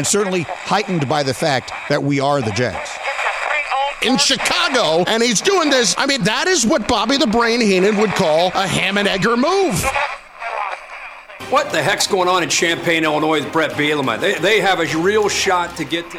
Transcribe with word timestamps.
and 0.00 0.06
certainly 0.06 0.44
heightened 0.44 1.06
by 1.10 1.22
the 1.22 1.34
fact 1.34 1.74
that 1.90 2.02
we 2.02 2.20
are 2.20 2.40
the 2.40 2.50
Jags. 2.52 2.88
In 4.00 4.16
Chicago, 4.16 5.04
and 5.06 5.22
he's 5.22 5.42
doing 5.42 5.68
this. 5.68 5.94
I 5.98 6.06
mean, 6.06 6.22
that 6.22 6.46
is 6.46 6.64
what 6.64 6.88
Bobby 6.88 7.18
the 7.18 7.26
Brain 7.26 7.60
Heenan 7.60 7.98
would 7.98 8.12
call 8.12 8.46
a 8.54 8.66
ham 8.66 8.96
and 8.96 9.06
egger 9.06 9.36
move. 9.36 9.84
What 11.50 11.70
the 11.70 11.82
heck's 11.82 12.06
going 12.06 12.30
on 12.30 12.42
in 12.42 12.48
Champaign, 12.48 13.04
Illinois 13.04 13.42
with 13.42 13.52
Brett 13.52 13.72
Bielema? 13.72 14.18
They, 14.18 14.38
they 14.38 14.60
have 14.60 14.80
a 14.80 14.86
real 14.96 15.28
shot 15.28 15.76
to 15.76 15.84
get 15.84 16.10
to. 16.12 16.18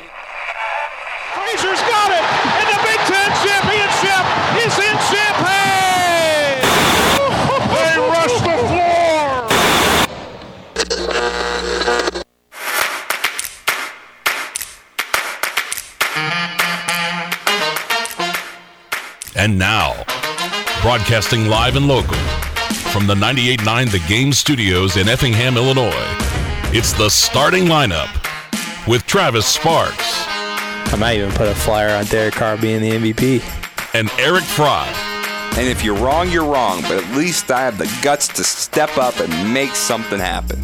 Broadcasting 20.81 21.45
live 21.47 21.75
and 21.75 21.87
local 21.87 22.17
from 22.91 23.05
the 23.05 23.13
98.9 23.13 23.91
The 23.91 23.99
Game 24.07 24.33
Studios 24.33 24.97
in 24.97 25.07
Effingham, 25.07 25.55
Illinois, 25.55 25.93
it's 26.73 26.91
the 26.93 27.07
starting 27.09 27.65
lineup 27.65 28.09
with 28.87 29.05
Travis 29.05 29.45
Sparks 29.45 30.23
I 30.91 30.97
might 30.99 31.17
even 31.17 31.31
put 31.31 31.47
a 31.47 31.55
flyer 31.55 31.95
on 31.95 32.05
Derek 32.05 32.33
Carr 32.33 32.57
being 32.57 32.81
the 32.81 32.89
MVP. 32.91 33.41
and 33.93 34.09
Eric 34.19 34.43
Frye. 34.43 34.91
And 35.57 35.67
if 35.67 35.83
you're 35.83 35.95
wrong, 35.95 36.29
you're 36.29 36.45
wrong, 36.45 36.81
but 36.81 36.93
at 36.93 37.15
least 37.15 37.51
I 37.51 37.61
have 37.61 37.77
the 37.77 37.89
guts 38.03 38.27
to 38.29 38.43
step 38.43 38.97
up 38.97 39.19
and 39.19 39.53
make 39.53 39.75
something 39.75 40.19
happen. 40.19 40.59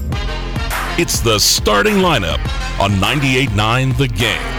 It's 1.00 1.20
the 1.20 1.40
starting 1.40 1.96
lineup 1.98 2.40
on 2.80 2.92
98.9 2.94 3.98
The 3.98 4.08
Game. 4.08 4.57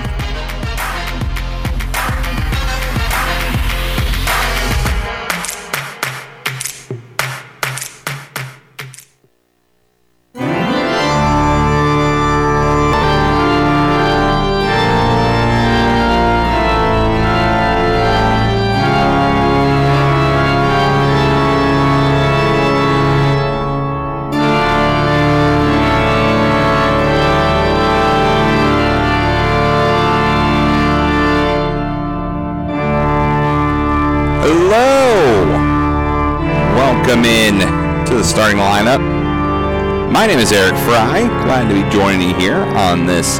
Starting 38.38 38.58
lineup. 38.58 40.12
My 40.12 40.24
name 40.24 40.38
is 40.38 40.52
Eric 40.52 40.76
Frye. 40.84 41.26
Glad 41.42 41.68
to 41.68 41.74
be 41.74 41.90
joining 41.90 42.28
you 42.28 42.36
here 42.36 42.54
on 42.54 43.04
this 43.04 43.38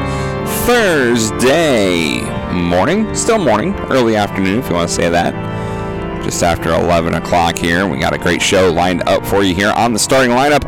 Thursday 0.66 2.20
morning. 2.52 3.14
Still 3.14 3.38
morning, 3.38 3.76
early 3.92 4.16
afternoon 4.16 4.58
if 4.58 4.68
you 4.68 4.74
want 4.74 4.88
to 4.88 4.94
say 4.96 5.08
that. 5.08 6.24
Just 6.24 6.42
after 6.42 6.70
11 6.70 7.14
o'clock 7.14 7.56
here. 7.56 7.86
We 7.86 8.00
got 8.00 8.12
a 8.12 8.18
great 8.18 8.42
show 8.42 8.72
lined 8.72 9.08
up 9.08 9.24
for 9.24 9.44
you 9.44 9.54
here 9.54 9.70
on 9.70 9.92
the 9.92 10.00
starting 10.00 10.32
lineup. 10.32 10.64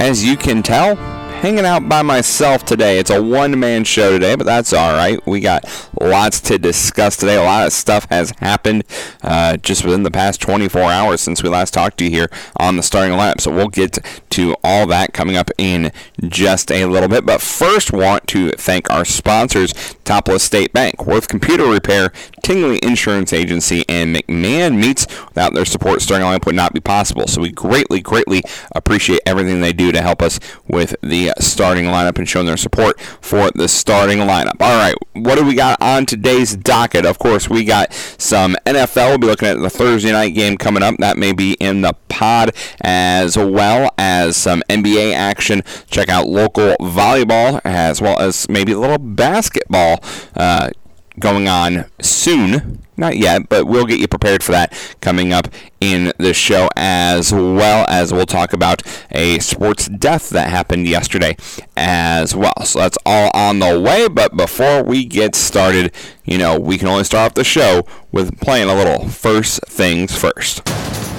As 0.00 0.24
you 0.24 0.38
can 0.38 0.62
tell, 0.62 0.96
hanging 1.42 1.66
out 1.66 1.90
by 1.90 2.00
myself 2.00 2.64
today. 2.64 2.98
It's 2.98 3.10
a 3.10 3.22
one 3.22 3.60
man 3.60 3.84
show 3.84 4.12
today, 4.12 4.34
but 4.34 4.46
that's 4.46 4.72
all 4.72 4.94
right. 4.94 5.24
We 5.26 5.40
got 5.40 5.66
lots 6.00 6.40
to 6.42 6.58
discuss 6.58 7.16
today. 7.16 7.36
A 7.36 7.42
lot 7.42 7.66
of 7.66 7.72
stuff 7.72 8.06
has 8.10 8.30
happened 8.38 8.84
uh, 9.22 9.56
just 9.56 9.84
within 9.84 10.02
the 10.02 10.10
past 10.10 10.40
24 10.40 10.82
hours 10.82 11.20
since 11.20 11.42
we 11.42 11.48
last 11.48 11.74
talked 11.74 11.98
to 11.98 12.04
you 12.04 12.10
here 12.10 12.30
on 12.56 12.76
the 12.76 12.82
starting 12.82 13.16
lineup. 13.16 13.40
So 13.40 13.54
we'll 13.54 13.68
get 13.68 13.98
to 14.30 14.56
all 14.62 14.86
that 14.88 15.12
coming 15.12 15.36
up 15.36 15.50
in 15.58 15.92
just 16.22 16.70
a 16.70 16.86
little 16.86 17.08
bit. 17.08 17.24
But 17.26 17.40
first, 17.40 17.92
want 17.92 18.26
to 18.28 18.50
thank 18.52 18.90
our 18.90 19.04
sponsors, 19.04 19.72
Topless 20.04 20.42
State 20.42 20.72
Bank, 20.72 21.06
Worth 21.06 21.28
Computer 21.28 21.66
Repair, 21.66 22.12
Tingley 22.42 22.78
Insurance 22.82 23.32
Agency, 23.32 23.84
and 23.88 24.14
McMahon 24.14 24.78
Meats. 24.78 25.06
Without 25.28 25.54
their 25.54 25.64
support, 25.64 26.02
starting 26.02 26.26
lineup 26.26 26.46
would 26.46 26.54
not 26.54 26.72
be 26.72 26.80
possible. 26.80 27.26
So 27.26 27.42
we 27.42 27.50
greatly, 27.50 28.00
greatly 28.00 28.42
appreciate 28.74 29.20
everything 29.26 29.60
they 29.60 29.72
do 29.72 29.92
to 29.92 30.02
help 30.02 30.22
us 30.22 30.40
with 30.66 30.94
the 31.02 31.32
starting 31.38 31.86
lineup 31.86 32.18
and 32.18 32.28
showing 32.28 32.46
their 32.46 32.56
support 32.56 33.00
for 33.00 33.50
the 33.54 33.68
starting 33.68 34.18
lineup. 34.18 34.60
All 34.60 34.76
right, 34.76 34.94
what 35.12 35.36
do 35.36 35.44
we 35.44 35.54
got 35.54 35.80
on 35.88 36.04
today's 36.04 36.54
docket? 36.54 37.06
Of 37.06 37.18
course, 37.18 37.48
we 37.48 37.64
got 37.64 37.92
some 37.92 38.56
NFL. 38.66 39.08
We'll 39.08 39.18
be 39.18 39.26
looking 39.26 39.48
at 39.48 39.58
the 39.58 39.70
Thursday 39.70 40.12
night 40.12 40.34
game 40.34 40.56
coming 40.58 40.82
up. 40.82 40.96
That 40.98 41.16
may 41.16 41.32
be 41.32 41.54
in 41.54 41.80
the 41.80 41.94
pod 42.08 42.54
as 42.82 43.36
well 43.36 43.92
as 43.96 44.36
some 44.36 44.62
NBA 44.68 45.14
action. 45.14 45.62
Check 45.90 46.08
out 46.08 46.26
local 46.26 46.76
volleyball 46.76 47.60
as 47.64 48.02
well 48.02 48.18
as 48.20 48.48
maybe 48.48 48.72
a 48.72 48.78
little 48.78 48.98
basketball. 48.98 50.00
Uh, 50.36 50.70
going 51.18 51.48
on 51.48 51.86
soon. 52.00 52.82
Not 52.96 53.16
yet, 53.16 53.48
but 53.48 53.66
we'll 53.66 53.86
get 53.86 54.00
you 54.00 54.08
prepared 54.08 54.42
for 54.42 54.50
that 54.50 54.72
coming 55.00 55.32
up 55.32 55.46
in 55.80 56.12
the 56.18 56.34
show, 56.34 56.68
as 56.74 57.32
well 57.32 57.86
as 57.88 58.12
we'll 58.12 58.26
talk 58.26 58.52
about 58.52 58.82
a 59.12 59.38
sports 59.38 59.86
death 59.86 60.30
that 60.30 60.50
happened 60.50 60.88
yesterday 60.88 61.36
as 61.76 62.34
well. 62.34 62.64
So 62.64 62.80
that's 62.80 62.98
all 63.06 63.30
on 63.34 63.60
the 63.60 63.78
way. 63.78 64.08
But 64.08 64.36
before 64.36 64.82
we 64.82 65.04
get 65.04 65.36
started, 65.36 65.94
you 66.24 66.38
know, 66.38 66.58
we 66.58 66.76
can 66.76 66.88
only 66.88 67.04
start 67.04 67.30
off 67.30 67.34
the 67.34 67.44
show 67.44 67.86
with 68.10 68.36
playing 68.40 68.68
a 68.68 68.74
little 68.74 69.08
first 69.08 69.60
things 69.68 70.16
first. 70.16 70.64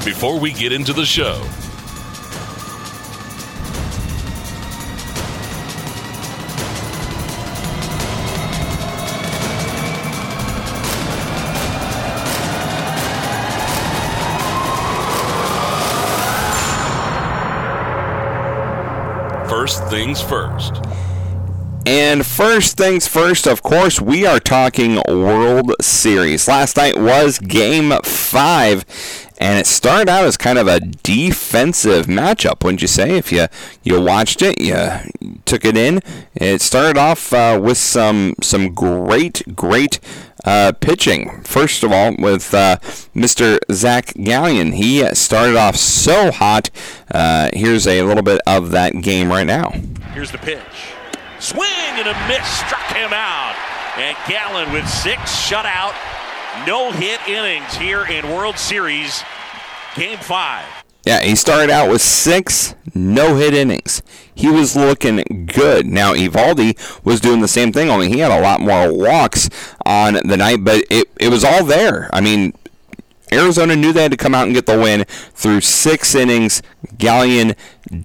Before 0.03 0.37
we 0.37 0.51
get 0.51 0.73
into 0.73 0.91
the 0.91 1.05
show, 1.05 1.41
first 19.69 19.87
things 19.87 20.19
first. 20.19 20.81
And 21.85 22.25
first 22.25 22.75
things 22.75 23.07
first, 23.07 23.45
of 23.45 23.61
course, 23.61 24.01
we 24.01 24.25
are 24.25 24.39
talking 24.39 24.99
World 25.07 25.73
Series. 25.79 26.47
Last 26.47 26.75
night 26.77 26.97
was 26.97 27.37
game 27.37 27.91
five, 28.03 28.83
and 29.39 29.59
it 29.59 29.67
started 29.67 30.09
out 30.09 30.25
as 30.25 30.37
kind 30.37 30.57
of 30.57 30.67
a 30.67 30.79
defensive 30.79 32.07
matchup, 32.07 32.63
wouldn't 32.63 32.81
you 32.81 32.87
say? 32.87 33.15
If 33.15 33.31
you, 33.31 33.45
you 33.83 34.01
watched 34.01 34.41
it, 34.41 34.59
you 34.59 35.39
took 35.45 35.63
it 35.65 35.77
in. 35.77 36.01
It 36.33 36.61
started 36.61 36.97
off 36.97 37.31
uh, 37.31 37.59
with 37.61 37.77
some 37.77 38.33
some 38.41 38.73
great, 38.73 39.55
great 39.55 39.99
uh, 40.45 40.71
pitching. 40.79 41.41
First 41.43 41.83
of 41.83 41.91
all, 41.91 42.15
with 42.17 42.53
uh, 42.53 42.77
Mr. 43.15 43.59
Zach 43.71 44.13
Gallen. 44.15 44.73
He 44.73 45.03
started 45.15 45.55
off 45.55 45.75
so 45.75 46.31
hot. 46.31 46.69
Uh, 47.11 47.49
here's 47.53 47.87
a 47.87 48.01
little 48.03 48.23
bit 48.23 48.41
of 48.47 48.71
that 48.71 48.93
game 49.01 49.29
right 49.29 49.47
now. 49.47 49.71
Here's 50.13 50.31
the 50.31 50.37
pitch. 50.37 50.61
Swing 51.39 51.67
and 51.67 52.07
a 52.07 52.27
miss 52.27 52.47
struck 52.47 52.95
him 52.95 53.11
out. 53.13 53.55
And 53.97 54.15
Gallen 54.27 54.71
with 54.71 54.87
six 54.87 55.21
shutout, 55.31 55.95
no 56.65 56.91
hit 56.91 57.19
innings 57.27 57.73
here 57.75 58.05
in 58.05 58.27
World 58.29 58.57
Series 58.57 59.23
Game 59.95 60.17
5. 60.19 60.78
Yeah, 61.05 61.21
he 61.21 61.35
started 61.35 61.69
out 61.71 61.89
with 61.89 62.01
six 62.01 62.75
no 62.93 63.35
hit 63.35 63.53
innings. 63.53 64.01
He 64.33 64.49
was 64.49 64.75
looking 64.75 65.45
good. 65.45 65.85
Now, 65.85 66.13
Eovaldi 66.13 66.77
was 67.03 67.19
doing 67.19 67.41
the 67.41 67.47
same 67.47 67.71
thing, 67.71 67.89
only 67.89 68.09
he 68.09 68.19
had 68.19 68.31
a 68.31 68.41
lot 68.41 68.61
more 68.61 68.93
walks 68.93 69.49
on 69.85 70.15
the 70.25 70.37
night, 70.37 70.63
but 70.63 70.83
it, 70.89 71.07
it 71.19 71.29
was 71.29 71.43
all 71.43 71.63
there. 71.63 72.09
I 72.13 72.21
mean, 72.21 72.53
Arizona 73.31 73.75
knew 73.75 73.93
they 73.93 74.03
had 74.03 74.11
to 74.11 74.17
come 74.17 74.33
out 74.33 74.45
and 74.45 74.55
get 74.55 74.65
the 74.65 74.77
win 74.77 75.05
through 75.33 75.61
six 75.61 76.15
innings. 76.15 76.61
Gallen 76.97 77.55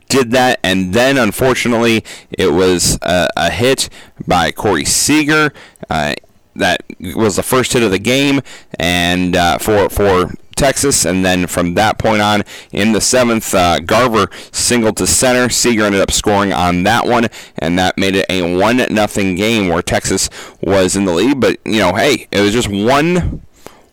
did 0.08 0.30
that, 0.32 0.60
and 0.62 0.92
then 0.92 1.16
unfortunately, 1.16 2.04
it 2.30 2.52
was 2.52 2.98
a, 3.02 3.28
a 3.36 3.50
hit 3.50 3.88
by 4.26 4.52
Corey 4.52 4.84
Seager. 4.84 5.52
Uh, 5.88 6.14
that 6.56 6.84
was 7.16 7.36
the 7.36 7.42
first 7.42 7.72
hit 7.72 7.82
of 7.82 7.90
the 7.90 7.98
game, 7.98 8.40
and 8.78 9.34
uh, 9.34 9.58
for 9.58 9.88
for 9.88 10.32
Texas, 10.54 11.04
and 11.04 11.24
then 11.24 11.46
from 11.46 11.74
that 11.74 11.98
point 11.98 12.22
on, 12.22 12.42
in 12.72 12.92
the 12.92 13.00
seventh, 13.00 13.54
uh, 13.54 13.80
Garver 13.80 14.28
singled 14.52 14.96
to 14.98 15.06
center. 15.06 15.48
Seager 15.48 15.84
ended 15.84 16.00
up 16.00 16.10
scoring 16.10 16.52
on 16.52 16.82
that 16.84 17.06
one, 17.06 17.28
and 17.58 17.78
that 17.78 17.98
made 17.98 18.16
it 18.16 18.26
a 18.28 18.56
one 18.56 18.78
nothing 18.90 19.34
game 19.34 19.68
where 19.68 19.82
Texas 19.82 20.28
was 20.60 20.96
in 20.96 21.04
the 21.04 21.12
lead. 21.12 21.40
But 21.40 21.58
you 21.64 21.78
know, 21.78 21.94
hey, 21.94 22.28
it 22.30 22.40
was 22.40 22.52
just 22.52 22.68
one 22.68 23.42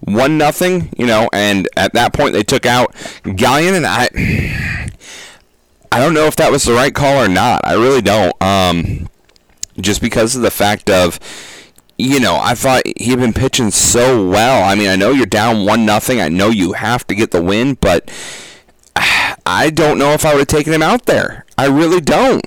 one 0.01 0.37
nothing, 0.37 0.89
you 0.97 1.05
know, 1.05 1.29
and 1.31 1.67
at 1.77 1.93
that 1.93 2.13
point 2.13 2.33
they 2.33 2.43
took 2.43 2.65
out 2.65 2.95
Gallen, 3.23 3.75
and 3.75 3.85
I, 3.85 4.09
I 5.91 5.99
don't 5.99 6.13
know 6.13 6.25
if 6.25 6.35
that 6.37 6.51
was 6.51 6.63
the 6.63 6.73
right 6.73 6.93
call 6.93 7.23
or 7.23 7.27
not. 7.27 7.61
I 7.63 7.73
really 7.73 8.01
don't. 8.01 8.33
Um, 8.41 9.09
just 9.79 10.01
because 10.01 10.35
of 10.35 10.41
the 10.41 10.51
fact 10.51 10.89
of 10.89 11.19
you 12.01 12.19
know, 12.19 12.39
I 12.41 12.55
thought 12.55 12.81
he'd 12.97 13.19
been 13.19 13.33
pitching 13.33 13.69
so 13.69 14.27
well. 14.27 14.63
I 14.63 14.75
mean, 14.75 14.89
I 14.89 14.95
know 14.95 15.11
you're 15.11 15.27
down 15.27 15.65
one 15.65 15.85
nothing. 15.85 16.19
I 16.19 16.29
know 16.29 16.49
you 16.49 16.73
have 16.73 17.05
to 17.07 17.15
get 17.15 17.31
the 17.31 17.43
win, 17.43 17.75
but 17.75 18.09
I 19.45 19.69
don't 19.69 19.99
know 19.99 20.13
if 20.13 20.25
I 20.25 20.33
would 20.33 20.39
have 20.39 20.47
taken 20.47 20.73
him 20.73 20.81
out 20.81 21.05
there. 21.05 21.45
I 21.57 21.67
really 21.67 22.01
don't. 22.01 22.45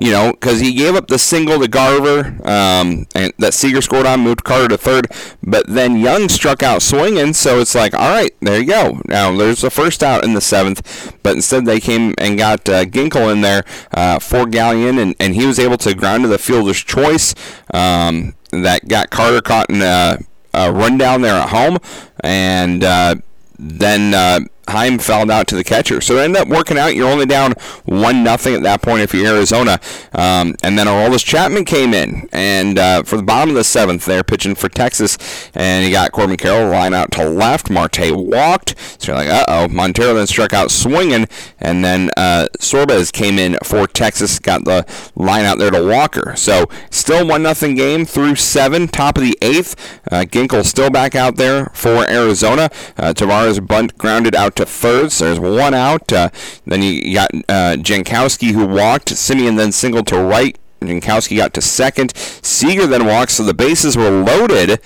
You 0.00 0.12
know, 0.12 0.30
because 0.30 0.60
he 0.60 0.74
gave 0.74 0.94
up 0.94 1.08
the 1.08 1.18
single 1.18 1.58
to 1.58 1.66
Garver, 1.66 2.36
um, 2.44 3.06
and 3.16 3.32
that 3.38 3.52
Seager 3.52 3.82
scored 3.82 4.06
on, 4.06 4.20
moved 4.20 4.44
Carter 4.44 4.68
to 4.68 4.78
third, 4.78 5.08
but 5.42 5.66
then 5.66 5.96
Young 5.96 6.28
struck 6.28 6.62
out 6.62 6.82
swinging. 6.82 7.32
So 7.32 7.58
it's 7.58 7.74
like, 7.74 7.94
all 7.94 8.08
right, 8.08 8.30
there 8.40 8.60
you 8.60 8.66
go. 8.66 9.00
Now 9.06 9.36
there's 9.36 9.60
the 9.60 9.70
first 9.70 10.04
out 10.04 10.22
in 10.22 10.34
the 10.34 10.40
seventh, 10.40 11.16
but 11.24 11.34
instead 11.34 11.64
they 11.64 11.80
came 11.80 12.14
and 12.16 12.38
got 12.38 12.68
uh, 12.68 12.84
Ginkel 12.84 13.32
in 13.32 13.40
there 13.40 13.64
uh, 13.92 14.20
for 14.20 14.46
Gallen, 14.46 14.98
and, 14.98 15.16
and 15.18 15.34
he 15.34 15.46
was 15.46 15.58
able 15.58 15.78
to 15.78 15.94
ground 15.94 16.22
to 16.22 16.28
the 16.28 16.38
fielder's 16.38 16.84
choice. 16.84 17.34
Um, 17.74 18.34
that 18.50 18.88
got 18.88 19.10
Carter 19.10 19.40
caught 19.40 19.70
in 19.70 19.82
a, 19.82 20.18
a 20.54 20.72
rundown 20.72 21.22
there 21.22 21.34
at 21.34 21.48
home, 21.50 21.78
and 22.20 22.84
uh, 22.84 23.16
then 23.58 24.14
uh, 24.14 24.40
Heim 24.68 24.98
fouled 24.98 25.30
out 25.30 25.46
to 25.48 25.56
the 25.56 25.64
catcher. 25.64 26.00
So 26.00 26.16
it 26.16 26.24
ended 26.24 26.42
up 26.42 26.48
working 26.48 26.78
out. 26.78 26.94
You're 26.94 27.08
only 27.08 27.26
down 27.26 27.52
one 27.84 28.22
nothing 28.22 28.54
at 28.54 28.62
that 28.62 28.82
point 28.82 29.02
if 29.02 29.14
you're 29.14 29.26
Arizona. 29.26 29.80
Um, 30.12 30.54
and 30.62 30.78
then 30.78 30.86
Aroldis 30.86 31.24
Chapman 31.24 31.64
came 31.64 31.94
in, 31.94 32.28
and 32.32 32.78
uh, 32.78 33.02
for 33.02 33.16
the 33.16 33.22
bottom 33.22 33.50
of 33.50 33.54
the 33.56 33.64
seventh, 33.64 34.04
they're 34.04 34.24
pitching 34.24 34.54
for 34.54 34.68
Texas, 34.68 35.18
and 35.54 35.84
he 35.84 35.90
got 35.90 36.12
Corbin 36.12 36.36
Carroll 36.36 36.70
line 36.70 36.94
out 36.94 37.12
to 37.12 37.28
left. 37.28 37.70
Marte 37.70 38.10
walked. 38.12 38.74
So 38.98 39.12
you're 39.12 39.16
like, 39.16 39.28
uh 39.28 39.44
oh. 39.48 39.68
Montero 39.68 40.14
then 40.14 40.26
struck 40.26 40.52
out 40.52 40.70
swinging, 40.70 41.26
and 41.60 41.84
then 41.84 42.10
uh, 42.16 42.48
Sborz 42.58 43.12
came 43.12 43.38
in 43.38 43.56
for 43.62 43.86
Texas, 43.86 44.38
got 44.38 44.64
the 44.64 44.84
line 45.14 45.44
out 45.44 45.58
there 45.58 45.70
to 45.70 45.84
Walker. 45.84 46.34
So 46.36 46.66
still 46.90 47.26
one 47.26 47.42
nothing 47.42 47.74
game 47.74 48.04
through 48.04 48.36
seven, 48.36 48.88
top 48.88 49.16
of 49.16 49.22
the 49.22 49.36
eighth. 49.40 50.00
Uh, 50.10 50.24
Ginkel 50.24 50.64
still 50.64 50.90
back 50.90 51.14
out 51.14 51.36
there 51.36 51.66
for 51.74 52.08
Arizona. 52.08 52.70
Uh, 52.96 53.12
Taveras 53.12 53.64
bunt 53.64 53.96
grounded 53.98 54.34
out 54.34 54.54
to 54.58 54.66
first. 54.66 55.18
There's 55.18 55.40
one 55.40 55.74
out. 55.74 56.12
Uh, 56.12 56.30
then 56.66 56.82
you 56.82 57.14
got 57.14 57.34
uh, 57.34 57.76
Jankowski 57.76 58.52
who 58.52 58.66
walked. 58.66 59.08
Semien 59.14 59.56
then 59.56 59.72
singled 59.72 60.06
to 60.08 60.20
right. 60.20 60.56
Jankowski 60.80 61.36
got 61.36 61.54
to 61.54 61.60
second. 61.60 62.16
Seager 62.16 62.86
then 62.86 63.06
walks, 63.06 63.34
so 63.34 63.42
the 63.42 63.54
bases 63.54 63.96
were 63.96 64.10
loaded. 64.10 64.80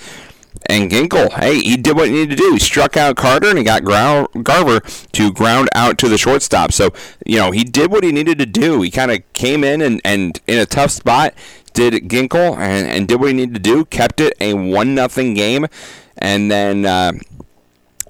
And 0.67 0.89
Ginkel, 0.89 1.33
hey, 1.33 1.59
he 1.59 1.75
did 1.75 1.95
what 1.95 2.07
he 2.07 2.13
needed 2.13 2.31
to 2.31 2.35
do. 2.35 2.53
He 2.53 2.59
struck 2.59 2.95
out 2.95 3.17
Carter 3.17 3.49
and 3.49 3.57
he 3.57 3.63
got 3.63 3.83
Garver 3.83 4.79
to 4.79 5.31
ground 5.33 5.67
out 5.75 5.97
to 5.97 6.07
the 6.07 6.17
shortstop. 6.17 6.71
So, 6.71 6.91
you 7.25 7.37
know, 7.37 7.51
he 7.51 7.63
did 7.63 7.91
what 7.91 8.03
he 8.03 8.11
needed 8.11 8.39
to 8.39 8.45
do. 8.45 8.81
He 8.81 8.89
kind 8.89 9.11
of 9.11 9.21
came 9.33 9.63
in 9.63 9.81
and, 9.81 9.99
and 10.05 10.39
in 10.47 10.59
a 10.59 10.65
tough 10.65 10.91
spot, 10.91 11.33
did 11.73 12.07
Ginkel 12.07 12.57
and, 12.57 12.87
and 12.87 13.07
did 13.07 13.19
what 13.19 13.27
he 13.27 13.33
needed 13.33 13.55
to 13.55 13.59
do, 13.59 13.83
kept 13.85 14.21
it 14.21 14.35
a 14.39 14.53
1 14.53 14.95
nothing 14.95 15.33
game. 15.33 15.67
And 16.17 16.49
then 16.49 16.85
uh, 16.85 17.13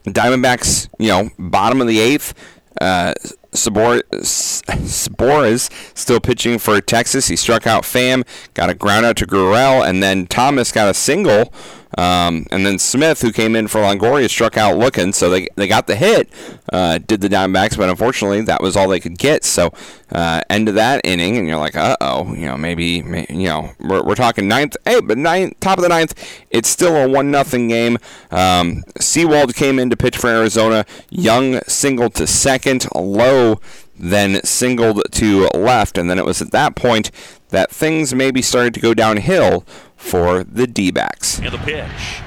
Diamondbacks, 0.05 0.89
you 0.99 1.09
know, 1.09 1.29
bottom 1.37 1.81
of 1.81 1.87
the 1.87 1.99
eighth. 1.99 2.33
Uh, 2.79 3.13
Sborz, 3.53 4.01
still 5.93 6.19
pitching 6.19 6.57
for 6.57 6.81
Texas. 6.81 7.27
He 7.27 7.35
struck 7.35 7.67
out 7.67 7.85
Pham, 7.85 8.23
got 8.53 8.69
a 8.69 8.73
ground 8.73 9.05
out 9.05 9.17
to 9.17 9.27
Gurriel, 9.27 9.87
and 9.87 10.01
then 10.01 10.25
Thomas 10.25 10.71
got 10.71 10.89
a 10.89 10.93
single 10.93 11.53
um, 11.97 12.45
and 12.51 12.65
then 12.65 12.79
Smith, 12.79 13.21
who 13.21 13.31
came 13.31 13.55
in 13.55 13.67
for 13.67 13.81
Longoria, 13.81 14.29
struck 14.29 14.57
out 14.57 14.77
looking, 14.77 15.13
so 15.13 15.29
they, 15.29 15.47
they 15.55 15.67
got 15.67 15.87
the 15.87 15.95
hit, 15.95 16.29
uh, 16.71 16.99
did 16.99 17.21
the 17.21 17.29
Diamondbacks, 17.29 17.77
but 17.77 17.89
unfortunately 17.89 18.41
that 18.41 18.61
was 18.61 18.75
all 18.75 18.87
they 18.87 18.99
could 18.99 19.17
get. 19.17 19.43
So 19.43 19.71
uh, 20.11 20.41
end 20.49 20.69
of 20.69 20.75
that 20.75 21.01
inning, 21.03 21.37
and 21.37 21.47
you're 21.47 21.59
like, 21.59 21.75
uh 21.75 21.97
oh, 22.01 22.33
you 22.33 22.45
know, 22.45 22.57
maybe, 22.57 23.03
you 23.29 23.47
know, 23.47 23.71
we're, 23.79 24.03
we're 24.03 24.15
talking 24.15 24.47
ninth, 24.47 24.75
hey, 24.85 25.01
but 25.01 25.17
ninth, 25.17 25.59
top 25.59 25.77
of 25.77 25.83
the 25.83 25.89
ninth, 25.89 26.13
it's 26.49 26.69
still 26.69 26.95
a 26.95 27.07
one 27.07 27.31
nothing 27.31 27.67
game. 27.67 27.97
Um, 28.31 28.83
Sewald 28.99 29.55
came 29.55 29.79
in 29.79 29.89
to 29.89 29.97
pitch 29.97 30.17
for 30.17 30.27
Arizona. 30.27 30.85
Young 31.09 31.61
singled 31.61 32.15
to 32.15 32.27
second, 32.27 32.87
Lowe 32.95 33.59
then 33.97 34.43
singled 34.43 35.03
to 35.11 35.47
left, 35.53 35.97
and 35.97 36.09
then 36.09 36.17
it 36.17 36.25
was 36.25 36.41
at 36.41 36.51
that 36.51 36.75
point 36.75 37.11
that 37.49 37.69
things 37.69 38.13
maybe 38.13 38.41
started 38.41 38.73
to 38.73 38.79
go 38.79 38.93
downhill 38.93 39.65
for 40.03 40.43
the 40.43 40.67
D 40.67 40.91
backs. 40.91 41.39
And 41.39 41.51
the 41.51 41.57
pitch. 41.57 42.21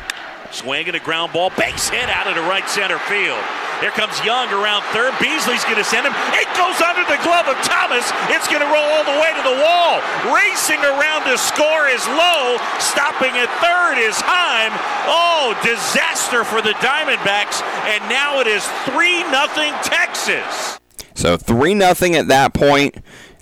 Swing 0.50 0.86
and 0.88 0.96
a 0.96 1.00
ground 1.00 1.32
ball, 1.32 1.50
base 1.50 1.90
hit 1.90 2.08
out 2.08 2.26
into 2.26 2.40
right 2.42 2.66
center 2.68 2.98
field. 3.04 3.42
Here 3.84 3.92
comes 3.92 4.16
Young 4.24 4.48
around 4.48 4.80
third. 4.96 5.12
Beasley's 5.20 5.62
going 5.68 5.76
to 5.76 5.84
send 5.84 6.08
him. 6.08 6.16
It 6.32 6.48
goes 6.56 6.80
under 6.80 7.04
the 7.04 7.20
glove 7.20 7.44
of 7.44 7.60
Thomas. 7.60 8.08
It's 8.32 8.48
going 8.48 8.64
to 8.64 8.70
roll 8.72 8.88
all 8.96 9.04
the 9.04 9.20
way 9.20 9.36
to 9.36 9.44
the 9.44 9.58
wall. 9.60 10.00
Racing 10.32 10.80
around 10.80 11.28
to 11.28 11.36
score 11.36 11.84
is 11.92 12.00
Lowe. 12.08 12.56
Stopping 12.80 13.36
at 13.36 13.52
third 13.60 14.00
is 14.00 14.16
Heim. 14.16 14.72
Oh, 15.04 15.52
disaster 15.60 16.42
for 16.42 16.64
the 16.64 16.72
Diamondbacks. 16.80 17.60
And 17.92 18.00
now 18.08 18.40
it 18.40 18.46
is 18.48 18.64
3 18.88 19.28
0 19.28 19.76
Texas. 19.84 20.80
So 21.12 21.36
3 21.36 21.78
0 21.78 22.16
at 22.16 22.28
that 22.28 22.54
point 22.54 22.96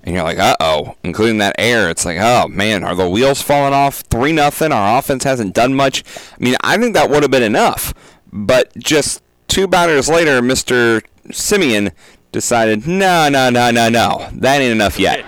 and 0.05 0.15
you're 0.15 0.23
like, 0.23 0.39
uh 0.39 0.57
oh, 0.61 0.95
including 1.03 1.39
that 1.39 1.57
air. 1.59 1.91
It's 1.91 2.05
like, 2.05 2.19
oh 2.21 2.47
man, 2.49 2.85
are 2.85 2.95
the 2.95 3.09
wheels 3.09 3.43
falling 3.43 3.75
off? 3.75 4.01
Three 4.11 4.33
nothing. 4.33 4.71
Our 4.71 4.99
offense 4.99 5.25
hasn't 5.25 5.55
done 5.55 5.75
much. 5.75 6.05
I 6.33 6.37
mean, 6.39 6.57
I 6.61 6.77
think 6.77 6.95
that 6.95 7.11
would 7.11 7.23
have 7.23 7.31
been 7.31 7.43
enough, 7.43 7.95
but 8.33 8.77
just 8.79 9.23
two 9.49 9.67
batters 9.67 10.09
later, 10.09 10.41
Mr. 10.41 11.03
Semien 11.29 11.93
decided, 12.33 12.87
no, 12.87 13.29
no, 13.29 13.49
no, 13.49 13.71
no, 13.71 13.89
no, 13.89 14.29
that 14.35 14.61
ain't 14.61 14.73
enough 14.73 14.99
yet. 14.99 15.25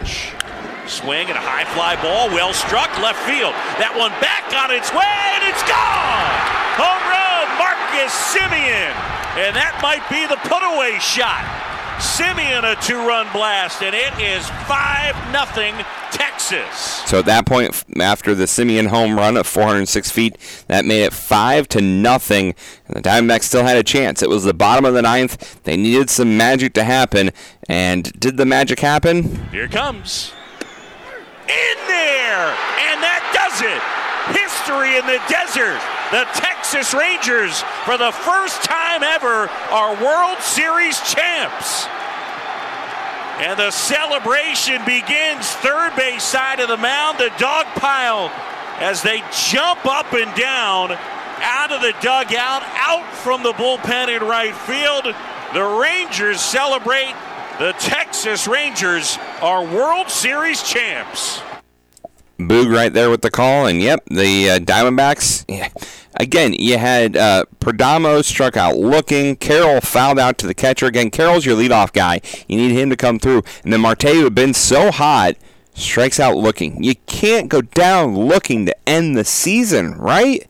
Swing 0.87 1.27
and 1.27 1.35
a 1.35 1.43
high 1.43 1.67
fly 1.75 1.97
ball, 1.99 2.29
well 2.31 2.53
struck, 2.53 2.93
left 3.03 3.19
field. 3.27 3.55
That 3.83 3.91
one 3.99 4.15
back 4.23 4.47
on 4.55 4.71
its 4.71 4.93
way, 4.95 5.19
and 5.35 5.43
it's 5.51 5.65
gone. 5.67 6.31
Home 6.79 7.03
run, 7.11 7.47
Marcus 7.59 8.15
Semien, 8.31 8.95
and 9.35 9.57
that 9.57 9.75
might 9.83 10.07
be 10.07 10.29
the 10.31 10.39
put-away 10.47 11.01
shot. 11.03 11.66
Semien 11.99 12.63
a 12.65 12.81
two-run 12.83 13.27
blast, 13.33 13.83
and 13.83 13.95
it 13.95 14.13
is 14.21 14.47
five 14.67 15.15
nothing 15.33 15.75
Texas. 16.11 17.03
So 17.07 17.21
at 17.21 17.27
that 17.27 17.47
point, 17.47 17.85
after 17.99 18.35
the 18.35 18.45
Semien 18.45 18.89
home 18.89 19.17
run 19.17 19.37
of 19.37 19.47
406 19.47 20.11
feet, 20.11 20.37
that 20.69 20.85
made 20.85 21.05
it 21.05 21.15
five 21.15 21.69
to 21.69 21.81
nothing. 21.81 22.55
And 22.87 22.97
the 22.97 23.01
Diamondbacks 23.01 23.45
still 23.45 23.65
had 23.65 23.79
a 23.79 23.83
chance. 23.83 24.23
It 24.23 24.29
was 24.29 24.45
the 24.45 24.53
bottom 24.53 24.85
of 24.85 24.93
the 24.93 25.03
ninth. 25.03 25.63
They 25.65 25.77
needed 25.77 26.11
some 26.11 26.37
magic 26.37 26.75
to 26.75 26.85
happen, 26.85 27.31
and 27.69 28.13
did 28.21 28.37
the 28.37 28.47
magic 28.47 28.81
happen? 28.81 29.49
Here 29.51 29.69
comes 29.69 30.33
in 31.49 31.77
there, 31.89 32.49
and 32.93 33.01
that 33.01 33.25
does 33.33 33.63
it. 33.63 33.83
History 34.37 34.99
in 34.99 35.07
the 35.07 35.21
desert. 35.29 35.96
The 36.13 36.25
Texas 36.35 36.95
Rangers, 36.95 37.63
for 37.85 37.99
the 37.99 38.13
first 38.13 38.63
time 38.63 39.03
ever, 39.03 39.49
are 39.71 40.05
World 40.05 40.39
Series 40.39 41.01
champs. 41.01 41.87
And 43.39 43.59
the 43.59 43.73
celebration 43.73 44.85
begins 44.87 45.51
third 45.57 45.97
base 45.97 46.23
side 46.23 46.61
of 46.61 46.69
the 46.69 46.77
mound, 46.77 47.19
the 47.19 47.33
dog 47.39 47.67
pile, 47.75 48.31
as 48.79 49.03
they 49.03 49.23
jump 49.51 49.85
up 49.85 50.13
and 50.13 50.33
down 50.37 50.93
out 51.39 51.73
of 51.73 51.81
the 51.81 51.93
dugout, 52.01 52.63
out 52.77 53.13
from 53.17 53.43
the 53.43 53.53
bullpen 53.53 54.15
in 54.15 54.27
right 54.27 54.55
field. 54.55 55.13
The 55.55 55.65
Rangers 55.65 56.41
celebrate. 56.41 57.15
The 57.59 57.73
Texas 57.79 58.47
Rangers 58.47 59.19
are 59.41 59.65
World 59.65 60.09
Series 60.09 60.63
champs. 60.63 61.41
Boog 62.39 62.75
right 62.75 62.93
there 62.93 63.09
with 63.11 63.23
the 63.23 63.31
call, 63.31 63.67
and 63.67 63.81
yep, 63.81 64.05
the 64.07 64.51
uh, 64.51 64.59
Diamondbacks. 64.59 65.45
Yeah. 65.49 65.69
Again, 66.19 66.55
you 66.55 66.79
had 66.79 67.17
uh, 67.17 67.45
Perdomo 67.61 68.25
struck 68.25 68.57
out 68.57 68.77
looking. 68.77 69.37
Carroll 69.37 69.81
fouled 69.81 70.19
out 70.19 70.39
to 70.39 70.47
the 70.47 70.55
catcher. 70.55 70.87
Again, 70.87 71.11
Carroll's 71.11 71.45
your 71.45 71.57
leadoff 71.57 71.93
guy. 71.93 72.21
You 72.49 72.57
need 72.57 72.73
him 72.73 72.89
to 72.91 72.97
come 72.97 73.19
through. 73.19 73.43
And 73.65 73.73
then 73.73 73.83
Marte, 73.83 74.05
who 74.05 74.25
had 74.25 74.35
been 74.35 74.55
so 74.55 74.91
hot, 74.91 75.37
strikes 75.75 76.19
out 76.19 76.37
looking. 76.37 76.83
You 76.83 76.95
can't 77.07 77.49
go 77.49 77.61
down 77.61 78.17
looking 78.17 78.65
to 78.67 78.89
end 78.89 79.17
the 79.17 79.25
season, 79.25 79.93
right? 79.93 80.47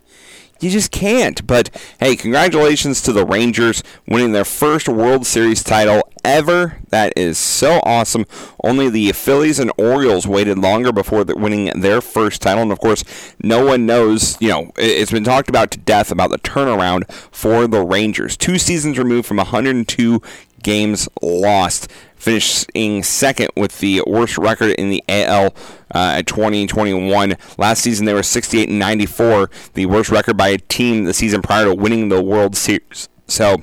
You 0.60 0.70
just 0.70 0.90
can't. 0.90 1.46
But 1.46 1.70
hey, 2.00 2.16
congratulations 2.16 3.02
to 3.02 3.12
the 3.12 3.26
Rangers 3.26 3.82
winning 4.08 4.32
their 4.32 4.44
first 4.44 4.88
World 4.88 5.26
Series 5.26 5.62
title 5.62 6.02
ever. 6.24 6.78
That 6.88 7.12
is 7.16 7.38
so 7.38 7.80
awesome. 7.84 8.24
Only 8.64 8.88
the 8.88 9.12
Phillies 9.12 9.58
and 9.58 9.70
Orioles 9.78 10.26
waited 10.26 10.58
longer 10.58 10.92
before 10.92 11.24
winning 11.24 11.80
their 11.80 12.00
first 12.00 12.42
title. 12.42 12.62
And 12.62 12.72
of 12.72 12.80
course, 12.80 13.04
no 13.42 13.64
one 13.64 13.86
knows, 13.86 14.40
you 14.40 14.48
know, 14.48 14.72
it's 14.76 15.12
been 15.12 15.24
talked 15.24 15.48
about 15.48 15.70
to 15.72 15.78
death 15.78 16.10
about 16.10 16.30
the 16.30 16.38
turnaround 16.38 17.10
for 17.30 17.66
the 17.66 17.82
Rangers. 17.82 18.36
Two 18.36 18.58
seasons 18.58 18.98
removed 18.98 19.26
from 19.26 19.36
102 19.36 20.20
games 20.66 21.08
lost 21.22 21.88
finishing 22.16 23.04
second 23.04 23.48
with 23.56 23.78
the 23.78 24.02
worst 24.04 24.36
record 24.36 24.72
in 24.72 24.90
the 24.90 25.00
AL 25.08 25.54
uh, 25.94 26.16
at 26.18 26.26
2021. 26.26 27.36
Last 27.56 27.82
season 27.82 28.04
they 28.04 28.12
were 28.12 28.24
68 28.24 28.68
and 28.68 28.78
94, 28.80 29.48
the 29.74 29.86
worst 29.86 30.10
record 30.10 30.36
by 30.36 30.48
a 30.48 30.58
team 30.58 31.04
the 31.04 31.14
season 31.14 31.40
prior 31.40 31.66
to 31.66 31.74
winning 31.74 32.08
the 32.08 32.20
World 32.20 32.56
Series. 32.56 33.08
So 33.28 33.58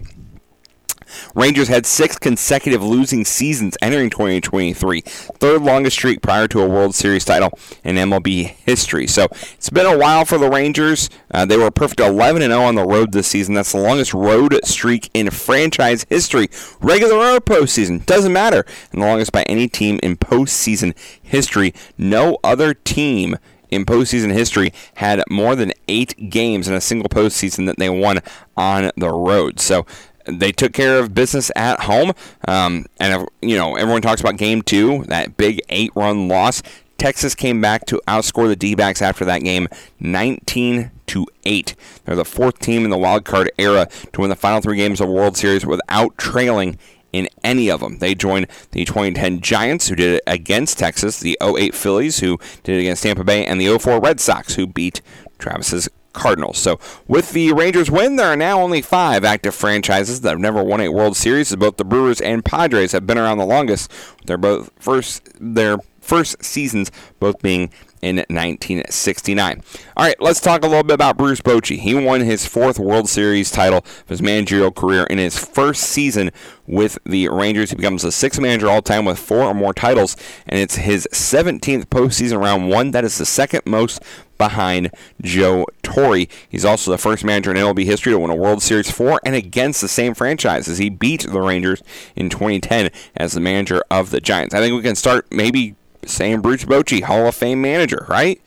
Rangers 1.36 1.68
had 1.68 1.86
six 1.86 2.18
consecutive 2.18 2.84
losing 2.84 3.26
seasons 3.26 3.78
entering 3.82 4.10
2023, 4.10 5.02
third 5.02 5.62
longest 5.62 5.98
streak 5.98 6.22
prior 6.22 6.48
to 6.48 6.62
a 6.62 6.68
World 6.68 6.96
Series 6.96 7.26
title 7.26 7.58
in 7.84 7.96
MLB 7.96 8.48
history. 8.48 9.08
So 9.08 9.28
it's 9.54 9.70
been 9.70 9.86
a 9.86 9.98
while 9.98 10.26
for 10.26 10.38
the 10.38 10.50
Rangers. 10.50 11.10
Uh, 11.32 11.46
they 11.46 11.58
were 11.58 11.72
perfect 11.72 12.00
11 12.00 12.42
0 12.42 12.62
on 12.62 12.76
the 12.76 12.86
road 12.86 13.12
this 13.12 13.28
season. 13.28 13.56
That's 13.56 13.72
the 13.72 13.80
longest 13.80 14.14
road 14.14 14.60
streak 14.64 15.10
in 15.14 15.30
franchise 15.30 16.06
history, 16.10 16.50
regular 16.80 17.16
or 17.16 17.40
postseason, 17.40 18.06
doesn't 18.06 18.34
matter, 18.34 18.66
and 18.92 19.02
the 19.02 19.06
longest 19.06 19.32
by 19.32 19.44
any 19.44 19.68
team 19.68 20.00
in 20.04 20.18
postseason 20.18 20.96
history. 21.22 21.74
No 21.98 22.38
other 22.44 22.74
team 22.74 23.38
in 23.74 23.86
postseason 23.86 24.32
history 24.32 24.72
had 24.96 25.24
more 25.30 25.56
than 25.56 25.74
eight 25.88 26.30
games 26.30 26.68
in 26.68 26.74
a 26.74 26.82
single 26.82 27.10
postseason 27.10 27.66
that 27.66 27.78
they 27.78 27.90
won 27.90 28.20
on 28.56 28.92
the 28.96 29.10
road. 29.10 29.60
So 29.60 29.86
they 30.26 30.52
took 30.52 30.74
care 30.74 31.00
of 31.00 31.14
business 31.14 31.52
at 31.56 31.82
home. 31.82 32.14
Um, 32.48 32.86
and, 33.00 33.28
you 33.42 33.58
know, 33.58 33.76
everyone 33.76 34.02
talks 34.02 34.22
about 34.22 34.38
game 34.38 34.62
two, 34.62 35.04
that 35.08 35.38
big 35.38 35.62
eight 35.70 35.92
run 35.96 36.28
loss. 36.28 36.62
Texas 36.98 37.36
came 37.36 37.60
back 37.60 37.86
to 37.88 38.00
outscore 38.08 38.48
the 38.48 38.56
D 38.56 38.76
backs 38.76 39.02
after 39.02 39.26
that 39.26 39.40
game 39.40 39.68
19 40.00 40.92
to 41.08 41.26
8. 41.44 41.76
They're 42.06 42.16
the 42.16 42.24
fourth 42.24 42.60
team 42.60 42.86
in 42.86 42.92
the 42.92 42.98
wild 42.98 43.26
card 43.26 43.52
era 43.58 43.90
to 44.14 44.22
win 44.22 44.30
the 44.30 44.36
final 44.36 44.62
three 44.62 44.78
games 44.78 45.02
of 45.02 45.10
World 45.10 45.36
Series 45.36 45.66
without 45.66 46.18
trailing 46.18 46.78
in 47.12 47.28
any 47.44 47.70
of 47.70 47.80
them. 47.82 48.00
They 48.00 48.16
joined 48.16 48.48
the 48.72 48.86
2010 48.86 49.42
Giants, 49.42 49.88
who 49.88 49.96
did 49.96 50.16
it 50.16 50.24
against 50.26 50.80
Texas, 50.80 51.20
the 51.20 51.38
08 51.42 51.76
Phillies, 51.76 52.20
who 52.20 52.40
did 52.64 52.78
it 52.78 52.82
against 52.82 53.04
Tampa 53.04 53.24
Bay, 53.24 53.46
and 53.46 53.62
the 53.62 53.78
04 53.78 54.00
Red 54.00 54.20
Sox, 54.20 54.56
who 54.56 54.66
beat 54.66 55.02
Travis's 55.38 55.90
Cardinals. 56.14 56.58
So 56.58 56.80
with 57.08 57.32
the 57.32 57.52
Rangers 57.54 57.92
win, 57.92 58.16
there 58.16 58.28
are 58.28 58.36
now 58.36 58.62
only 58.62 58.82
five 58.82 59.24
active 59.24 59.54
franchises 59.54 60.22
that 60.22 60.30
have 60.30 60.40
never 60.40 60.64
won 60.64 60.80
a 60.82 60.90
World 60.90 61.18
Series. 61.18 61.56
Both 61.56 61.78
the 61.78 61.86
Brewers 61.86 62.22
and 62.22 62.46
Padres 62.46 62.92
have 62.92 63.06
been 63.06 63.18
around 63.18 63.40
the 63.40 63.46
longest. 63.46 63.92
They're 64.26 64.38
both 64.38 64.72
first 64.80 65.28
their 65.40 65.78
first 66.00 66.44
seasons 66.44 66.92
both 67.20 67.42
being 67.42 67.72
in 68.04 68.18
1969. 68.18 69.64
All 69.96 70.06
right, 70.06 70.22
let's 70.22 70.42
talk 70.42 70.64
a 70.64 70.68
little 70.68 70.84
bit 70.84 70.96
about 70.96 71.18
Bruce 71.18 71.40
Bochy. 71.40 71.78
He 71.78 71.96
won 71.96 72.22
his 72.22 72.46
fourth 72.46 72.78
World 72.78 73.08
Series 73.08 73.50
title 73.50 73.80
of 73.80 74.10
his 74.10 74.22
managerial 74.22 74.72
career 74.72 75.06
in 75.06 75.18
his 75.18 75.38
first 75.38 75.84
season 75.84 76.32
with 76.68 77.00
the 77.06 77.30
Rangers. 77.30 77.70
He 77.70 77.78
becomes 77.78 78.02
the 78.02 78.12
sixth 78.12 78.42
manager 78.42 78.70
all 78.70 78.82
time 78.82 79.06
with 79.06 79.18
four 79.18 79.44
or 79.44 79.54
more 79.54 79.74
titles, 79.74 80.18
and 80.46 80.60
it's 80.60 80.76
his 80.76 81.08
17th 81.14 81.86
postseason 81.86 82.42
round 82.42 82.70
one. 82.70 82.92
That 82.92 83.06
is 83.06 83.18
the 83.18 83.26
second 83.26 83.62
most 83.66 84.04
behind 84.38 84.92
Joe 85.22 85.66
Torre. 85.82 86.26
He's 86.50 86.66
also 86.66 86.92
the 86.92 86.98
first 86.98 87.24
manager 87.24 87.52
in 87.52 87.58
MLB 87.58 87.86
history 87.86 88.12
to 88.12 88.20
win 88.20 88.32
a 88.32 88.36
World 88.36 88.62
Series 88.62 88.92
for 88.92 89.22
and 89.24 89.36
against 89.36 89.80
the 89.80 89.88
same 89.88 90.14
franchise 90.14 90.68
as 90.68 90.80
he 90.80 90.90
beat 90.90 91.22
the 91.22 91.40
Rangers 91.40 91.82
in 92.16 92.30
2010 92.30 92.90
as 93.16 93.32
the 93.32 93.40
manager 93.40 93.82
of 93.90 94.10
the 94.10 94.20
Giants. 94.20 94.54
I 94.54 94.60
think 94.60 94.76
we 94.76 94.82
can 94.82 94.96
start 94.96 95.28
maybe 95.32 95.76
saying 96.10 96.42
Bruce 96.42 96.66
Bochy, 96.66 97.02
Hall 97.04 97.28
of 97.28 97.36
Fame 97.36 97.62
manager, 97.62 98.06
right? 98.10 98.42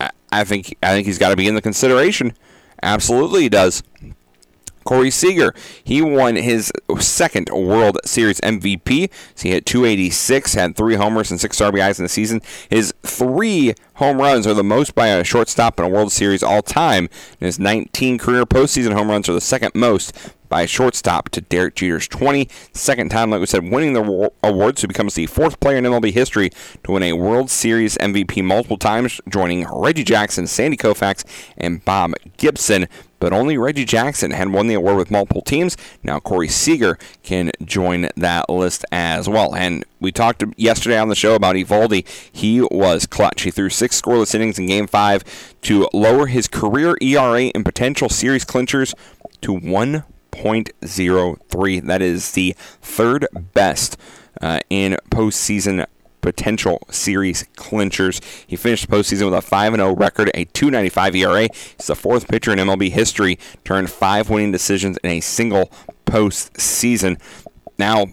I, 0.00 0.10
I 0.32 0.44
think 0.44 0.76
I 0.82 0.88
think 0.88 1.06
he's 1.06 1.18
got 1.18 1.30
to 1.30 1.36
be 1.36 1.48
in 1.48 1.54
the 1.54 1.62
consideration. 1.62 2.34
Absolutely, 2.82 3.42
he 3.42 3.48
does. 3.48 3.82
Corey 4.84 5.10
Seager, 5.10 5.54
he 5.82 6.02
won 6.02 6.36
his 6.36 6.70
second 7.00 7.48
World 7.50 7.98
Series 8.04 8.40
MVP. 8.42 9.10
So 9.34 9.42
he 9.44 9.50
hit 9.50 9.66
286, 9.66 10.54
had 10.54 10.76
three 10.76 10.94
homers 10.94 11.30
and 11.30 11.40
six 11.40 11.58
RBIs 11.58 11.98
in 11.98 12.04
the 12.04 12.08
season. 12.08 12.42
His 12.68 12.92
three 13.02 13.74
home 13.94 14.20
runs 14.20 14.46
are 14.46 14.54
the 14.54 14.62
most 14.62 14.94
by 14.94 15.08
a 15.08 15.24
shortstop 15.24 15.78
in 15.78 15.86
a 15.86 15.88
World 15.88 16.12
Series 16.12 16.42
all 16.42 16.62
time. 16.62 17.08
And 17.40 17.46
his 17.46 17.58
19 17.58 18.18
career 18.18 18.44
postseason 18.44 18.92
home 18.92 19.08
runs 19.08 19.28
are 19.28 19.32
the 19.34 19.40
second 19.40 19.72
most 19.74 20.12
by 20.54 20.66
shortstop 20.66 21.30
to 21.30 21.40
Derek 21.40 21.74
Jeter's 21.74 22.06
20. 22.06 22.48
Second 22.72 23.10
time, 23.10 23.30
like 23.30 23.40
we 23.40 23.46
said, 23.46 23.68
winning 23.68 23.92
the 23.92 24.30
award, 24.44 24.78
so 24.78 24.82
he 24.82 24.86
becomes 24.86 25.14
the 25.14 25.26
fourth 25.26 25.58
player 25.58 25.78
in 25.78 25.84
MLB 25.84 26.12
history 26.12 26.50
to 26.84 26.92
win 26.92 27.02
a 27.02 27.14
World 27.14 27.50
Series 27.50 27.98
MVP 27.98 28.44
multiple 28.44 28.76
times, 28.76 29.20
joining 29.28 29.66
Reggie 29.66 30.04
Jackson, 30.04 30.46
Sandy 30.46 30.76
Koufax, 30.76 31.24
and 31.56 31.84
Bob 31.84 32.12
Gibson 32.36 32.86
but 33.18 33.32
only 33.32 33.56
Reggie 33.56 33.86
Jackson 33.86 34.32
had 34.32 34.52
won 34.52 34.66
the 34.66 34.74
award 34.74 34.98
with 34.98 35.10
multiple 35.10 35.40
teams. 35.40 35.78
Now 36.02 36.20
Corey 36.20 36.48
Seager 36.48 36.98
can 37.22 37.52
join 37.64 38.10
that 38.16 38.50
list 38.50 38.84
as 38.92 39.28
well. 39.28 39.54
And 39.54 39.82
we 39.98 40.12
talked 40.12 40.44
yesterday 40.58 40.98
on 40.98 41.08
the 41.08 41.14
show 41.14 41.34
about 41.34 41.56
Eovaldi. 41.56 42.06
He 42.30 42.60
was 42.60 43.06
clutch. 43.06 43.42
He 43.42 43.50
threw 43.50 43.70
six 43.70 43.98
scoreless 43.98 44.34
innings 44.34 44.58
in 44.58 44.66
Game 44.66 44.86
5 44.86 45.24
to 45.62 45.88
lower 45.94 46.26
his 46.26 46.46
career 46.46 46.98
ERA 47.00 47.50
and 47.54 47.64
potential 47.64 48.10
series 48.10 48.44
clinchers 48.44 48.94
to 49.40 49.54
1. 49.54 50.04
0.03. 50.34 51.86
That 51.86 52.02
is 52.02 52.32
the 52.32 52.54
third 52.82 53.26
best 53.52 53.96
uh, 54.40 54.60
in 54.70 54.96
postseason 55.10 55.86
potential 56.20 56.78
series 56.90 57.44
clinchers. 57.54 58.20
He 58.46 58.56
finished 58.56 58.88
the 58.88 58.96
postseason 58.96 59.26
with 59.26 59.34
a 59.34 59.42
5 59.42 59.74
0 59.74 59.94
record, 59.94 60.30
a 60.34 60.44
295 60.46 61.16
ERA. 61.16 61.48
He's 61.52 61.86
the 61.86 61.94
fourth 61.94 62.28
pitcher 62.28 62.52
in 62.52 62.58
MLB 62.58 62.90
history 62.90 63.38
to 63.64 63.74
earn 63.74 63.86
five 63.86 64.30
winning 64.30 64.50
decisions 64.50 64.96
in 65.04 65.10
a 65.10 65.20
single 65.20 65.70
postseason. 66.06 67.20
Now, 67.78 68.06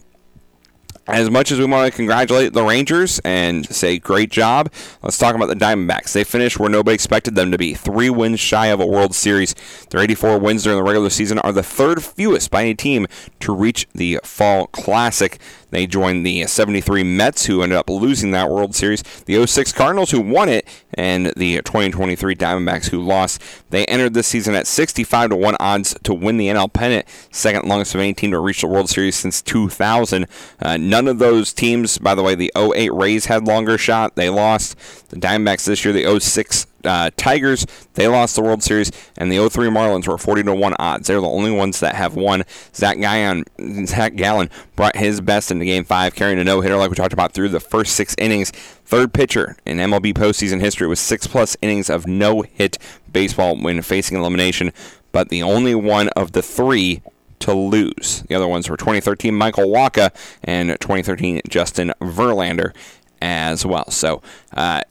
as 1.07 1.29
much 1.29 1.51
as 1.51 1.59
we 1.59 1.65
want 1.65 1.91
to 1.91 1.95
congratulate 1.95 2.53
the 2.53 2.63
Rangers 2.63 3.19
and 3.25 3.65
say 3.65 3.97
great 3.97 4.29
job, 4.29 4.71
let's 5.01 5.17
talk 5.17 5.35
about 5.35 5.47
the 5.47 5.55
Diamondbacks. 5.55 6.13
They 6.13 6.23
finished 6.23 6.59
where 6.59 6.69
nobody 6.69 6.93
expected 6.93 7.35
them 7.35 7.51
to 7.51 7.57
be, 7.57 7.73
three 7.73 8.09
wins 8.09 8.39
shy 8.39 8.67
of 8.67 8.79
a 8.79 8.85
World 8.85 9.15
Series. 9.15 9.55
Their 9.89 10.01
84 10.01 10.39
wins 10.39 10.63
during 10.63 10.77
the 10.77 10.83
regular 10.83 11.09
season 11.09 11.39
are 11.39 11.51
the 11.51 11.63
third 11.63 12.03
fewest 12.03 12.51
by 12.51 12.61
any 12.61 12.75
team 12.75 13.07
to 13.39 13.53
reach 13.53 13.87
the 13.93 14.19
Fall 14.23 14.67
Classic. 14.67 15.39
They 15.71 15.87
joined 15.87 16.25
the 16.25 16.45
73 16.45 17.03
Mets, 17.03 17.45
who 17.45 17.63
ended 17.63 17.77
up 17.77 17.89
losing 17.89 18.31
that 18.31 18.49
World 18.49 18.75
Series, 18.75 19.01
the 19.25 19.45
06 19.45 19.71
Cardinals, 19.71 20.11
who 20.11 20.19
won 20.19 20.49
it, 20.49 20.67
and 20.95 21.27
the 21.37 21.57
2023 21.57 22.35
Diamondbacks, 22.35 22.89
who 22.89 23.01
lost. 23.01 23.41
They 23.69 23.85
entered 23.85 24.13
this 24.13 24.27
season 24.27 24.55
at 24.55 24.67
65 24.67 25.31
to 25.31 25.35
1 25.35 25.55
odds 25.59 25.95
to 26.03 26.13
win 26.13 26.37
the 26.37 26.47
NL 26.47 26.71
pennant, 26.71 27.07
second 27.31 27.67
longest 27.67 27.95
of 27.95 28.01
any 28.01 28.13
team 28.13 28.31
to 28.31 28.39
reach 28.39 28.61
the 28.61 28.67
World 28.67 28.89
Series 28.89 29.15
since 29.15 29.41
2000. 29.41 30.27
Uh, 30.61 30.77
none 30.77 31.07
of 31.07 31.19
those 31.19 31.53
teams, 31.53 31.97
by 31.97 32.15
the 32.15 32.23
way, 32.23 32.35
the 32.35 32.51
08 32.55 32.93
Rays 32.93 33.25
had 33.25 33.45
longer 33.45 33.77
shot. 33.77 34.15
They 34.15 34.29
lost. 34.29 34.77
The 35.09 35.17
Diamondbacks 35.17 35.65
this 35.65 35.83
year, 35.83 35.93
the 35.93 36.19
06 36.19 36.67
uh, 36.83 37.11
Tigers, 37.17 37.65
they 37.93 38.07
lost 38.07 38.35
the 38.35 38.41
World 38.41 38.63
Series, 38.63 38.91
and 39.17 39.31
the 39.31 39.49
03 39.49 39.67
Marlins 39.67 40.07
were 40.07 40.17
40 40.17 40.43
to 40.43 40.53
1 40.55 40.75
odds. 40.79 41.07
They're 41.07 41.21
the 41.21 41.27
only 41.27 41.51
ones 41.51 41.79
that 41.79 41.95
have 41.95 42.15
won. 42.15 42.43
Zach 42.73 42.99
Gallen, 42.99 43.45
Zach 43.85 44.15
Gallen 44.15 44.49
brought 44.75 44.95
his 44.95 45.21
best 45.21 45.51
into 45.51 45.65
game 45.65 45.83
five, 45.83 46.15
carrying 46.15 46.39
a 46.39 46.43
no 46.43 46.61
hitter 46.61 46.77
like 46.77 46.89
we 46.89 46.95
talked 46.95 47.13
about 47.13 47.33
through 47.33 47.49
the 47.49 47.59
first 47.59 47.95
six 47.95 48.15
innings. 48.17 48.51
Third 48.51 49.13
pitcher 49.13 49.55
in 49.65 49.77
MLB 49.77 50.13
postseason 50.13 50.59
history 50.59 50.87
with 50.87 50.99
six 50.99 51.27
plus 51.27 51.55
innings 51.61 51.89
of 51.89 52.07
no 52.07 52.41
hit 52.41 52.77
baseball 53.11 53.55
when 53.55 53.81
facing 53.81 54.17
elimination, 54.17 54.73
but 55.11 55.29
the 55.29 55.43
only 55.43 55.75
one 55.75 56.09
of 56.09 56.33
the 56.33 56.41
three 56.41 57.01
to 57.39 57.53
lose. 57.53 58.23
The 58.27 58.35
other 58.35 58.47
ones 58.47 58.69
were 58.69 58.77
2013 58.77 59.33
Michael 59.33 59.65
Wacha 59.65 60.13
and 60.43 60.69
2013 60.79 61.41
Justin 61.49 61.91
Verlander 61.99 62.73
as 63.21 63.65
well. 63.65 63.89
So, 63.91 64.21
uh, 64.53 64.81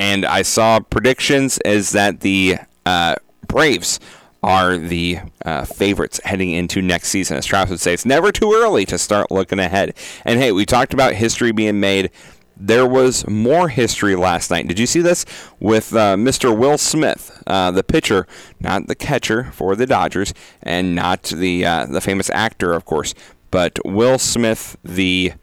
and 0.00 0.24
I 0.24 0.40
saw 0.40 0.80
predictions 0.80 1.58
is 1.58 1.90
that 1.90 2.20
the 2.20 2.56
uh, 2.86 3.16
Braves 3.46 4.00
are 4.42 4.78
the 4.78 5.18
uh, 5.44 5.66
favorites 5.66 6.18
heading 6.24 6.52
into 6.52 6.80
next 6.80 7.08
season. 7.08 7.36
As 7.36 7.44
Travis 7.44 7.68
would 7.68 7.80
say, 7.80 7.92
it's 7.92 8.06
never 8.06 8.32
too 8.32 8.54
early 8.54 8.86
to 8.86 8.96
start 8.96 9.30
looking 9.30 9.58
ahead. 9.58 9.92
And 10.24 10.40
hey, 10.40 10.52
we 10.52 10.64
talked 10.64 10.94
about 10.94 11.12
history 11.12 11.52
being 11.52 11.80
made. 11.80 12.10
There 12.56 12.86
was 12.86 13.28
more 13.28 13.68
history 13.68 14.16
last 14.16 14.50
night. 14.50 14.66
Did 14.68 14.78
you 14.78 14.86
see 14.86 15.02
this 15.02 15.26
with 15.58 15.94
uh, 15.94 16.16
Mr. 16.16 16.56
Will 16.56 16.78
Smith, 16.78 17.42
uh, 17.46 17.70
the 17.70 17.84
pitcher, 17.84 18.26
not 18.58 18.86
the 18.86 18.94
catcher 18.94 19.52
for 19.52 19.76
the 19.76 19.86
Dodgers, 19.86 20.32
and 20.62 20.94
not 20.94 21.24
the 21.24 21.66
uh, 21.66 21.84
the 21.84 22.00
famous 22.00 22.30
actor, 22.30 22.72
of 22.72 22.86
course, 22.86 23.14
but 23.50 23.78
Will 23.84 24.18
Smith, 24.18 24.78
the 24.82 25.34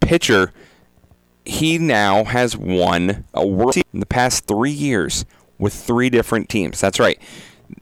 pitcher 0.00 0.52
he 1.44 1.78
now 1.78 2.24
has 2.24 2.56
won 2.56 3.24
a 3.34 3.46
World 3.46 3.76
in 3.76 4.00
the 4.00 4.06
past 4.06 4.46
three 4.46 4.70
years 4.70 5.24
with 5.58 5.74
three 5.74 6.10
different 6.10 6.48
teams. 6.48 6.80
That's 6.80 6.98
right. 6.98 7.20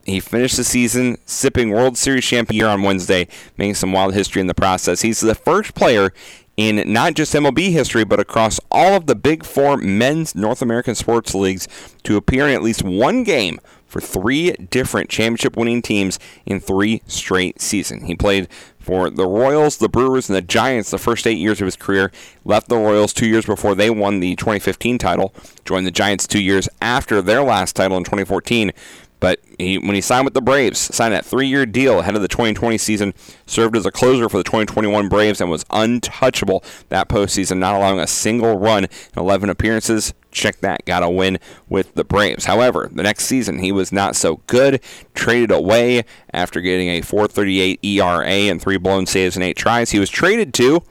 He 0.05 0.21
finished 0.21 0.57
the 0.57 0.65
season 0.65 1.19
sipping 1.27 1.71
World 1.71 1.97
Series 1.99 2.25
champagne 2.25 2.59
here 2.59 2.69
on 2.69 2.83
Wednesday, 2.83 3.29
making 3.57 3.75
some 3.75 3.93
wild 3.93 4.15
history 4.15 4.41
in 4.41 4.47
the 4.47 4.55
process. 4.55 5.03
He's 5.03 5.21
the 5.21 5.35
first 5.35 5.75
player 5.75 6.13
in 6.57 6.93
not 6.93 7.15
just 7.15 7.35
MLB 7.35 7.71
history, 7.71 8.05
but 8.05 8.21
across 8.21 8.61
all 8.71 8.95
of 8.95 9.07
the 9.07 9.15
big 9.15 9.45
four 9.45 9.77
men's 9.77 10.35
North 10.35 10.63
American 10.63 10.95
sports 10.95 11.35
leagues 11.35 11.67
to 12.05 12.17
appear 12.17 12.47
in 12.47 12.55
at 12.55 12.63
least 12.63 12.83
one 12.83 13.25
game 13.25 13.59
for 13.87 14.01
three 14.01 14.53
different 14.53 15.11
championship 15.11 15.57
winning 15.57 15.83
teams 15.83 16.19
in 16.47 16.61
three 16.61 17.03
straight 17.07 17.61
seasons. 17.61 18.05
He 18.05 18.15
played 18.15 18.49
for 18.83 19.11
the 19.11 19.27
Royals, 19.27 19.79
the 19.79 19.89
Brewers, 19.89 20.29
and 20.29 20.37
the 20.37 20.43
Giants 20.43 20.91
the 20.91 20.99
first 20.99 21.27
eight 21.27 21.39
years 21.39 21.61
of 21.61 21.67
his 21.67 21.77
career. 21.77 22.11
Left 22.45 22.69
the 22.69 22.77
Royals 22.77 23.13
two 23.13 23.27
years 23.27 23.47
before 23.47 23.75
they 23.75 23.91
won 23.91 24.21
the 24.21 24.37
2015 24.37 24.99
title. 24.99 25.35
Joined 25.65 25.87
the 25.87 25.91
Giants 25.91 26.27
two 26.27 26.43
years 26.43 26.69
after 26.81 27.23
their 27.23 27.43
last 27.43 27.77
title 27.77 27.97
in 27.97 28.05
2014. 28.05 28.73
But 29.21 29.39
he, 29.57 29.79
when 29.79 29.95
he 29.95 30.01
signed 30.01 30.25
with 30.25 30.35
the 30.35 30.43
Braves, 30.43 30.81
signed 30.81 31.15
that 31.15 31.25
three-year 31.25 31.65
deal 31.65 32.01
ahead 32.01 32.17
of 32.17 32.23
the 32.23 32.29
2020 32.29 32.77
season, 32.77 33.15
served 33.47 33.77
as 33.77 33.87
a 33.87 33.93
closer 33.93 34.29
for 34.29 34.37
the 34.37 34.43
2021 34.43 35.09
Braves, 35.09 35.41
and 35.41 35.49
was 35.49 35.65
untouchable 35.71 36.65
that 36.89 37.09
postseason, 37.09 37.59
not 37.59 37.77
allowing 37.77 38.01
a 38.01 38.09
single 38.09 38.59
run 38.59 38.85
in 38.85 38.91
11 39.17 39.49
appearances. 39.49 40.13
Check 40.33 40.61
that, 40.61 40.85
got 40.85 41.03
a 41.03 41.11
win 41.11 41.39
with 41.69 41.95
the 41.95 42.05
Braves. 42.05 42.47
However, 42.47 42.89
the 42.93 43.03
next 43.03 43.27
season 43.27 43.59
he 43.59 43.71
was 43.73 43.93
not 43.93 44.17
so 44.17 44.41
good. 44.47 44.81
Traded 45.15 45.51
away 45.51 46.05
after 46.33 46.61
getting 46.61 46.89
a 46.89 47.03
4.38 47.03 47.79
ERA 47.85 48.27
and 48.27 48.61
three 48.61 48.79
blown 48.79 49.07
saves 49.07 49.37
and 49.37 49.45
eight 49.45 49.57
tries. 49.57 49.91
He 49.91 49.99
was 49.99 50.11
traded 50.11 50.55
to 50.55 50.83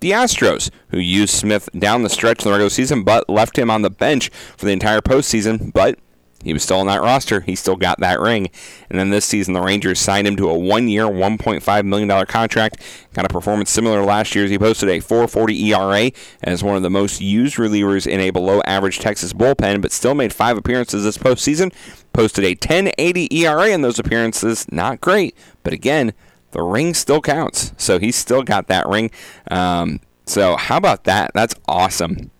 the 0.00 0.10
Astros, 0.10 0.70
who 0.88 0.98
used 0.98 1.34
Smith 1.34 1.68
down 1.76 2.02
the 2.02 2.10
stretch 2.10 2.40
in 2.40 2.44
the 2.44 2.52
regular 2.52 2.70
season, 2.70 3.02
but 3.02 3.28
left 3.28 3.58
him 3.58 3.70
on 3.70 3.82
the 3.82 3.90
bench 3.90 4.30
for 4.56 4.66
the 4.66 4.72
entire 4.72 5.00
postseason. 5.00 5.72
But 5.72 5.98
he 6.42 6.52
was 6.52 6.62
still 6.62 6.78
on 6.78 6.86
that 6.86 7.00
roster. 7.00 7.40
He 7.40 7.56
still 7.56 7.76
got 7.76 7.98
that 8.00 8.20
ring. 8.20 8.50
And 8.88 8.98
then 8.98 9.10
this 9.10 9.24
season, 9.24 9.54
the 9.54 9.60
Rangers 9.60 9.98
signed 9.98 10.26
him 10.26 10.36
to 10.36 10.48
a 10.48 10.56
one-year, 10.56 11.04
$1.5 11.04 11.84
million 11.84 12.26
contract. 12.26 12.82
Got 13.14 13.24
a 13.26 13.28
performance 13.28 13.70
similar 13.70 14.00
to 14.00 14.06
last 14.06 14.34
year's. 14.34 14.50
He 14.50 14.58
posted 14.58 14.88
a 14.88 15.00
4.40 15.00 15.72
ERA 15.72 16.12
as 16.42 16.62
one 16.62 16.76
of 16.76 16.82
the 16.82 16.90
most 16.90 17.20
used 17.20 17.56
relievers 17.56 18.06
in 18.06 18.20
a 18.20 18.30
below-average 18.30 19.00
Texas 19.00 19.32
bullpen, 19.32 19.82
but 19.82 19.92
still 19.92 20.14
made 20.14 20.32
five 20.32 20.56
appearances 20.56 21.04
this 21.04 21.18
postseason. 21.18 21.72
Posted 22.12 22.44
a 22.44 22.54
10.80 22.54 23.32
ERA 23.32 23.68
in 23.68 23.82
those 23.82 23.98
appearances. 23.98 24.70
Not 24.70 25.00
great, 25.00 25.36
but 25.62 25.72
again, 25.72 26.12
the 26.52 26.62
ring 26.62 26.94
still 26.94 27.20
counts. 27.20 27.72
So 27.76 27.98
he's 27.98 28.16
still 28.16 28.42
got 28.42 28.68
that 28.68 28.86
ring. 28.86 29.10
Um, 29.50 30.00
so 30.26 30.56
how 30.56 30.76
about 30.76 31.04
that? 31.04 31.32
That's 31.34 31.54
awesome. 31.66 32.30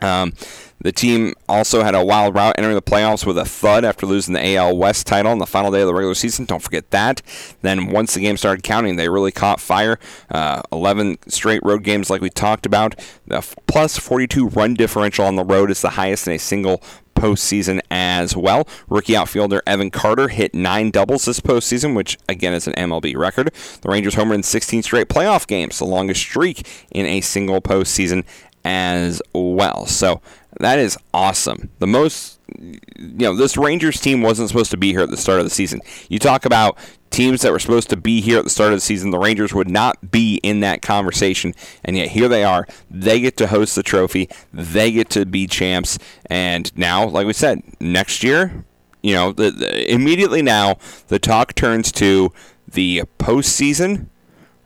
Um, 0.00 0.32
the 0.80 0.92
team 0.92 1.34
also 1.48 1.82
had 1.82 1.94
a 1.94 2.04
wild 2.04 2.34
route 2.34 2.54
entering 2.56 2.76
the 2.76 2.82
playoffs 2.82 3.26
with 3.26 3.36
a 3.36 3.44
thud 3.44 3.84
after 3.84 4.06
losing 4.06 4.34
the 4.34 4.56
AL 4.56 4.76
West 4.76 5.06
title 5.06 5.32
on 5.32 5.38
the 5.38 5.46
final 5.46 5.72
day 5.72 5.80
of 5.80 5.86
the 5.86 5.94
regular 5.94 6.14
season. 6.14 6.44
Don't 6.44 6.62
forget 6.62 6.90
that. 6.90 7.20
Then 7.62 7.90
once 7.90 8.14
the 8.14 8.20
game 8.20 8.36
started 8.36 8.62
counting, 8.62 8.96
they 8.96 9.08
really 9.08 9.32
caught 9.32 9.60
fire. 9.60 9.98
Uh, 10.30 10.62
11 10.70 11.18
straight 11.26 11.62
road 11.64 11.82
games, 11.82 12.10
like 12.10 12.20
we 12.20 12.30
talked 12.30 12.64
about. 12.64 12.94
The 13.26 13.40
plus 13.66 13.98
42 13.98 14.48
run 14.48 14.74
differential 14.74 15.24
on 15.24 15.36
the 15.36 15.44
road 15.44 15.70
is 15.70 15.82
the 15.82 15.90
highest 15.90 16.28
in 16.28 16.34
a 16.34 16.38
single 16.38 16.80
postseason 17.18 17.80
as 17.90 18.36
well. 18.36 18.68
Rookie 18.88 19.16
outfielder 19.16 19.60
Evan 19.66 19.90
Carter 19.90 20.28
hit 20.28 20.54
nine 20.54 20.90
doubles 20.90 21.24
this 21.24 21.40
postseason, 21.40 21.96
which 21.96 22.16
again 22.28 22.54
is 22.54 22.68
an 22.68 22.74
MLB 22.74 23.16
record. 23.16 23.52
The 23.82 23.88
Rangers 23.88 24.14
homered 24.14 24.36
in 24.36 24.42
16 24.44 24.84
straight 24.84 25.08
playoff 25.08 25.46
games, 25.46 25.78
the 25.78 25.84
longest 25.84 26.20
streak 26.20 26.66
in 26.92 27.06
a 27.06 27.20
single 27.20 27.60
postseason 27.60 28.24
as 28.64 29.22
well. 29.32 29.86
So 29.86 30.20
that 30.60 30.78
is 30.78 30.98
awesome. 31.14 31.70
The 31.78 31.86
most, 31.86 32.40
you 32.58 32.80
know, 32.98 33.36
this 33.36 33.56
Rangers 33.56 34.00
team 34.00 34.22
wasn't 34.22 34.48
supposed 34.48 34.70
to 34.72 34.76
be 34.76 34.92
here 34.92 35.00
at 35.00 35.10
the 35.10 35.16
start 35.16 35.38
of 35.38 35.44
the 35.44 35.50
season. 35.50 35.80
You 36.08 36.18
talk 36.18 36.44
about 36.44 36.78
teams 37.10 37.42
that 37.42 37.52
were 37.52 37.58
supposed 37.58 37.90
to 37.90 37.96
be 37.96 38.20
here 38.20 38.38
at 38.38 38.44
the 38.44 38.50
start 38.50 38.72
of 38.72 38.76
the 38.76 38.82
season, 38.82 39.10
the 39.10 39.18
Rangers 39.18 39.54
would 39.54 39.70
not 39.70 40.10
be 40.10 40.36
in 40.42 40.60
that 40.60 40.82
conversation, 40.82 41.54
and 41.84 41.96
yet 41.96 42.08
here 42.08 42.28
they 42.28 42.44
are. 42.44 42.66
They 42.90 43.20
get 43.20 43.36
to 43.38 43.46
host 43.46 43.74
the 43.74 43.82
trophy, 43.82 44.28
they 44.52 44.92
get 44.92 45.10
to 45.10 45.24
be 45.24 45.46
champs, 45.46 45.98
and 46.26 46.76
now, 46.76 47.06
like 47.06 47.26
we 47.26 47.32
said, 47.32 47.62
next 47.80 48.22
year, 48.22 48.64
you 49.02 49.14
know, 49.14 49.32
the, 49.32 49.50
the, 49.50 49.92
immediately 49.92 50.42
now, 50.42 50.78
the 51.08 51.18
talk 51.18 51.54
turns 51.54 51.92
to 51.92 52.32
the 52.66 53.02
postseason, 53.18 54.06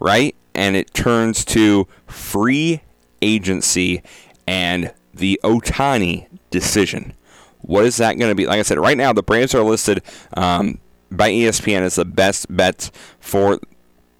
right? 0.00 0.34
And 0.54 0.74
it 0.76 0.92
turns 0.92 1.44
to 1.46 1.86
free 2.06 2.82
agency 3.22 4.02
and 4.46 4.92
the 5.14 5.40
Ohtani 5.44 6.26
decision. 6.50 7.14
What 7.60 7.84
is 7.84 7.96
that 7.98 8.18
going 8.18 8.30
to 8.30 8.34
be? 8.34 8.46
Like 8.46 8.58
I 8.58 8.62
said, 8.62 8.78
right 8.78 8.96
now 8.96 9.12
the 9.12 9.22
Braves 9.22 9.54
are 9.54 9.62
listed 9.62 10.02
um, 10.36 10.78
by 11.10 11.30
ESPN 11.30 11.82
as 11.82 11.94
the 11.94 12.04
best 12.04 12.54
bets 12.54 12.90
for 13.20 13.60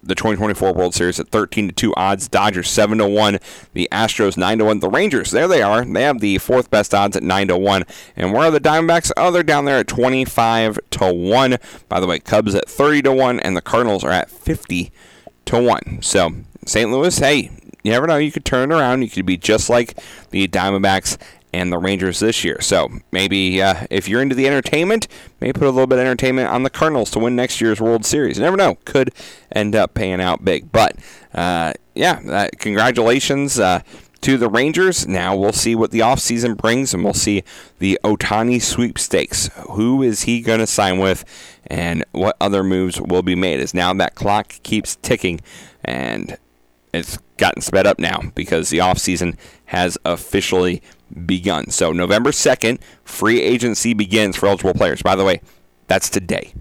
the 0.04 0.14
2024 0.14 0.73
World 0.73 0.94
Series 0.94 1.21
at 1.21 1.28
13 1.28 1.68
to 1.68 1.75
2 1.75 1.94
odds. 1.97 2.28
Dodgers 2.28 2.68
7 2.71 2.99
to 2.99 3.09
1. 3.09 3.38
The 3.73 3.88
Astros 3.92 4.37
9 4.37 4.59
to 4.59 4.64
1. 4.64 4.80
The 4.80 4.88
Rangers, 4.88 5.30
there 5.30 5.49
they 5.49 5.62
are. 5.62 5.85
They 5.85 6.02
have 6.02 6.21
the 6.21 6.38
fourth 6.38 6.71
best 6.71 6.94
odds 6.94 7.16
at 7.16 7.23
9 7.23 7.49
to 7.49 7.56
1. 7.56 7.85
And 8.16 8.32
where 8.32 8.44
are 8.44 8.50
the 8.50 8.61
Diamondbacks? 8.61 9.12
Oh, 9.16 9.30
they're 9.30 9.42
down 9.42 9.64
there 9.64 9.78
at 9.78 9.88
25 9.88 10.78
to 10.90 11.12
1. 11.12 11.58
By 11.88 12.00
the 12.00 12.06
way, 12.06 12.19
Cubs 12.19 12.54
at 12.54 12.69
30 12.69 13.02
to 13.02 13.12
1 13.12 13.41
and 13.41 13.56
the 13.56 13.62
Cardinals 13.62 14.04
are 14.04 14.10
at 14.10 14.30
50 14.30 14.93
to 15.47 15.62
1. 15.62 15.99
So, 16.02 16.32
St. 16.67 16.91
Louis, 16.91 17.17
hey, 17.19 17.50
you 17.82 17.90
never 17.90 18.06
know. 18.06 18.16
You 18.16 18.32
could 18.32 18.45
turn 18.45 18.71
it 18.71 18.75
around. 18.75 19.02
You 19.02 19.10
could 19.10 19.26
be 19.26 19.36
just 19.36 19.68
like 19.68 19.99
the 20.30 20.49
Diamondbacks 20.49 21.18
and 21.52 21.73
the 21.73 21.78
Rangers 21.78 22.21
this 22.21 22.45
year. 22.45 22.60
So 22.60 22.88
maybe 23.10 23.60
uh, 23.60 23.86
if 23.90 24.08
you're 24.08 24.23
into 24.23 24.34
the 24.34 24.47
entertainment, 24.47 25.06
maybe 25.40 25.52
put 25.52 25.68
a 25.68 25.71
little 25.71 25.86
bit 25.86 25.99
of 25.99 26.04
entertainment 26.04 26.49
on 26.49 26.62
the 26.62 26.71
Cardinals 26.71 27.10
to 27.10 27.18
win 27.18 27.36
next 27.36 27.60
year's 27.60 27.80
World 27.80 28.04
Series. 28.04 28.38
You 28.38 28.45
never 28.45 28.56
know. 28.56 28.76
Could 28.84 29.12
end 29.50 29.75
up 29.75 29.95
paying 29.95 30.21
out 30.21 30.45
big. 30.45 30.73
But 30.73 30.97
uh, 31.34 31.75
yeah, 31.95 32.21
uh, 32.28 32.49
congratulations. 32.58 33.58
Uh, 33.58 33.80
to 34.23 34.38
the 34.38 34.49
Rangers. 34.49 35.06
Now 35.06 35.36
we'll 35.36 35.52
see 35.52 35.75
what 35.75 35.90
the 35.90 35.99
offseason 35.99 36.56
brings, 36.56 36.95
and 36.95 37.04
we'll 37.04 37.12
see 37.12 37.42
the 37.80 37.99
Ohtani 38.04 38.62
sweepstakes. 38.62 39.50
Who 39.71 40.00
is 40.02 40.23
he 40.23 40.40
going 40.40 40.60
to 40.60 40.66
sign 40.66 40.99
with, 40.99 41.25
and 41.66 42.04
what 42.12 42.36
other 42.40 42.62
moves 42.62 43.00
will 43.00 43.23
be 43.23 43.34
made? 43.34 43.60
As 43.60 43.75
now 43.75 43.92
that 43.95 44.14
clock 44.14 44.54
keeps 44.62 44.97
ticking, 45.02 45.40
and 45.84 46.38
it's 46.93 47.19
gotten 47.37 47.63
sped 47.63 47.87
up 47.87 47.99
now 47.99 48.21
because 48.35 48.71
the 48.71 48.78
offseason 48.78 49.37
has 49.67 49.99
officially 50.05 50.83
begun. 51.26 51.71
So, 51.71 51.93
November 51.93 52.31
2nd, 52.31 52.81
free 53.05 53.41
agency 53.41 53.95
begins 53.95 54.37
for 54.37 54.47
eligible 54.47 54.75
players. 54.75 55.02
By 55.02 55.17
the 55.17 55.25
way, 55.25 55.41
that's 55.87 56.09
today. 56.09 56.55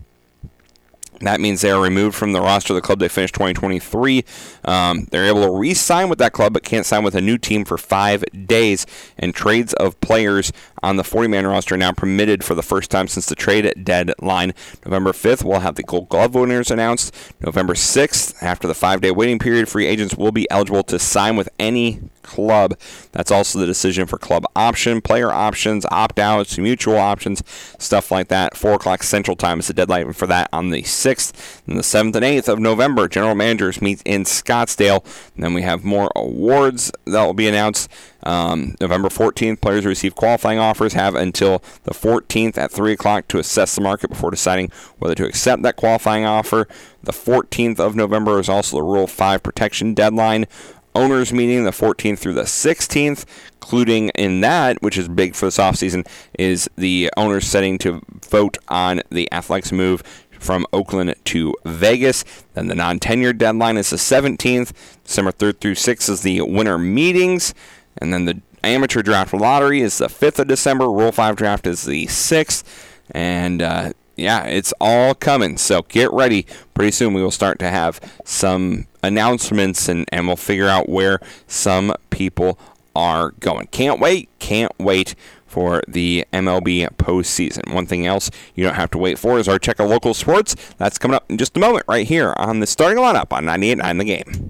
That 1.22 1.40
means 1.40 1.62
they 1.62 1.72
are 1.72 1.82
removed 1.82 2.16
from 2.16 2.32
the 2.32 2.42
roster 2.42 2.74
of 2.74 2.76
the 2.76 2.82
club 2.82 3.00
they 3.00 3.08
finished 3.08 3.36
2023. 3.36 4.26
Um, 4.66 5.08
they're 5.12 5.28
able 5.28 5.44
to 5.44 5.52
re 5.52 5.74
sign 5.74 6.10
with 6.10 6.20
that 6.20 6.34
club, 6.34 6.54
but 6.54 6.64
can't 6.64 6.86
sign 6.86 7.04
with 7.04 7.16
a 7.16 7.22
new 7.22 7.38
team 7.38 7.64
for 7.64 7.78
five 7.78 8.24
days. 8.48 8.86
And 9.18 9.34
trades 9.34 9.74
of 9.74 10.00
players 10.02 10.52
on 10.84 10.98
the 10.98 11.04
40 11.04 11.28
man 11.28 11.48
roster 11.48 11.78
now 11.78 11.92
permitted 11.92 12.44
for 12.44 12.56
the 12.56 12.64
first 12.64 12.92
time 12.92 13.08
since 13.08 13.26
the 13.26 13.36
trade 13.36 13.74
deadline. 13.84 14.54
November 14.86 15.12
5th, 15.12 15.44
we'll 15.44 15.60
have 15.60 15.76
the 15.76 15.84
gold 15.84 16.10
glove 16.10 16.36
winners 16.36 16.72
announced. 16.72 17.16
November 17.42 17.74
6th, 17.74 18.42
after 18.42 18.68
the 18.68 18.74
five 18.74 19.02
day 19.02 19.12
waiting 19.12 19.40
period, 19.40 19.70
free 19.70 19.88
agents 19.88 20.16
will 20.16 20.32
be 20.32 20.50
eligible 20.50 20.84
to 20.84 21.00
sign 21.00 21.36
with 21.36 21.50
any 21.60 22.02
club. 22.22 22.78
That's 23.12 23.32
also 23.32 23.60
the 23.60 23.66
decision 23.66 24.08
for 24.08 24.18
club 24.18 24.46
option, 24.56 25.02
player 25.02 25.32
options, 25.32 25.86
opt 25.92 26.20
outs, 26.20 26.58
mutual 26.58 26.98
options, 26.98 27.44
stuff 27.78 28.12
like 28.12 28.28
that. 28.30 28.56
4 28.56 28.74
o'clock 28.74 29.04
Central 29.04 29.36
Time 29.36 29.60
is 29.60 29.68
the 29.68 29.74
deadline 29.74 30.14
for 30.14 30.28
that 30.28 30.50
on 30.54 30.70
the 30.70 30.84
6th. 30.84 31.62
And 31.68 31.78
the 31.78 31.84
7th 31.84 32.16
and 32.16 32.26
8th 32.26 32.48
of 32.48 32.60
November, 32.60 33.08
general 33.08 33.36
managers 33.36 33.82
meet 33.82 34.02
in 34.06 34.24
Scottsdale. 34.24 35.04
And 35.36 35.44
then 35.44 35.54
we 35.54 35.62
have 35.62 35.84
more 35.84 36.12
awards 36.16 36.92
that 37.06 37.24
will 37.24 37.34
be 37.34 37.48
announced. 37.48 37.90
Um, 38.24 38.76
November 38.80 39.10
14th, 39.10 39.62
players 39.62 39.84
who 39.84 39.90
receive 39.90 40.16
qualifying 40.16 40.60
offers 40.60 40.94
have 40.94 41.16
until 41.16 41.64
the 41.84 41.94
14th 41.94 42.58
at 42.58 42.72
3 42.72 42.94
o'clock 42.94 43.28
to 43.30 43.40
assess 43.40 43.76
the 43.76 43.82
market 43.82 44.10
before 44.10 44.32
deciding 44.32 44.72
whether 45.00 45.16
to 45.16 45.26
accept 45.26 45.64
that 45.64 45.76
qualifying 45.76 46.26
offer. 46.26 46.68
The 47.04 47.12
14th 47.12 47.80
of 47.80 47.96
November 47.96 48.40
is 48.40 48.50
also 48.50 48.78
the 48.78 48.84
Rule 48.84 49.08
5 49.08 49.44
protection 49.44 49.94
deadline 49.94 50.46
owners 50.94 51.32
meeting 51.32 51.64
the 51.64 51.72
14th 51.72 52.20
through 52.20 52.34
the 52.34 52.44
16th, 52.44 53.26
including 53.54 54.10
in 54.10 54.42
that, 54.42 54.82
which 54.82 54.98
is 54.98 55.08
big 55.08 55.36
for 55.36 55.46
this 55.46 55.58
offseason, 55.58 56.08
is 56.38 56.70
the 56.76 57.10
owners 57.18 57.48
setting 57.48 57.78
to 57.80 58.02
vote 58.30 58.58
on 58.68 59.02
the 59.10 59.32
Athletics 59.32 59.72
move 59.72 60.04
from 60.32 60.66
Oakland 60.74 61.16
to 61.26 61.56
Vegas. 61.66 62.26
Then 62.56 62.68
the 62.68 62.76
non 62.76 63.00
tender 63.00 63.32
deadline 63.32 63.78
is 63.78 63.92
the 63.92 63.98
17th. 63.98 64.74
December 65.04 65.32
3rd 65.32 65.60
through 65.60 65.76
6th 65.76 66.10
is 66.10 66.22
the 66.22 66.42
winter 66.42 66.78
meetings. 66.78 67.54
And 67.98 68.14
then 68.14 68.26
the 68.26 68.42
amateur 68.64 69.02
draft 69.02 69.34
lottery 69.34 69.82
is 69.82 69.98
the 69.98 70.08
5th 70.08 70.40
of 70.40 70.48
December. 70.48 70.90
Rule 70.90 71.12
5 71.12 71.36
draft 71.36 71.68
is 71.68 71.84
the 71.84 72.06
6th. 72.08 72.64
And 73.12 73.62
uh, 73.62 73.94
yeah, 74.16 74.44
it's 74.46 74.74
all 74.80 75.16
coming. 75.16 75.58
So 75.58 75.84
get 75.84 76.12
ready. 76.12 76.46
Pretty 76.74 76.92
soon 76.92 77.14
we 77.14 77.22
will 77.22 77.32
start 77.32 77.60
to 77.60 77.70
have 77.70 78.00
some 78.24 78.88
announcements 79.04 79.90
and, 79.90 80.06
and 80.12 80.28
we'll 80.28 80.36
figure 80.36 80.68
out 80.68 80.90
where 80.90 81.20
some 81.48 81.94
people 82.10 82.58
are 82.96 83.32
going. 83.40 83.68
Can't 83.68 84.00
wait. 84.00 84.30
Can't 84.40 84.72
wait 84.78 85.16
for 85.46 85.82
the 85.88 86.26
MLB 86.32 86.88
postseason. 86.96 87.74
One 87.74 87.86
thing 87.86 88.06
else 88.06 88.32
you 88.56 88.64
don't 88.64 88.76
have 88.76 88.92
to 88.92 88.98
wait 88.98 89.20
for 89.20 89.38
is 89.38 89.50
our 89.50 89.60
check 89.60 89.80
of 89.80 89.90
local 89.90 90.14
sports. 90.14 90.56
That's 90.78 90.98
coming 90.98 91.16
up 91.16 91.30
in 91.30 91.38
just 91.38 91.58
a 91.58 91.60
moment 91.60 91.86
right 91.88 92.08
here 92.08 92.34
on 92.38 92.60
the 92.60 92.68
starting 92.68 92.98
lineup 92.98 93.34
on 93.34 93.46
98.9 93.46 93.98
The 93.98 94.06
Game. 94.06 94.50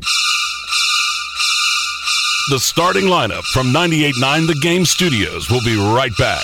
The 2.50 2.60
starting 2.60 3.06
lineup 3.06 3.44
from 3.54 3.68
98.9 3.68 4.48
The 4.48 4.56
Game 4.56 4.84
Studios 4.84 5.50
will 5.50 5.62
be 5.64 5.76
right 5.76 6.16
back. 6.18 6.44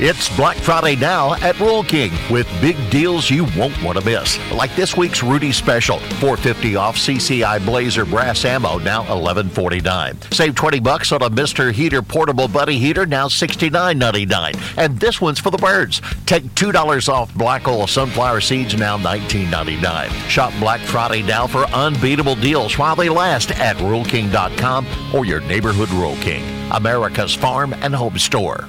It's 0.00 0.28
Black 0.36 0.56
Friday 0.58 0.94
now 0.94 1.34
at 1.34 1.58
Rural 1.58 1.82
King 1.82 2.12
with 2.30 2.46
big 2.60 2.76
deals 2.88 3.28
you 3.28 3.46
won't 3.56 3.82
want 3.82 3.98
to 3.98 4.04
miss. 4.04 4.38
Like 4.52 4.72
this 4.76 4.96
week's 4.96 5.24
Rudy 5.24 5.50
special, 5.50 5.98
450 5.98 6.76
off 6.76 6.96
CCI 6.96 7.66
Blazer 7.66 8.04
brass 8.04 8.44
ammo 8.44 8.78
now 8.78 9.02
11.49. 9.06 10.32
Save 10.32 10.54
20 10.54 10.78
bucks 10.78 11.10
on 11.10 11.22
a 11.22 11.28
Mr. 11.28 11.72
Heater 11.72 12.00
portable 12.00 12.46
buddy 12.46 12.78
heater 12.78 13.06
now 13.06 13.26
69.99. 13.26 14.78
And 14.78 15.00
this 15.00 15.20
one's 15.20 15.40
for 15.40 15.50
the 15.50 15.58
birds. 15.58 16.00
Take 16.26 16.44
$2 16.54 17.12
off 17.12 17.34
black 17.34 17.66
oil 17.66 17.88
sunflower 17.88 18.40
seeds 18.40 18.76
now 18.76 18.98
19.99. 18.98 20.10
Shop 20.28 20.52
Black 20.60 20.78
Friday 20.82 21.24
now 21.24 21.48
for 21.48 21.64
unbeatable 21.70 22.36
deals 22.36 22.78
while 22.78 22.94
they 22.94 23.08
last 23.08 23.50
at 23.50 23.74
ruralking.com 23.78 24.86
or 25.12 25.24
your 25.24 25.40
neighborhood 25.40 25.90
Rural 25.90 26.14
King, 26.18 26.44
America's 26.70 27.34
farm 27.34 27.74
and 27.80 27.92
home 27.92 28.16
store. 28.16 28.68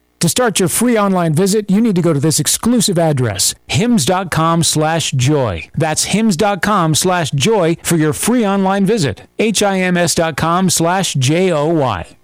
To 0.21 0.29
start 0.29 0.59
your 0.59 0.69
free 0.69 0.99
online 0.99 1.33
visit, 1.33 1.71
you 1.71 1.81
need 1.81 1.95
to 1.95 2.01
go 2.03 2.13
to 2.13 2.19
this 2.19 2.39
exclusive 2.39 2.99
address, 2.99 3.55
hims.com 3.65 4.61
slash 4.61 5.11
joy. 5.11 5.67
That's 5.75 6.05
hims.com 6.05 6.93
slash 6.93 7.31
joy 7.31 7.77
for 7.81 7.97
your 7.97 8.13
free 8.13 8.45
online 8.45 8.85
visit. 8.85 9.23
H-I-M-S.com 9.39 10.69
slash 10.69 11.15
J-O-Y. 11.15 12.17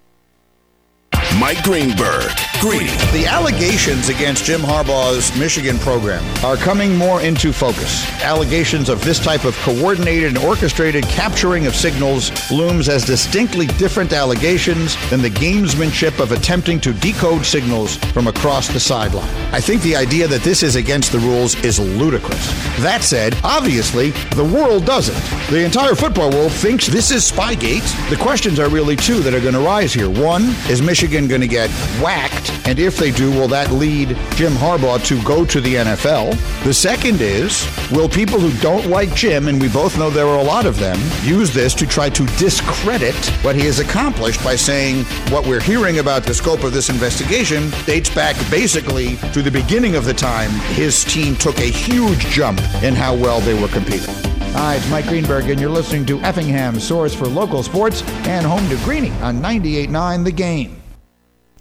Mike 1.39 1.61
Greenberg. 1.63 2.31
Greeny. 2.59 2.87
The 3.13 3.27
allegations 3.27 4.09
against 4.09 4.45
Jim 4.45 4.61
Harbaugh's 4.61 5.37
Michigan 5.37 5.77
program 5.77 6.23
are 6.43 6.57
coming 6.57 6.95
more 6.95 7.21
into 7.21 7.53
focus. 7.53 8.09
Allegations 8.23 8.89
of 8.89 9.03
this 9.03 9.19
type 9.19 9.45
of 9.45 9.55
coordinated 9.57 10.29
and 10.29 10.37
orchestrated 10.39 11.03
capturing 11.03 11.67
of 11.67 11.75
signals 11.75 12.31
looms 12.49 12.89
as 12.89 13.05
distinctly 13.05 13.67
different 13.67 14.13
allegations 14.13 14.97
than 15.11 15.21
the 15.21 15.29
gamesmanship 15.29 16.19
of 16.19 16.31
attempting 16.31 16.79
to 16.79 16.93
decode 16.93 17.45
signals 17.45 17.97
from 17.97 18.25
across 18.25 18.67
the 18.69 18.79
sideline. 18.79 19.29
I 19.53 19.61
think 19.61 19.83
the 19.83 19.95
idea 19.95 20.27
that 20.27 20.41
this 20.41 20.63
is 20.63 20.75
against 20.75 21.11
the 21.11 21.19
rules 21.19 21.55
is 21.63 21.79
ludicrous. 21.79 22.47
That 22.79 23.03
said, 23.03 23.37
obviously, 23.43 24.09
the 24.33 24.43
world 24.43 24.85
doesn't. 24.85 25.21
The 25.51 25.63
entire 25.63 25.93
football 25.93 26.31
world 26.31 26.51
thinks 26.51 26.87
this 26.87 27.11
is 27.11 27.31
Spygate. 27.31 28.09
The 28.09 28.17
questions 28.17 28.59
are 28.59 28.69
really 28.69 28.95
two 28.95 29.19
that 29.19 29.35
are 29.35 29.41
going 29.41 29.53
to 29.53 29.59
rise 29.59 29.93
here. 29.93 30.09
One, 30.09 30.55
is 30.67 30.81
Michigan 30.81 31.26
going 31.27 31.41
to 31.41 31.47
get 31.47 31.69
whacked? 32.01 32.51
And 32.67 32.79
if 32.79 32.97
they 32.97 33.11
do, 33.11 33.31
will 33.31 33.47
that 33.49 33.71
lead 33.71 34.09
Jim 34.35 34.53
Harbaugh 34.53 35.03
to 35.05 35.21
go 35.23 35.45
to 35.45 35.61
the 35.61 35.75
NFL? 35.75 36.31
The 36.63 36.73
second 36.73 37.21
is, 37.21 37.67
will 37.91 38.09
people 38.09 38.39
who 38.39 38.51
don't 38.61 38.87
like 38.87 39.13
Jim, 39.15 39.47
and 39.47 39.59
we 39.61 39.69
both 39.69 39.97
know 39.97 40.09
there 40.09 40.27
are 40.27 40.39
a 40.39 40.43
lot 40.43 40.65
of 40.65 40.77
them, 40.79 40.99
use 41.23 41.53
this 41.53 41.73
to 41.75 41.87
try 41.87 42.09
to 42.09 42.25
discredit 42.37 43.15
what 43.43 43.55
he 43.55 43.65
has 43.65 43.79
accomplished 43.79 44.43
by 44.43 44.55
saying 44.55 45.03
what 45.31 45.45
we're 45.45 45.61
hearing 45.61 45.99
about 45.99 46.23
the 46.23 46.33
scope 46.33 46.63
of 46.63 46.73
this 46.73 46.89
investigation 46.89 47.69
dates 47.85 48.09
back 48.09 48.35
basically 48.49 49.17
to 49.33 49.41
the 49.41 49.51
beginning 49.51 49.95
of 49.95 50.05
the 50.05 50.13
time 50.13 50.51
his 50.73 51.03
team 51.05 51.35
took 51.35 51.57
a 51.59 51.69
huge 51.69 52.25
jump 52.27 52.59
in 52.83 52.95
how 52.95 53.15
well 53.15 53.39
they 53.41 53.59
were 53.59 53.67
competing. 53.69 54.13
Hi, 54.53 54.75
it's 54.75 54.89
Mike 54.89 55.05
Greenberg, 55.05 55.49
and 55.49 55.59
you're 55.61 55.69
listening 55.69 56.03
to 56.07 56.19
Effingham, 56.21 56.79
source 56.79 57.13
for 57.13 57.27
local 57.27 57.61
sports 57.61 58.01
and 58.25 58.45
home 58.45 58.67
to 58.69 58.75
Greeny 58.83 59.11
on 59.21 59.39
98.9 59.39 60.23
The 60.23 60.31
Game. 60.31 60.76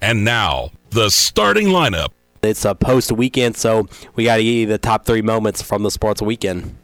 And 0.01 0.23
now, 0.23 0.71
the 0.91 1.09
starting 1.09 1.67
lineup. 1.67 2.09
It's 2.43 2.65
a 2.65 2.75
post 2.75 3.11
weekend, 3.11 3.57
so 3.57 3.87
we 4.15 4.25
got 4.25 4.37
to 4.37 4.43
give 4.43 4.53
you 4.53 4.65
the 4.67 4.77
top 4.77 5.05
three 5.05 5.23
moments 5.23 5.61
from 5.61 5.83
the 5.83 5.91
sports 5.91 6.21
weekend. 6.21 6.77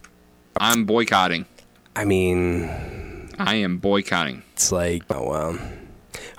I'm 0.57 0.85
boycotting. 0.85 1.45
I 1.95 2.05
mean, 2.05 3.29
I 3.37 3.55
am 3.55 3.77
boycotting. 3.77 4.41
It's 4.53 4.71
like, 4.71 5.03
oh 5.11 5.29
well, 5.29 5.59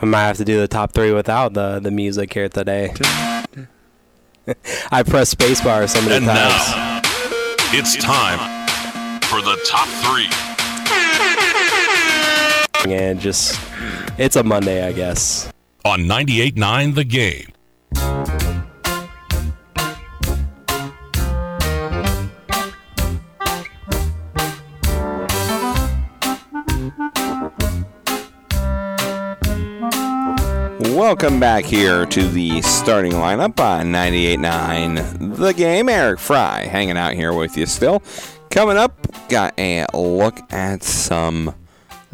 I 0.01 0.05
might 0.05 0.23
have 0.23 0.37
to 0.39 0.45
do 0.45 0.59
the 0.61 0.69
top 0.69 0.93
three 0.93 1.13
without 1.13 1.55
the 1.55 1.79
the 1.79 1.91
music 1.93 2.33
here 2.33 2.49
today. 2.49 2.93
I 4.91 5.03
pressed 5.05 5.39
spacebar 5.39 5.89
so 5.89 6.01
many 6.03 6.17
and 6.17 6.27
times. 6.27 6.71
now, 6.71 7.01
it's 7.73 7.97
time 7.97 8.39
for 9.23 9.41
the 9.41 9.59
top 9.67 9.89
three. 10.05 10.29
And 12.93 13.19
just, 13.19 13.59
it's 14.19 14.37
a 14.37 14.43
Monday, 14.43 14.87
I 14.87 14.93
guess. 14.93 15.51
On 15.87 16.01
98.9 16.01 16.95
The 16.95 17.05
Game. 17.05 17.51
Welcome 30.97 31.39
back 31.39 31.67
here 31.67 32.07
to 32.07 32.29
the 32.29 32.63
starting 32.63 33.13
lineup 33.13 33.61
on 33.61 33.93
98.9 33.93 35.37
The 35.37 35.53
Game. 35.53 35.91
Eric 35.91 36.19
Frye 36.19 36.65
hanging 36.65 36.97
out 36.97 37.13
here 37.13 37.35
with 37.35 37.59
you 37.59 37.67
still. 37.67 38.03
Coming 38.49 38.79
up, 38.79 39.07
got 39.29 39.53
a 39.59 39.85
look 39.93 40.41
at 40.51 40.83
some 40.83 41.55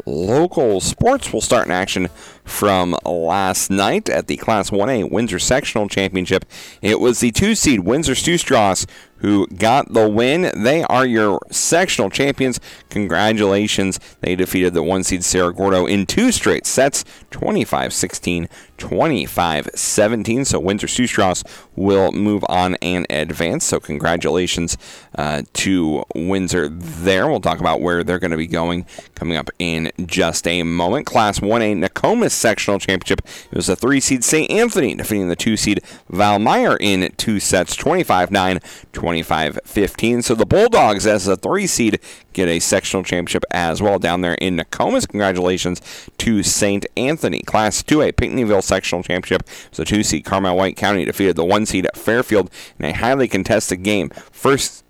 local 0.05 0.81
sports. 0.81 1.31
We'll 1.31 1.41
start 1.41 1.67
in 1.67 1.71
action 1.71 2.09
from 2.43 2.95
last 3.05 3.69
night 3.69 4.09
at 4.09 4.27
the 4.27 4.37
Class 4.37 4.69
1A 4.69 5.11
Windsor 5.11 5.39
Sectional 5.39 5.87
Championship. 5.87 6.45
It 6.81 6.99
was 6.99 7.19
the 7.19 7.31
two 7.31 7.55
seed 7.55 7.81
Windsor 7.81 8.15
Stew-Stras 8.15 8.87
who 9.21 9.47
got 9.47 9.93
the 9.93 10.09
win. 10.09 10.51
They 10.63 10.83
are 10.83 11.05
your 11.05 11.39
sectional 11.51 12.09
champions. 12.09 12.59
Congratulations. 12.89 13.99
They 14.21 14.35
defeated 14.35 14.73
the 14.73 14.83
one 14.83 15.03
seed 15.03 15.23
Cerro 15.23 15.51
Gordo 15.51 15.85
in 15.85 16.05
two 16.05 16.31
straight 16.31 16.65
sets 16.65 17.05
25 17.29 17.93
16, 17.93 18.49
25 18.77 19.69
17. 19.75 20.45
So 20.45 20.59
Windsor 20.59 20.87
Stew-Stras 20.87 21.43
will 21.75 22.11
move 22.11 22.43
on 22.49 22.75
and 22.81 23.05
advance. 23.09 23.63
So 23.63 23.79
congratulations 23.79 24.77
uh, 25.15 25.43
to 25.53 26.03
Windsor 26.15 26.67
there. 26.69 27.27
We'll 27.27 27.41
talk 27.41 27.59
about 27.59 27.81
where 27.81 28.03
they're 28.03 28.19
going 28.19 28.31
to 28.31 28.37
be 28.37 28.47
going 28.47 28.85
coming 29.13 29.37
up 29.37 29.49
in 29.59 29.91
just 30.05 30.47
a 30.47 30.63
moment. 30.63 31.05
Class 31.05 31.39
1A 31.39 31.77
Sectional 32.31 32.79
championship. 32.79 33.21
It 33.51 33.55
was 33.55 33.69
a 33.69 33.75
three 33.75 33.99
seed 33.99 34.23
St. 34.23 34.49
Anthony 34.49 34.95
defeating 34.95 35.29
the 35.29 35.35
two 35.35 35.57
seed 35.57 35.81
Valmeyer 36.11 36.77
in 36.79 37.11
two 37.17 37.39
sets 37.39 37.75
25 37.75 38.31
9, 38.31 38.59
25 38.93 39.59
15. 39.63 40.21
So 40.21 40.35
the 40.35 40.45
Bulldogs, 40.45 41.05
as 41.05 41.27
a 41.27 41.35
three 41.35 41.67
seed, 41.67 41.99
get 42.33 42.47
a 42.47 42.59
sectional 42.59 43.03
championship 43.03 43.43
as 43.51 43.81
well 43.81 43.99
down 43.99 44.21
there 44.21 44.35
in 44.35 44.55
Nokomis. 44.55 45.07
Congratulations 45.07 45.81
to 46.17 46.43
St. 46.43 46.85
Anthony. 46.97 47.41
Class 47.41 47.83
2A 47.83 48.13
Pinckneyville 48.13 48.63
sectional 48.63 49.03
championship. 49.03 49.41
It 49.41 49.69
was 49.71 49.79
a 49.79 49.85
two 49.85 50.03
seed 50.03 50.25
Carmi 50.25 50.55
White 50.55 50.77
County 50.77 51.05
defeated 51.05 51.35
the 51.35 51.45
one 51.45 51.65
seed 51.65 51.87
Fairfield 51.95 52.49
in 52.79 52.85
a 52.85 52.93
highly 52.93 53.27
contested 53.27 53.83
game. 53.83 54.09
First 54.31 54.80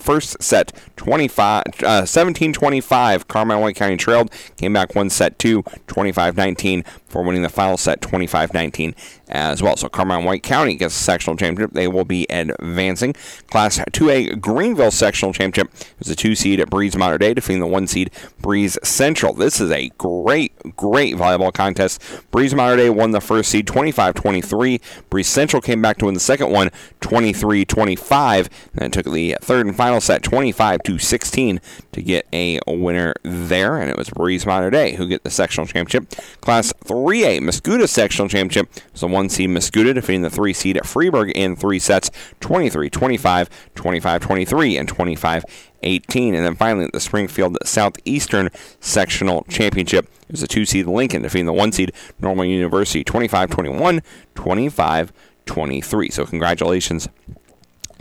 first 0.00 0.42
set 0.42 0.72
25, 0.96 1.62
uh, 1.82 2.02
17-25. 2.02 3.26
Carmi 3.26 3.60
White 3.60 3.76
County 3.76 3.96
trailed, 3.96 4.30
came 4.56 4.72
back 4.72 4.94
one 4.94 5.10
set 5.10 5.38
two, 5.38 5.62
25-19 5.86 6.84
for 7.10 7.22
winning 7.22 7.42
the 7.42 7.48
final 7.48 7.76
set 7.76 8.00
25-19 8.00 8.94
as 9.28 9.62
well. 9.62 9.76
So 9.76 9.88
Carmi 9.88 10.24
White 10.24 10.42
County 10.42 10.76
gets 10.76 10.94
the 10.94 11.02
sectional 11.02 11.36
championship. 11.36 11.74
They 11.74 11.88
will 11.88 12.04
be 12.04 12.26
advancing. 12.30 13.14
Class 13.48 13.78
2A 13.78 14.40
Greenville 14.40 14.92
sectional 14.92 15.32
championship 15.32 15.72
is 15.98 16.08
a 16.08 16.14
two 16.14 16.34
seed 16.34 16.60
at 16.60 16.70
Breese 16.70 16.96
Mater 16.96 17.18
Dei 17.18 17.34
defeating 17.34 17.60
the 17.60 17.66
one 17.66 17.86
seed 17.86 18.10
Breese 18.40 18.78
Central. 18.82 19.34
This 19.34 19.60
is 19.60 19.70
a 19.70 19.90
great, 19.98 20.52
great 20.76 21.16
volleyball 21.16 21.52
contest. 21.52 22.00
Breese 22.30 22.54
Mater 22.54 22.76
Dei 22.76 22.90
won 22.90 23.10
the 23.10 23.20
first 23.20 23.50
seed 23.50 23.66
25-23. 23.66 24.80
Breese 25.10 25.28
Central 25.28 25.60
came 25.60 25.82
back 25.82 25.98
to 25.98 26.04
win 26.04 26.14
the 26.14 26.20
second 26.20 26.50
one 26.50 26.70
23-25. 27.00 28.48
Then 28.74 28.90
took 28.90 29.06
the 29.06 29.36
third 29.40 29.66
and 29.66 29.76
final 29.76 29.89
set 29.98 30.22
25 30.22 30.82
to 30.84 30.98
16 30.98 31.60
to 31.92 32.02
get 32.02 32.26
a 32.32 32.60
winner 32.66 33.14
there, 33.22 33.76
and 33.76 33.90
it 33.90 33.96
was 33.96 34.10
Breese 34.10 34.46
Mater 34.46 34.70
Dei 34.70 34.94
who 34.94 35.08
get 35.08 35.24
the 35.24 35.30
sectional 35.30 35.66
championship. 35.66 36.08
Class 36.40 36.72
3A 36.84 37.40
Mascoutah 37.40 37.88
sectional 37.88 38.28
championship 38.28 38.68
was 38.92 39.00
the 39.00 39.08
one 39.08 39.28
seed 39.28 39.50
Mascoutah 39.50 39.94
defeating 39.94 40.22
the 40.22 40.30
three 40.30 40.52
seed 40.52 40.76
at 40.76 40.84
Freeburg 40.84 41.32
in 41.34 41.56
three 41.56 41.78
sets 41.78 42.10
23 42.40 42.90
25, 42.90 43.50
25 43.74 44.20
23, 44.20 44.76
and 44.76 44.88
25 44.88 45.44
18. 45.82 46.34
And 46.34 46.44
then 46.44 46.54
finally, 46.54 46.88
the 46.92 47.00
Springfield 47.00 47.56
Southeastern 47.64 48.50
Sectional 48.80 49.44
Championship 49.48 50.06
it 50.30 50.34
was 50.34 50.44
a 50.44 50.46
two 50.46 50.64
seed 50.64 50.86
Lincoln 50.86 51.22
defeating 51.22 51.46
the 51.46 51.52
one 51.52 51.72
seed 51.72 51.92
Normal 52.20 52.44
University 52.44 53.02
25 53.02 53.50
21, 53.50 54.00
25 54.36 55.12
23. 55.44 56.10
So, 56.10 56.24
congratulations 56.24 57.08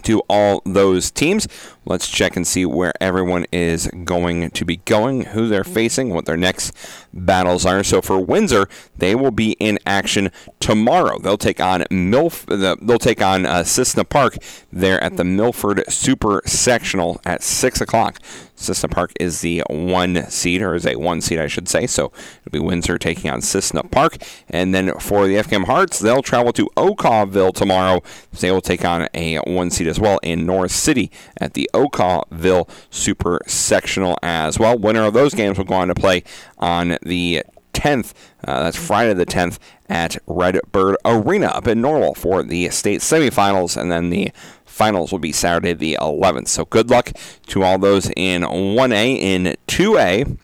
to 0.02 0.22
all 0.30 0.62
those 0.66 1.12
teams. 1.12 1.48
Let's 1.86 2.08
check 2.08 2.36
and 2.36 2.46
see 2.46 2.66
where 2.66 2.94
everyone 3.02 3.46
is 3.52 3.88
going 4.04 4.52
to 4.52 4.66
be 4.66 4.78
going, 4.78 5.26
who 5.26 5.48
they're 5.48 5.64
facing, 5.64 6.14
what 6.14 6.26
their 6.26 6.38
next 6.38 6.72
battles 7.14 7.66
are. 7.66 7.84
So 7.84 8.02
for 8.02 8.20
Windsor, 8.20 8.68
they 8.96 9.16
will 9.16 9.32
be 9.32 9.54
in 9.54 9.80
action 9.86 10.32
tomorrow. 10.60 11.18
They'll 11.18 11.38
take 11.38 11.60
on 11.60 11.82
Milf. 11.90 12.46
They'll 12.86 13.00
take 13.00 13.22
on 13.22 13.46
uh, 13.46 13.64
Cissna 13.64 14.06
Park 14.06 14.38
there 14.72 15.04
at 15.04 15.18
the 15.18 15.24
Milford 15.24 15.84
Super 15.92 16.42
Sectional 16.46 17.20
at 17.26 17.42
six 17.42 17.82
o'clock. 17.82 18.20
Cissna 18.60 18.90
Park 18.90 19.14
is 19.20 19.42
the 19.42 19.64
one 19.70 20.30
seed, 20.30 20.62
or 20.62 20.76
is 20.76 20.86
a 20.86 20.96
one 20.98 21.22
seed, 21.22 21.40
I 21.40 21.48
should 21.48 21.70
say. 21.70 21.88
So 21.88 22.12
it'll 22.42 22.52
be 22.52 22.60
Windsor 22.60 22.98
taking 22.98 23.32
on 23.32 23.42
Cissna 23.42 23.84
Park. 23.84 24.18
And 24.50 24.76
then 24.76 24.94
for 25.00 25.28
the 25.28 25.36
FCAM 25.36 25.66
Hearts, 25.66 26.00
they'll 26.00 26.22
travel 26.22 26.52
to 26.54 26.70
Okawville 26.76 27.54
tomorrow. 27.54 28.02
They 28.40 28.52
will 28.52 28.62
take 28.62 28.84
on 28.84 29.08
a 29.14 29.38
one 29.38 29.72
seed 29.72 29.88
as 29.88 30.00
well 30.00 30.20
in 30.22 30.46
North 30.46 30.72
City 30.72 31.10
at 31.38 31.54
the 31.54 31.70
Okawville 31.74 32.70
Super 32.90 33.40
Sectional 33.48 34.18
as 34.22 34.60
well. 34.60 34.78
Winner 34.78 35.04
of 35.04 35.14
those 35.14 35.34
games 35.34 35.58
will 35.58 35.66
go 35.66 35.76
on 35.76 35.88
to 35.88 35.96
play 35.96 36.24
on 36.58 36.98
the 37.02 37.44
10th. 37.74 38.14
Uh, 38.44 38.64
that's 38.64 38.78
Friday 38.78 39.14
the 39.14 39.26
10th 39.26 39.58
at 39.88 40.18
Redbird 40.28 40.98
Arena 41.06 41.48
up 41.48 41.68
in 41.68 41.82
Normal 41.82 42.14
for 42.14 42.44
the 42.44 42.70
state 42.70 43.02
semifinals, 43.02 43.80
and 43.80 43.92
then 43.92 44.10
the 44.10 44.32
finals 44.70 45.12
will 45.12 45.20
be 45.20 45.32
Saturday 45.32 45.74
the 45.74 45.98
11th. 46.00 46.48
So 46.48 46.66
good 46.66 46.90
luck 46.90 47.12
to 47.48 47.64
all 47.64 47.78
those 47.78 48.10
in 48.16 48.44
1A. 48.44 49.18
In 49.20 49.56
2A, 49.68 50.38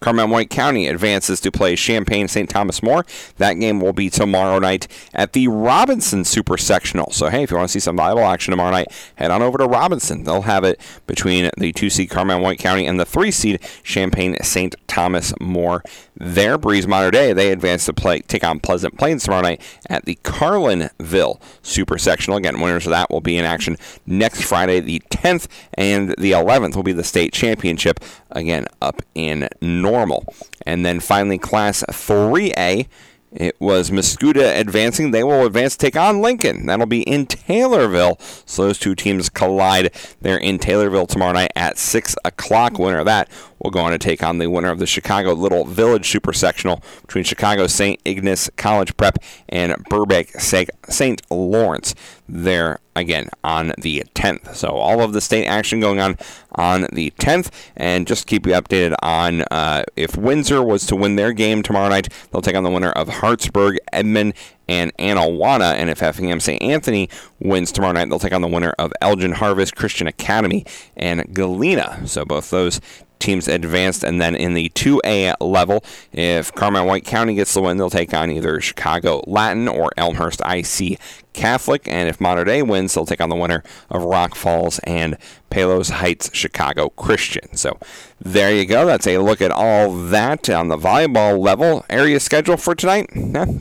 Carmi 0.00 0.28
White 0.28 0.50
County 0.50 0.88
advances 0.88 1.40
to 1.40 1.52
play 1.52 1.76
Champaign 1.76 2.26
St. 2.26 2.48
Thomas 2.48 2.82
More. 2.82 3.04
That 3.36 3.54
game 3.54 3.80
will 3.80 3.92
be 3.92 4.08
tomorrow 4.08 4.58
night 4.58 4.88
at 5.12 5.34
the 5.34 5.48
Robinson 5.48 6.24
Super 6.24 6.56
Sectional. 6.56 7.10
So, 7.12 7.28
hey, 7.28 7.42
if 7.42 7.50
you 7.50 7.56
want 7.56 7.68
to 7.68 7.72
see 7.72 7.80
some 7.80 7.96
viable 7.96 8.24
action 8.24 8.50
tomorrow 8.50 8.70
night, 8.70 8.88
head 9.16 9.30
on 9.30 9.42
over 9.42 9.58
to 9.58 9.66
Robinson. 9.66 10.24
They'll 10.24 10.42
have 10.42 10.64
it 10.64 10.80
between 11.06 11.50
the 11.58 11.72
two 11.72 11.90
seed 11.90 12.08
Carmi 12.08 12.40
White 12.40 12.58
County 12.58 12.86
and 12.86 12.98
the 12.98 13.04
three 13.04 13.30
seed 13.30 13.60
Champaign 13.82 14.36
St. 14.42 14.74
Thomas 14.88 15.34
More. 15.38 15.82
There, 16.22 16.58
Breese 16.58 16.86
Mater 16.86 17.10
Dei, 17.10 17.32
they 17.32 17.50
advance 17.50 17.86
to 17.86 17.94
play 17.94 18.20
take 18.20 18.44
on 18.44 18.60
Pleasant 18.60 18.98
Plains 18.98 19.24
tomorrow 19.24 19.40
night 19.40 19.62
at 19.88 20.04
the 20.04 20.16
Carlinville 20.16 21.40
Super 21.62 21.96
Sectional. 21.96 22.36
Again, 22.36 22.60
winners 22.60 22.84
of 22.86 22.90
that 22.90 23.10
will 23.10 23.22
be 23.22 23.38
in 23.38 23.46
action 23.46 23.78
next 24.06 24.42
Friday, 24.42 24.80
the 24.80 25.00
10th, 25.08 25.46
and 25.74 26.10
the 26.18 26.32
11th 26.32 26.76
will 26.76 26.82
be 26.82 26.92
the 26.92 27.04
state 27.04 27.32
championship 27.32 28.00
again 28.30 28.66
up 28.82 29.00
in 29.14 29.48
normal. 29.62 30.26
And 30.66 30.84
then 30.84 31.00
finally, 31.00 31.38
Class 31.38 31.82
3A. 31.88 32.86
It 33.32 33.60
was 33.60 33.90
Mascoutah 33.90 34.58
advancing. 34.58 35.12
They 35.12 35.22
will 35.22 35.46
advance 35.46 35.76
take 35.76 35.96
on 35.96 36.20
Lincoln. 36.20 36.66
That'll 36.66 36.86
be 36.86 37.02
in 37.02 37.26
Taylorville. 37.26 38.20
So 38.48 38.64
those 38.64 38.78
two 38.78 38.96
teams 38.96 39.28
collide. 39.28 39.94
They're 40.20 40.36
in 40.36 40.58
Taylorville 40.58 41.06
tomorrow 41.06 41.32
night 41.32 41.52
at 41.54 41.78
6 41.78 42.16
o'clock. 42.24 42.78
Winner 42.78 42.98
of 42.98 43.06
that 43.06 43.30
will 43.60 43.70
go 43.70 43.80
on 43.80 43.92
to 43.92 43.98
take 43.98 44.24
on 44.24 44.38
the 44.38 44.48
winner 44.48 44.70
of 44.70 44.78
the 44.78 44.86
Chicago 44.86 45.32
Little 45.32 45.64
Village 45.64 46.08
Super 46.08 46.32
Sectional 46.32 46.82
between 47.02 47.22
Chicago 47.22 47.66
St. 47.68 48.00
Ignatius 48.04 48.50
College 48.56 48.96
Prep 48.96 49.18
and 49.48 49.76
Burbank 49.88 50.30
St. 50.40 51.22
Lawrence 51.30 51.94
there 52.28 52.80
again 52.96 53.28
on 53.44 53.72
the 53.78 54.04
10th. 54.14 54.54
So 54.54 54.68
all 54.68 55.02
of 55.02 55.12
the 55.12 55.20
state 55.20 55.46
action 55.46 55.78
going 55.78 56.00
on 56.00 56.16
on 56.60 56.86
the 56.92 57.10
10th, 57.12 57.50
and 57.74 58.06
just 58.06 58.26
keep 58.26 58.46
you 58.46 58.52
updated 58.52 58.94
on 59.02 59.40
uh, 59.50 59.82
if 59.96 60.14
Windsor 60.14 60.62
was 60.62 60.84
to 60.86 60.94
win 60.94 61.16
their 61.16 61.32
game 61.32 61.62
tomorrow 61.62 61.88
night, 61.88 62.12
they'll 62.30 62.42
take 62.42 62.54
on 62.54 62.64
the 62.64 62.70
winner 62.70 62.90
of 62.90 63.08
Hartsburg, 63.08 63.78
Edmond, 63.94 64.34
and 64.68 64.94
Anawanna. 64.98 65.72
And 65.72 65.88
if 65.88 66.02
Effingham 66.02 66.38
St. 66.38 66.62
Anthony 66.62 67.08
wins 67.38 67.72
tomorrow 67.72 67.92
night, 67.92 68.10
they'll 68.10 68.18
take 68.18 68.34
on 68.34 68.42
the 68.42 68.48
winner 68.48 68.74
of 68.78 68.92
Elgin 69.00 69.32
Harvest 69.32 69.74
Christian 69.74 70.06
Academy 70.06 70.66
and 70.98 71.34
Galena. 71.34 72.06
So 72.06 72.26
both 72.26 72.50
those 72.50 72.78
teams 73.20 73.46
advanced. 73.46 74.02
And 74.02 74.20
then 74.20 74.34
in 74.34 74.54
the 74.54 74.70
2A 74.70 75.36
level, 75.40 75.84
if 76.12 76.52
Carmi 76.52 76.84
White 76.84 77.04
County 77.04 77.34
gets 77.34 77.54
the 77.54 77.62
win, 77.62 77.76
they'll 77.76 77.90
take 77.90 78.12
on 78.12 78.30
either 78.30 78.60
Chicago 78.60 79.22
Latin 79.26 79.68
or 79.68 79.90
Elmhurst 79.96 80.40
IC 80.44 80.98
Catholic. 81.32 81.86
And 81.86 82.08
if 82.08 82.20
Mater 82.20 82.44
Dei 82.44 82.62
wins, 82.62 82.94
they'll 82.94 83.06
take 83.06 83.20
on 83.20 83.28
the 83.28 83.36
winner 83.36 83.62
of 83.88 84.02
Rock 84.02 84.34
Falls 84.34 84.78
and 84.80 85.16
Palos 85.50 85.90
Heights 85.90 86.30
Chicago 86.32 86.88
Christian. 86.90 87.56
So 87.56 87.78
there 88.20 88.52
you 88.52 88.66
go. 88.66 88.86
That's 88.86 89.06
a 89.06 89.18
look 89.18 89.40
at 89.40 89.50
all 89.50 89.92
that 90.08 90.48
on 90.50 90.68
the 90.68 90.76
volleyball 90.76 91.38
level. 91.38 91.84
Area 91.88 92.18
schedule 92.20 92.56
for 92.56 92.74
tonight? 92.74 93.10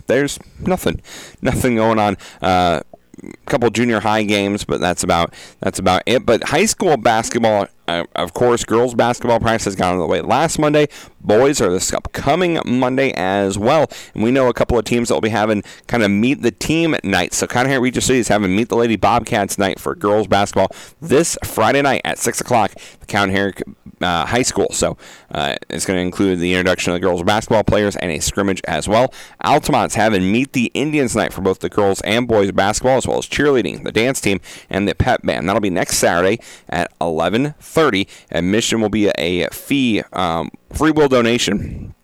there's 0.08 0.40
nothing. 0.60 1.02
Nothing 1.42 1.76
going 1.76 2.00
on. 2.00 2.18
Uh, 2.42 2.82
couple 3.46 3.70
junior 3.70 4.00
high 4.00 4.24
games, 4.24 4.64
but 4.64 4.80
that's 4.80 5.04
about 5.04 5.34
that's 5.60 5.80
about 5.80 6.04
it. 6.06 6.26
But 6.26 6.44
high 6.46 6.66
school 6.66 6.98
basketball 6.98 7.68
uh, 7.90 8.06
of 8.16 8.34
course, 8.34 8.64
girls 8.64 8.94
basketball 8.94 9.40
practice 9.40 9.66
has 9.66 9.76
gone 9.76 9.98
away 9.98 10.22
last 10.22 10.60
Monday. 10.60 10.88
Boys 11.22 11.60
are 11.60 11.72
this 11.72 11.92
upcoming 11.92 12.60
Monday 12.64 13.12
as 13.14 13.58
well. 13.58 13.90
And 14.14 14.24
we 14.24 14.32
know 14.32 14.48
a 14.48 14.54
couple 14.54 14.78
of 14.78 14.86
teams 14.86 15.08
that 15.08 15.16
will 15.16 15.22
be 15.22 15.30
having 15.30 15.64
kind 15.88 16.04
of 16.04 16.12
meet 16.12 16.44
the 16.44 16.52
team 16.52 16.96
night. 17.04 17.34
So 17.34 17.48
Conajohara 17.48 17.82
Regis 17.82 18.06
City 18.06 18.20
is 18.20 18.28
having 18.28 18.56
meet 18.56 18.70
the 18.70 18.76
Lady 18.76 18.96
Bobcats 18.96 19.58
night 19.58 19.80
for 19.80 19.96
girls 19.96 20.28
basketball 20.28 20.70
this 21.02 21.36
Friday 21.44 21.82
night 21.82 22.02
at 22.06 22.20
6 22.20 22.42
o'clock. 22.42 22.74
The 23.00 23.06
Conajohara 23.08 23.76
uh, 24.02 24.26
High 24.26 24.44
School. 24.44 24.70
So 24.72 24.98
uh, 25.32 25.56
it's 25.70 25.86
going 25.86 25.98
to 25.98 26.02
include 26.02 26.40
the 26.40 26.54
introduction 26.54 26.94
of 26.94 27.02
the 27.02 27.06
girls 27.06 27.24
basketball 27.24 27.64
players 27.64 27.96
and 27.96 28.12
a 28.12 28.20
scrimmage 28.20 28.62
as 28.68 28.88
well. 28.88 29.14
Altamont's 29.44 29.96
having 29.96 30.32
meet 30.32 30.54
the 30.54 30.72
Indians 30.74 31.16
night 31.16 31.34
for 31.34 31.42
both 31.42 31.60
the 31.60 31.70
girls 31.70 32.02
and 32.02 32.28
boys 32.28 32.52
basketball, 32.52 32.98
as 32.98 33.08
well 33.08 33.18
as 33.18 33.26
cheerleading, 33.26 33.84
the 33.84 33.92
dance 33.92 34.22
team, 34.22 34.40
and 34.70 34.88
the 34.88 34.96
pep 34.96 35.24
band. 35.24 35.48
That'll 35.48 35.60
be 35.60 35.70
next 35.70 35.98
Saturday 35.98 36.40
at 36.70 36.92
11:30. 37.00 37.79
Admission 38.32 38.82
will 38.82 38.90
be 38.90 39.10
a 39.18 39.48
fee 39.50 40.04
um, 40.14 40.50
free 40.74 40.92
will 40.92 41.08
donation. 41.08 41.96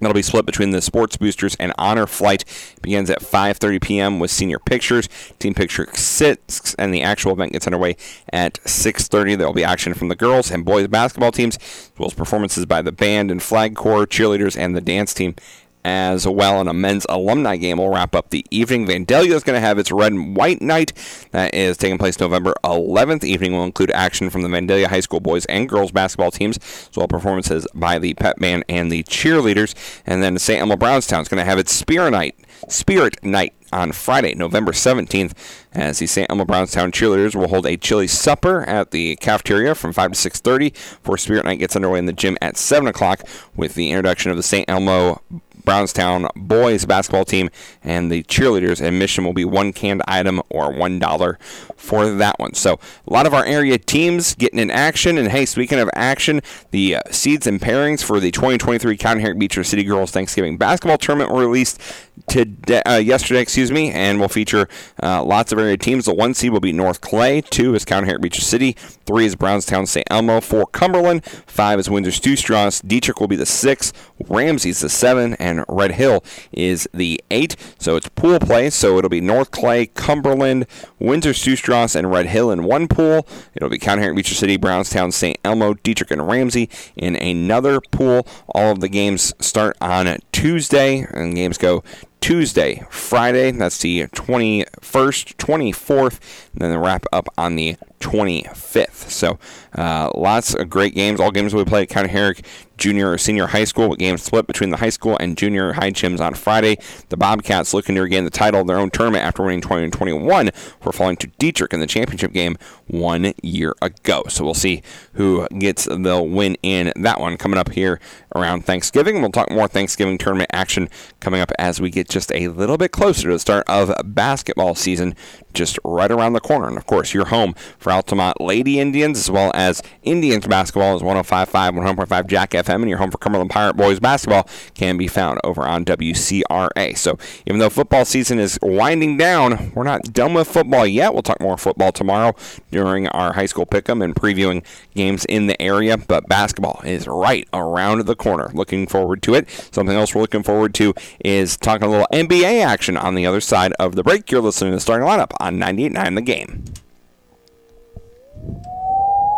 That'll 0.00 0.14
be 0.14 0.22
split 0.22 0.46
between 0.46 0.70
the 0.70 0.80
Sports 0.80 1.18
Boosters 1.18 1.56
and 1.56 1.74
Honor 1.76 2.06
Flight. 2.06 2.44
Begins 2.80 3.10
at 3.10 3.20
5:30 3.20 3.82
p.m. 3.82 4.18
with 4.18 4.30
senior 4.30 4.58
pictures, 4.58 5.08
team 5.38 5.52
picture 5.52 5.88
six, 5.92 6.74
and 6.76 6.94
the 6.94 7.02
actual 7.02 7.32
event 7.32 7.52
gets 7.52 7.66
underway 7.66 7.96
at 8.32 8.54
6:30. 8.64 9.36
There 9.36 9.46
will 9.46 9.54
be 9.54 9.64
action 9.64 9.92
from 9.92 10.08
the 10.08 10.16
girls 10.16 10.50
and 10.50 10.64
boys 10.64 10.88
basketball 10.88 11.32
teams, 11.32 11.56
as 11.56 11.92
well 11.98 12.08
as 12.08 12.14
performances 12.14 12.64
by 12.64 12.80
the 12.80 12.92
band 12.92 13.30
and 13.30 13.42
flag 13.42 13.76
corps, 13.76 14.06
cheerleaders, 14.06 14.56
and 14.56 14.74
the 14.74 14.80
dance 14.80 15.12
team 15.12 15.34
as 15.84 16.26
well. 16.26 16.60
And 16.60 16.68
a 16.68 16.74
men's 16.74 17.06
alumni 17.08 17.56
game 17.56 17.78
will 17.78 17.90
wrap 17.90 18.14
up 18.14 18.30
the 18.30 18.44
evening. 18.50 18.86
Vandalia 18.86 19.32
is 19.32 19.44
going 19.44 19.56
to 19.56 19.60
have 19.60 19.78
its 19.78 19.90
red 19.90 20.12
and 20.12 20.36
white 20.36 20.60
night 20.60 20.92
that 21.32 21.54
is 21.54 21.76
taking 21.76 21.98
place 21.98 22.18
November 22.20 22.54
11th. 22.64 23.24
Evening 23.24 23.52
will 23.52 23.64
include 23.64 23.90
action 23.92 24.30
from 24.30 24.42
the 24.42 24.48
Vandalia 24.48 24.86
High 24.86 25.00
School 25.00 25.20
boys 25.20 25.44
and 25.46 25.68
girls 25.68 25.92
basketball 25.92 26.30
teams, 26.30 26.58
as 26.58 26.90
well 26.96 27.04
as 27.04 27.08
performances 27.08 27.66
by 27.74 27.98
the 27.98 28.14
pep 28.14 28.38
band 28.38 28.64
and 28.68 28.90
the 28.90 29.02
cheerleaders. 29.04 29.74
And 30.06 30.22
then 30.22 30.38
St. 30.38 30.60
Elmo 30.60 30.76
Brownstown 30.76 31.22
is 31.22 31.28
going 31.28 31.38
to 31.38 31.44
have 31.44 31.58
its 31.58 31.72
Spirit 31.72 32.10
Night. 32.10 32.34
Spirit 32.68 33.22
Night 33.24 33.54
on 33.72 33.92
Friday, 33.92 34.34
November 34.34 34.72
17th, 34.72 35.32
as 35.72 35.98
the 35.98 36.06
St. 36.06 36.28
Elmo 36.28 36.44
Brownstown 36.44 36.92
cheerleaders 36.92 37.34
will 37.34 37.48
hold 37.48 37.66
a 37.66 37.76
chili 37.76 38.06
supper 38.06 38.62
at 38.62 38.90
the 38.90 39.16
cafeteria 39.16 39.74
from 39.74 39.92
5 39.92 40.12
to 40.12 40.30
6.30 40.30 40.76
for 41.02 41.16
Spirit 41.16 41.44
Night 41.44 41.58
gets 41.58 41.76
underway 41.76 41.98
in 41.98 42.06
the 42.06 42.12
gym 42.12 42.36
at 42.42 42.56
7 42.56 42.88
o'clock 42.88 43.22
with 43.54 43.74
the 43.74 43.90
introduction 43.90 44.30
of 44.30 44.36
the 44.36 44.42
St. 44.42 44.68
Elmo 44.68 45.22
Brownstown 45.64 46.28
boys 46.36 46.84
basketball 46.84 47.24
team 47.24 47.50
and 47.82 48.10
the 48.10 48.22
cheerleaders 48.24 48.84
admission 48.84 49.24
will 49.24 49.32
be 49.32 49.44
one 49.44 49.72
canned 49.72 50.02
item 50.06 50.40
or 50.48 50.72
one 50.72 50.98
dollar 50.98 51.38
for 51.80 52.10
that 52.10 52.38
one. 52.38 52.54
So 52.54 52.78
a 53.06 53.12
lot 53.12 53.26
of 53.26 53.34
our 53.34 53.44
area 53.44 53.78
teams 53.78 54.34
getting 54.34 54.58
in 54.58 54.70
action. 54.70 55.18
And 55.18 55.28
hey, 55.28 55.46
speaking 55.46 55.78
of 55.78 55.90
action, 55.94 56.40
the 56.70 56.96
uh, 56.96 57.00
seeds 57.10 57.46
and 57.46 57.60
pairings 57.60 58.04
for 58.04 58.20
the 58.20 58.30
2023 58.30 58.96
Cowden 58.96 59.20
Herrick 59.20 59.38
Beecher 59.38 59.64
City 59.64 59.84
Girls 59.84 60.10
Thanksgiving 60.10 60.56
basketball 60.56 60.98
tournament 60.98 61.32
were 61.32 61.40
released 61.40 61.80
today, 62.28 62.82
uh, 62.86 62.96
yesterday, 62.96 63.40
excuse 63.40 63.72
me, 63.72 63.90
and 63.90 64.20
will 64.20 64.28
feature 64.28 64.68
uh, 65.02 65.22
lots 65.24 65.52
of 65.52 65.58
area 65.58 65.76
teams. 65.76 66.04
The 66.04 66.14
one 66.14 66.34
seed 66.34 66.52
will 66.52 66.60
be 66.60 66.72
North 66.72 67.00
Clay, 67.00 67.40
two 67.40 67.74
is 67.74 67.84
Cowden 67.84 68.06
Herrick 68.06 68.22
Beecher 68.22 68.42
City, 68.42 68.72
three 69.06 69.24
is 69.24 69.34
Brownstown 69.34 69.86
St. 69.86 70.06
Elmo, 70.10 70.40
four 70.40 70.66
Cumberland, 70.66 71.24
five 71.24 71.78
is 71.78 71.88
Windsor 71.88 72.12
Stew-Stras, 72.12 72.82
Dieterich 72.82 73.20
will 73.20 73.28
be 73.28 73.36
the 73.36 73.46
six, 73.46 73.92
Ramsey's 74.28 74.80
the 74.80 74.88
seven, 74.88 75.34
and 75.34 75.64
Red 75.68 75.92
Hill 75.92 76.22
is 76.52 76.88
the 76.92 77.20
eight. 77.30 77.56
So 77.78 77.96
it's 77.96 78.08
pool 78.08 78.38
play. 78.38 78.70
So 78.70 78.98
it'll 78.98 79.10
be 79.10 79.20
North 79.20 79.50
Clay, 79.50 79.86
Cumberland, 79.86 80.66
Windsor 81.00 81.34
Stew-Stras, 81.34 81.96
and 81.96 82.10
Red 82.10 82.26
Hill 82.26 82.50
in 82.50 82.64
one 82.64 82.86
pool. 82.86 83.26
It'll 83.54 83.68
be 83.68 83.78
Cowden 83.78 84.02
Herrick 84.02 84.16
Beecher 84.16 84.34
City, 84.34 84.56
Brownstown, 84.56 85.10
St. 85.10 85.38
Elmo, 85.44 85.74
Dieterich, 85.74 86.10
and 86.10 86.28
Ramsey 86.28 86.68
in 86.94 87.16
another 87.16 87.80
pool. 87.80 88.26
All 88.54 88.70
of 88.70 88.80
the 88.80 88.88
games 88.88 89.32
start 89.40 89.76
on 89.80 90.18
Tuesday, 90.30 91.06
and 91.10 91.34
games 91.34 91.58
go 91.58 91.82
Tuesday, 92.20 92.84
Friday. 92.90 93.50
That's 93.50 93.78
the 93.78 94.06
21st, 94.08 95.36
24th, 95.36 96.20
and 96.52 96.62
then 96.62 96.70
the 96.70 96.78
wrap 96.78 97.06
up 97.12 97.28
on 97.36 97.56
the 97.56 97.76
25th. 98.00 99.10
So 99.10 99.38
uh, 99.74 100.10
lots 100.14 100.54
of 100.54 100.68
great 100.70 100.94
games. 100.94 101.20
All 101.20 101.30
games 101.30 101.54
we 101.54 101.64
play 101.64 101.82
at 101.82 101.88
Cowden 101.88 102.10
Herrick 102.10 102.44
junior 102.80 103.12
or 103.12 103.18
senior 103.18 103.46
high 103.46 103.64
school, 103.64 103.90
with 103.90 103.98
games 103.98 104.22
split 104.22 104.46
between 104.46 104.70
the 104.70 104.78
high 104.78 104.88
school 104.88 105.16
and 105.20 105.36
junior 105.36 105.74
high 105.74 105.90
gyms 105.90 106.18
on 106.18 106.34
Friday. 106.34 106.78
The 107.10 107.16
Bobcats 107.16 107.72
looking 107.72 107.94
to 107.94 108.00
regain 108.00 108.24
the 108.24 108.30
title 108.30 108.62
of 108.62 108.66
their 108.66 108.78
own 108.78 108.90
tournament 108.90 109.24
after 109.24 109.42
winning 109.44 109.60
2021 109.60 110.50
for 110.80 110.92
falling 110.92 111.16
to 111.18 111.28
Dieterich 111.28 111.72
in 111.72 111.80
the 111.80 111.86
championship 111.86 112.32
game 112.32 112.56
one 112.88 113.34
year 113.42 113.74
ago. 113.82 114.24
So 114.28 114.44
we'll 114.44 114.54
see 114.54 114.82
who 115.12 115.46
gets 115.58 115.84
the 115.84 116.22
win 116.26 116.56
in 116.62 116.92
that 116.96 117.20
one 117.20 117.36
coming 117.36 117.58
up 117.58 117.72
here 117.72 118.00
around 118.34 118.64
Thanksgiving. 118.64 119.20
We'll 119.20 119.30
talk 119.30 119.50
more 119.50 119.68
Thanksgiving 119.68 120.18
tournament 120.18 120.50
action 120.52 120.88
coming 121.20 121.40
up 121.40 121.52
as 121.58 121.80
we 121.80 121.90
get 121.90 122.08
just 122.10 122.32
a 122.32 122.48
little 122.48 122.76
bit 122.76 122.92
closer 122.92 123.28
to 123.28 123.34
the 123.34 123.38
start 123.38 123.64
of 123.68 123.92
basketball 124.04 124.74
season, 124.74 125.14
just 125.54 125.78
right 125.84 126.10
around 126.10 126.32
the 126.32 126.40
corner. 126.40 126.68
And 126.68 126.76
of 126.76 126.86
course, 126.86 127.14
you're 127.14 127.26
home 127.26 127.54
for 127.78 127.92
Altamont 127.92 128.40
Lady 128.40 128.78
Indians 128.78 129.18
as 129.18 129.30
well 129.30 129.50
as 129.54 129.82
Indians 130.02 130.46
basketball 130.46 130.96
is 130.96 131.02
105.5, 131.02 131.46
100.5 131.50 132.26
Jack 132.26 132.50
FM, 132.50 132.76
and 132.76 132.88
your 132.88 132.98
home 132.98 133.10
for 133.10 133.18
Cumberland 133.18 133.50
Pirate 133.50 133.76
Boys 133.76 134.00
basketball 134.00 134.48
can 134.74 134.96
be 134.96 135.08
found 135.08 135.40
over 135.44 135.62
on 135.62 135.84
WCRA. 135.84 136.96
So 136.96 137.18
even 137.46 137.58
though 137.58 137.70
football 137.70 138.04
season 138.04 138.38
is 138.38 138.58
winding 138.62 139.16
down, 139.16 139.72
we're 139.74 139.84
not 139.84 140.12
done 140.12 140.34
with 140.34 140.48
football 140.48 140.86
yet. 140.86 141.12
We'll 141.12 141.22
talk 141.22 141.40
more 141.40 141.56
football 141.56 141.92
tomorrow 141.92 142.34
during 142.70 143.08
our 143.08 143.32
high 143.32 143.46
school 143.46 143.66
pick'em 143.66 144.02
and 144.02 144.14
previewing 144.14 144.64
games 144.94 145.24
in 145.26 145.46
the 145.46 145.60
area. 145.60 145.96
But 145.96 146.28
basketball 146.28 146.80
is 146.84 147.06
right 147.06 147.48
around 147.52 148.06
the 148.06 148.16
corner. 148.16 148.50
Looking 148.54 148.86
forward 148.86 149.22
to 149.24 149.34
it. 149.34 149.48
Something 149.72 149.96
else 149.96 150.14
we're 150.14 150.22
looking 150.22 150.42
forward 150.42 150.74
to 150.74 150.94
is 151.24 151.56
talking 151.56 151.86
a 151.86 151.90
little 151.90 152.06
NBA 152.12 152.64
action 152.64 152.96
on 152.96 153.14
the 153.14 153.26
other 153.26 153.40
side 153.40 153.72
of 153.78 153.96
the 153.96 154.02
break. 154.02 154.30
You're 154.30 154.40
listening 154.40 154.72
to 154.72 154.76
the 154.76 154.80
starting 154.80 155.06
lineup 155.06 155.32
on 155.40 155.58
98.9 155.58 156.14
The 156.14 156.22
Game. 156.22 156.64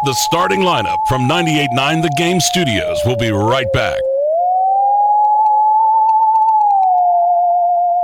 The 0.04 0.14
starting 0.14 0.60
lineup 0.60 0.98
from 1.08 1.28
98.9 1.28 2.02
The 2.02 2.14
Game 2.18 2.40
Studios 2.40 2.98
will 3.06 3.16
be 3.16 3.30
right 3.30 3.72
back. 3.72 4.00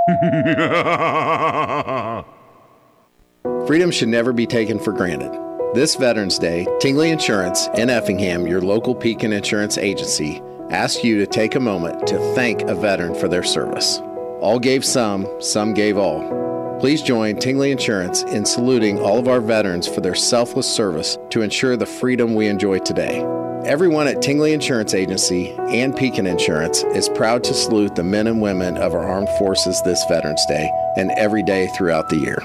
Freedom 3.67 3.91
should 3.91 4.09
never 4.09 4.33
be 4.33 4.47
taken 4.47 4.79
for 4.79 4.93
granted. 4.93 5.31
This 5.75 5.95
Veterans 5.95 6.39
Day, 6.39 6.65
Tingley 6.79 7.11
Insurance 7.11 7.67
in 7.75 7.91
Effingham, 7.91 8.47
your 8.47 8.61
local 8.61 8.95
Pekin 8.95 9.33
insurance 9.33 9.77
agency, 9.77 10.41
asks 10.71 11.03
you 11.03 11.19
to 11.19 11.27
take 11.27 11.55
a 11.55 11.59
moment 11.59 12.07
to 12.07 12.17
thank 12.33 12.63
a 12.63 12.73
veteran 12.73 13.13
for 13.13 13.27
their 13.27 13.43
service. 13.43 13.99
All 14.39 14.57
gave 14.57 14.83
some, 14.83 15.27
some 15.39 15.73
gave 15.73 15.97
all. 15.97 16.48
Please 16.79 17.01
join 17.01 17.35
Tingley 17.35 17.71
Insurance 17.71 18.23
in 18.23 18.45
saluting 18.45 18.99
all 18.99 19.19
of 19.19 19.27
our 19.27 19.41
veterans 19.41 19.85
for 19.85 19.99
their 19.99 20.15
selfless 20.15 20.73
service 20.73 21.17
to 21.29 21.41
ensure 21.41 21.75
the 21.75 21.85
freedom 21.85 22.35
we 22.35 22.47
enjoy 22.47 22.79
today. 22.79 23.19
Everyone 23.65 24.07
at 24.07 24.21
Tingley 24.21 24.53
Insurance 24.53 24.93
Agency 24.93 25.49
and 25.49 25.93
Pekin 25.93 26.25
Insurance 26.25 26.85
is 26.95 27.09
proud 27.09 27.43
to 27.43 27.53
salute 27.53 27.95
the 27.97 28.03
men 28.03 28.27
and 28.27 28.41
women 28.41 28.77
of 28.77 28.93
our 28.93 29.05
armed 29.05 29.27
forces 29.37 29.81
this 29.83 30.01
Veterans 30.07 30.45
Day 30.47 30.71
and 30.95 31.11
every 31.17 31.43
day 31.43 31.67
throughout 31.75 32.07
the 32.07 32.15
year. 32.15 32.37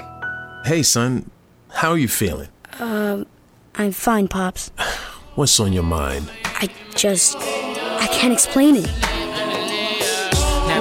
Hey, 0.65 0.83
son, 0.83 1.31
how 1.69 1.91
are 1.91 1.97
you 1.97 2.09
feeling? 2.09 2.49
Um, 2.79 3.27
I'm 3.75 3.93
fine, 3.93 4.27
Pops. 4.27 4.67
What's 5.35 5.57
on 5.61 5.71
your 5.71 5.83
mind? 5.83 6.29
I 6.43 6.69
just. 6.93 7.37
I 7.37 8.07
can't 8.11 8.33
explain 8.33 8.75
it. 8.75 9.14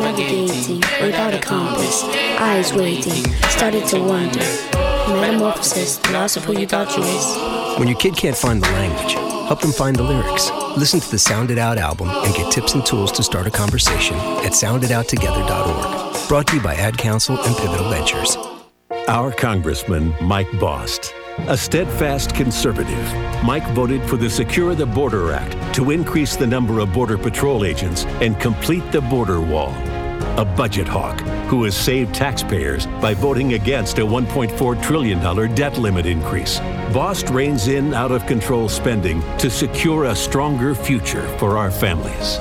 Navigating 0.01 0.81
without 1.01 1.35
a 1.35 1.39
compass, 1.39 2.03
eyes 2.41 2.73
waiting, 2.73 3.33
started 3.51 3.87
to 3.87 4.01
wonder. 4.01 4.41
Metamorphosis, 5.09 5.99
the 5.99 6.13
loss 6.13 6.37
of 6.37 6.45
who 6.45 6.59
you 6.59 6.67
thought 6.67 6.97
you 6.97 7.03
was. 7.03 7.79
When 7.79 7.87
your 7.87 7.97
kid 7.99 8.17
can't 8.17 8.37
find 8.37 8.61
the 8.61 8.71
language, 8.73 9.13
help 9.47 9.61
them 9.61 9.71
find 9.71 9.95
the 9.95 10.03
lyrics. 10.03 10.51
Listen 10.77 10.99
to 10.99 11.11
the 11.11 11.19
Sound 11.19 11.53
It 11.53 11.59
Out 11.59 11.79
album 11.79 12.09
and 12.09 12.35
get 12.35 12.51
tips 12.51 12.75
and 12.75 12.85
tools 12.85 13.13
to 13.13 13.23
start 13.23 13.47
a 13.47 13.51
conversation 13.51 14.17
at 14.17 14.51
sounditouttogether.org. 14.51 16.29
Brought 16.29 16.49
to 16.49 16.57
you 16.57 16.63
by 16.63 16.75
Ad 16.75 16.99
Council 16.99 17.41
and 17.41 17.57
Pivotal 17.57 17.89
Ventures. 17.89 18.37
Our 19.07 19.31
Congressman, 19.31 20.13
Mike 20.21 20.51
Bost. 20.59 21.15
A 21.37 21.57
steadfast 21.57 22.33
conservative, 22.35 23.13
Mike 23.45 23.69
voted 23.75 24.03
for 24.09 24.17
the 24.17 24.31
Secure 24.31 24.75
the 24.75 24.87
Border 24.87 25.33
Act 25.33 25.75
to 25.75 25.91
increase 25.91 26.37
the 26.37 26.47
number 26.47 26.79
of 26.79 26.93
Border 26.93 27.19
Patrol 27.19 27.65
agents 27.65 28.05
and 28.23 28.39
complete 28.41 28.91
the 28.93 29.01
border 29.01 29.41
wall. 29.41 29.75
A 30.39 30.45
budget 30.45 30.87
hawk 30.87 31.21
who 31.49 31.65
has 31.65 31.77
saved 31.77 32.15
taxpayers 32.15 32.87
by 33.03 33.15
voting 33.15 33.55
against 33.55 33.99
a 33.99 34.03
$1.4 34.03 34.81
trillion 34.83 35.55
debt 35.55 35.77
limit 35.77 36.07
increase. 36.07 36.61
Bost 36.93 37.29
reins 37.29 37.67
in 37.67 37.93
out 37.93 38.13
of 38.13 38.25
control 38.27 38.69
spending 38.69 39.21
to 39.39 39.51
secure 39.51 40.05
a 40.05 40.17
stronger 40.17 40.73
future 40.75 41.27
for 41.39 41.59
our 41.59 41.71
families. 41.71 42.39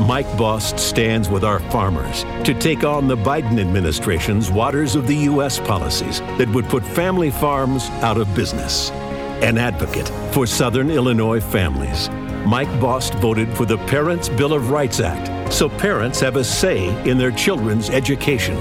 Mike 0.00 0.26
Bost 0.36 0.78
stands 0.78 1.30
with 1.30 1.42
our 1.42 1.58
farmers 1.70 2.24
to 2.44 2.52
take 2.52 2.84
on 2.84 3.08
the 3.08 3.16
Biden 3.16 3.58
administration's 3.58 4.50
Waters 4.50 4.94
of 4.94 5.06
the 5.06 5.16
U.S. 5.30 5.58
policies 5.58 6.20
that 6.38 6.48
would 6.50 6.66
put 6.66 6.84
family 6.84 7.30
farms 7.30 7.88
out 8.02 8.18
of 8.18 8.32
business. 8.34 8.90
An 9.40 9.56
advocate 9.56 10.08
for 10.34 10.46
Southern 10.46 10.90
Illinois 10.90 11.40
families, 11.40 12.10
Mike 12.46 12.68
Bost 12.78 13.14
voted 13.14 13.48
for 13.56 13.64
the 13.64 13.78
Parents' 13.86 14.28
Bill 14.28 14.52
of 14.52 14.70
Rights 14.70 15.00
Act 15.00 15.52
so 15.52 15.68
parents 15.68 16.20
have 16.20 16.36
a 16.36 16.44
say 16.44 16.88
in 17.08 17.16
their 17.16 17.32
children's 17.32 17.88
education. 17.88 18.56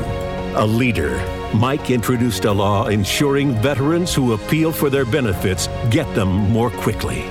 A 0.55 0.65
leader, 0.65 1.17
Mike 1.53 1.89
introduced 1.89 2.45
a 2.45 2.51
law 2.51 2.87
ensuring 2.87 3.53
veterans 3.55 4.13
who 4.13 4.33
appeal 4.33 4.71
for 4.71 4.89
their 4.89 5.05
benefits 5.05 5.67
get 5.89 6.13
them 6.15 6.29
more 6.29 6.69
quickly. 6.69 7.23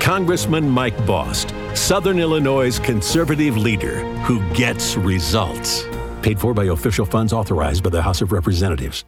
Congressman 0.00 0.68
Mike 0.68 0.96
Bost, 1.06 1.52
Southern 1.78 2.18
Illinois' 2.18 2.78
conservative 2.80 3.56
leader 3.56 4.00
who 4.24 4.40
gets 4.52 4.96
results. 4.96 5.84
Paid 6.22 6.40
for 6.40 6.52
by 6.52 6.64
official 6.64 7.06
funds 7.06 7.32
authorized 7.32 7.82
by 7.84 7.90
the 7.90 8.02
House 8.02 8.20
of 8.20 8.32
Representatives. 8.32 9.04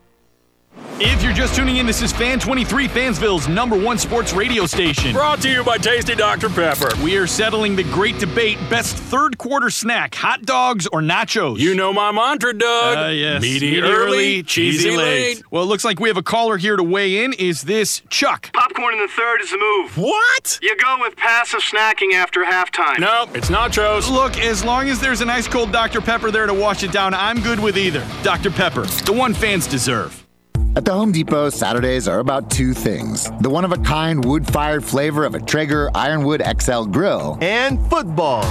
If 1.02 1.22
you're 1.22 1.32
just 1.32 1.54
tuning 1.54 1.78
in, 1.78 1.86
this 1.86 2.02
is 2.02 2.12
Fan 2.12 2.38
23, 2.38 2.86
Fansville's 2.86 3.48
number 3.48 3.74
one 3.74 3.96
sports 3.96 4.34
radio 4.34 4.66
station. 4.66 5.14
Brought 5.14 5.40
to 5.40 5.48
you 5.50 5.64
by 5.64 5.78
Tasty 5.78 6.14
Dr. 6.14 6.50
Pepper. 6.50 6.90
We 7.02 7.16
are 7.16 7.26
settling 7.26 7.74
the 7.74 7.84
great 7.84 8.18
debate 8.18 8.58
best 8.68 8.98
third 8.98 9.38
quarter 9.38 9.70
snack, 9.70 10.14
hot 10.14 10.42
dogs 10.42 10.86
or 10.88 11.00
nachos? 11.00 11.58
You 11.58 11.74
know 11.74 11.94
my 11.94 12.12
mantra, 12.12 12.52
Doug. 12.52 12.98
Uh, 12.98 13.08
yes. 13.12 13.40
Meaty, 13.40 13.80
early, 13.80 14.42
cheesy 14.42 14.94
late. 14.94 15.42
Well, 15.50 15.62
it 15.62 15.66
looks 15.68 15.86
like 15.86 16.00
we 16.00 16.10
have 16.10 16.18
a 16.18 16.22
caller 16.22 16.58
here 16.58 16.76
to 16.76 16.82
weigh 16.82 17.24
in. 17.24 17.32
Is 17.32 17.62
this 17.62 18.02
Chuck? 18.10 18.52
Popcorn 18.52 18.92
in 18.92 19.00
the 19.00 19.08
third 19.08 19.40
is 19.40 19.50
the 19.50 19.56
move. 19.56 19.96
What? 19.96 20.58
You 20.60 20.76
go 20.76 20.98
with 21.00 21.16
passive 21.16 21.60
snacking 21.60 22.12
after 22.12 22.44
halftime. 22.44 22.98
No, 22.98 23.26
it's 23.32 23.48
nachos. 23.48 24.10
Look, 24.10 24.36
as 24.36 24.62
long 24.62 24.90
as 24.90 25.00
there's 25.00 25.22
an 25.22 25.30
ice 25.30 25.48
cold 25.48 25.72
Dr. 25.72 26.02
Pepper 26.02 26.30
there 26.30 26.44
to 26.44 26.52
wash 26.52 26.82
it 26.82 26.92
down, 26.92 27.14
I'm 27.14 27.40
good 27.40 27.58
with 27.58 27.78
either. 27.78 28.06
Dr. 28.22 28.50
Pepper, 28.50 28.82
the 28.82 29.14
one 29.14 29.32
fans 29.32 29.66
deserve. 29.66 30.26
At 30.76 30.84
the 30.84 30.92
Home 30.92 31.10
Depot, 31.10 31.50
Saturdays 31.50 32.06
are 32.06 32.20
about 32.20 32.48
two 32.48 32.72
things 32.72 33.28
the 33.40 33.50
one 33.50 33.64
of 33.64 33.72
a 33.72 33.78
kind 33.78 34.24
wood 34.24 34.46
fired 34.46 34.84
flavor 34.84 35.24
of 35.24 35.34
a 35.34 35.40
Traeger 35.40 35.90
Ironwood 35.96 36.42
XL 36.60 36.84
grill, 36.84 37.36
and 37.40 37.84
football. 37.90 38.42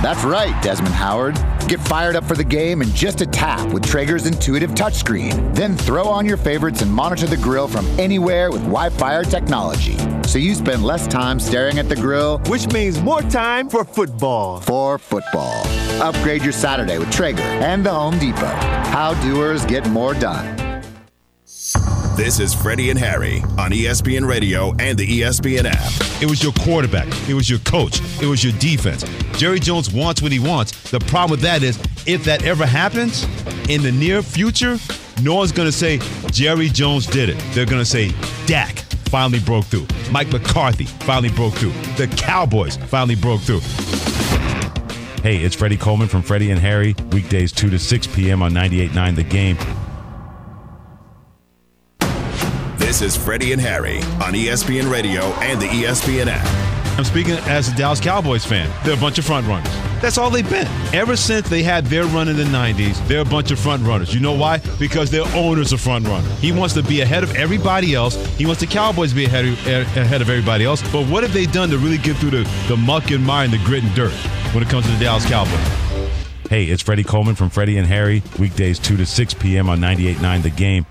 That's 0.00 0.22
right, 0.22 0.60
Desmond 0.62 0.94
Howard. 0.94 1.34
Get 1.66 1.80
fired 1.80 2.14
up 2.14 2.22
for 2.22 2.36
the 2.36 2.44
game 2.44 2.82
in 2.82 2.88
just 2.90 3.20
a 3.20 3.26
tap 3.26 3.72
with 3.72 3.84
Traeger's 3.84 4.26
intuitive 4.26 4.70
touchscreen. 4.72 5.54
Then 5.56 5.76
throw 5.76 6.04
on 6.04 6.24
your 6.24 6.36
favorites 6.36 6.82
and 6.82 6.92
monitor 6.92 7.26
the 7.26 7.36
grill 7.36 7.66
from 7.66 7.84
anywhere 7.98 8.52
with 8.52 8.62
Wi 8.62 8.90
Fi 8.90 9.24
technology. 9.24 9.98
so 10.22 10.38
you 10.38 10.54
spend 10.54 10.84
less 10.84 11.08
time 11.08 11.40
staring 11.40 11.80
at 11.80 11.88
the 11.88 11.96
grill, 11.96 12.38
which 12.46 12.72
means 12.72 13.02
more 13.02 13.22
time 13.22 13.68
for 13.68 13.84
football. 13.84 14.60
For 14.60 14.98
football. 14.98 15.66
Upgrade 16.00 16.42
your 16.42 16.52
Saturday 16.52 16.98
with 16.98 17.10
Traeger 17.10 17.42
and 17.42 17.84
the 17.84 17.92
Home 17.92 18.18
Depot. 18.20 18.54
How 18.94 19.14
doers 19.22 19.66
get 19.66 19.88
more 19.88 20.14
done. 20.14 20.65
This 22.16 22.40
is 22.40 22.54
Freddie 22.54 22.90
and 22.90 22.98
Harry 22.98 23.40
on 23.58 23.70
ESPN 23.72 24.26
Radio 24.26 24.74
and 24.78 24.98
the 24.98 25.20
ESPN 25.20 25.64
app. 25.66 26.22
It 26.22 26.30
was 26.30 26.42
your 26.42 26.52
quarterback. 26.52 27.06
It 27.28 27.34
was 27.34 27.50
your 27.50 27.58
coach. 27.60 28.00
It 28.22 28.26
was 28.26 28.42
your 28.42 28.54
defense. 28.54 29.04
Jerry 29.38 29.60
Jones 29.60 29.92
wants 29.92 30.22
what 30.22 30.32
he 30.32 30.38
wants. 30.38 30.90
The 30.90 31.00
problem 31.00 31.32
with 31.32 31.40
that 31.42 31.62
is 31.62 31.78
if 32.06 32.24
that 32.24 32.44
ever 32.44 32.64
happens 32.64 33.24
in 33.68 33.82
the 33.82 33.92
near 33.92 34.22
future, 34.22 34.78
no 35.22 35.34
one's 35.34 35.52
going 35.52 35.68
to 35.68 35.72
say 35.72 35.98
Jerry 36.30 36.68
Jones 36.68 37.06
did 37.06 37.28
it. 37.28 37.38
They're 37.52 37.66
going 37.66 37.82
to 37.82 37.84
say 37.84 38.12
Dak 38.46 38.78
finally 39.10 39.40
broke 39.40 39.66
through. 39.66 39.86
Mike 40.10 40.32
McCarthy 40.32 40.84
finally 40.84 41.30
broke 41.30 41.54
through. 41.54 41.72
The 41.96 42.06
Cowboys 42.16 42.76
finally 42.76 43.14
broke 43.14 43.42
through. 43.42 43.60
Hey, 45.22 45.38
it's 45.38 45.54
Freddie 45.54 45.76
Coleman 45.76 46.08
from 46.08 46.22
Freddie 46.22 46.50
and 46.50 46.60
Harry, 46.60 46.94
weekdays 47.12 47.52
2 47.52 47.68
to 47.70 47.78
6 47.78 48.06
p.m. 48.08 48.42
on 48.42 48.52
98.9 48.52 49.16
The 49.16 49.22
Game. 49.24 49.56
This 52.86 53.02
is 53.02 53.16
Freddie 53.16 53.52
and 53.52 53.60
Harry 53.60 53.98
on 54.22 54.32
ESPN 54.32 54.88
Radio 54.88 55.22
and 55.42 55.60
the 55.60 55.66
ESPN 55.66 56.28
app. 56.28 56.96
I'm 56.96 57.02
speaking 57.04 57.34
as 57.48 57.66
a 57.66 57.74
Dallas 57.74 57.98
Cowboys 57.98 58.46
fan. 58.46 58.70
They're 58.84 58.94
a 58.94 59.00
bunch 59.00 59.18
of 59.18 59.24
front 59.24 59.44
runners. 59.48 59.72
That's 60.00 60.18
all 60.18 60.30
they've 60.30 60.48
been. 60.48 60.68
Ever 60.94 61.16
since 61.16 61.48
they 61.48 61.64
had 61.64 61.86
their 61.86 62.04
run 62.04 62.28
in 62.28 62.36
the 62.36 62.44
90s, 62.44 63.04
they're 63.08 63.22
a 63.22 63.24
bunch 63.24 63.50
of 63.50 63.58
front 63.58 63.82
runners. 63.82 64.14
You 64.14 64.20
know 64.20 64.34
why? 64.34 64.58
Because 64.78 65.10
their 65.10 65.24
owner's 65.34 65.72
a 65.72 65.78
front 65.78 66.06
runner. 66.06 66.28
He 66.36 66.52
wants 66.52 66.74
to 66.74 66.82
be 66.84 67.00
ahead 67.00 67.24
of 67.24 67.34
everybody 67.34 67.92
else. 67.92 68.14
He 68.36 68.46
wants 68.46 68.60
the 68.60 68.68
Cowboys 68.68 69.10
to 69.10 69.16
be 69.16 69.24
ahead 69.24 69.46
of, 69.46 69.66
ahead 69.66 70.22
of 70.22 70.30
everybody 70.30 70.64
else. 70.64 70.80
But 70.92 71.08
what 71.08 71.24
have 71.24 71.32
they 71.32 71.46
done 71.46 71.70
to 71.70 71.78
really 71.78 71.98
get 71.98 72.16
through 72.18 72.30
the, 72.30 72.48
the 72.68 72.76
muck 72.76 73.10
and 73.10 73.24
mire 73.24 73.46
and 73.46 73.52
the 73.52 73.58
grit 73.64 73.82
and 73.82 73.92
dirt 73.96 74.14
when 74.54 74.62
it 74.62 74.68
comes 74.68 74.86
to 74.86 74.92
the 74.92 75.00
Dallas 75.00 75.26
Cowboys? 75.26 75.58
Hey, 76.48 76.66
it's 76.66 76.84
Freddie 76.84 77.02
Coleman 77.02 77.34
from 77.34 77.50
Freddie 77.50 77.78
and 77.78 77.86
Harry, 77.88 78.22
weekdays 78.38 78.78
2 78.78 78.96
to 78.98 79.06
6 79.06 79.34
p.m. 79.34 79.68
on 79.68 79.80
98.9 79.80 80.42
The 80.44 80.50
Game. 80.50 80.86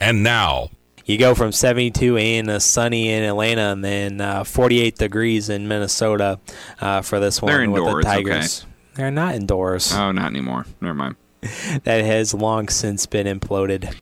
And 0.00 0.24
now, 0.24 0.70
You 1.06 1.18
go 1.18 1.36
from 1.36 1.52
72 1.52 2.18
in 2.18 2.48
uh, 2.50 2.58
sunny 2.58 3.10
in 3.10 3.22
Atlanta 3.22 3.70
and 3.72 3.84
then 3.84 4.20
uh, 4.20 4.42
48 4.42 4.96
degrees 4.96 5.48
in 5.48 5.68
Minnesota 5.68 6.40
uh, 6.80 7.00
for 7.00 7.20
this 7.20 7.40
one 7.40 7.52
They're 7.52 7.70
with 7.70 7.84
the 7.84 8.02
Tigers. 8.02 8.66
They're 8.94 9.12
not 9.12 9.36
indoors. 9.36 9.92
Oh, 9.94 10.10
not 10.10 10.26
anymore. 10.26 10.66
Never 10.80 10.94
mind. 10.94 11.14
that 11.84 12.04
has 12.04 12.34
long 12.34 12.68
since 12.68 13.06
been 13.06 13.26
imploded. 13.26 13.96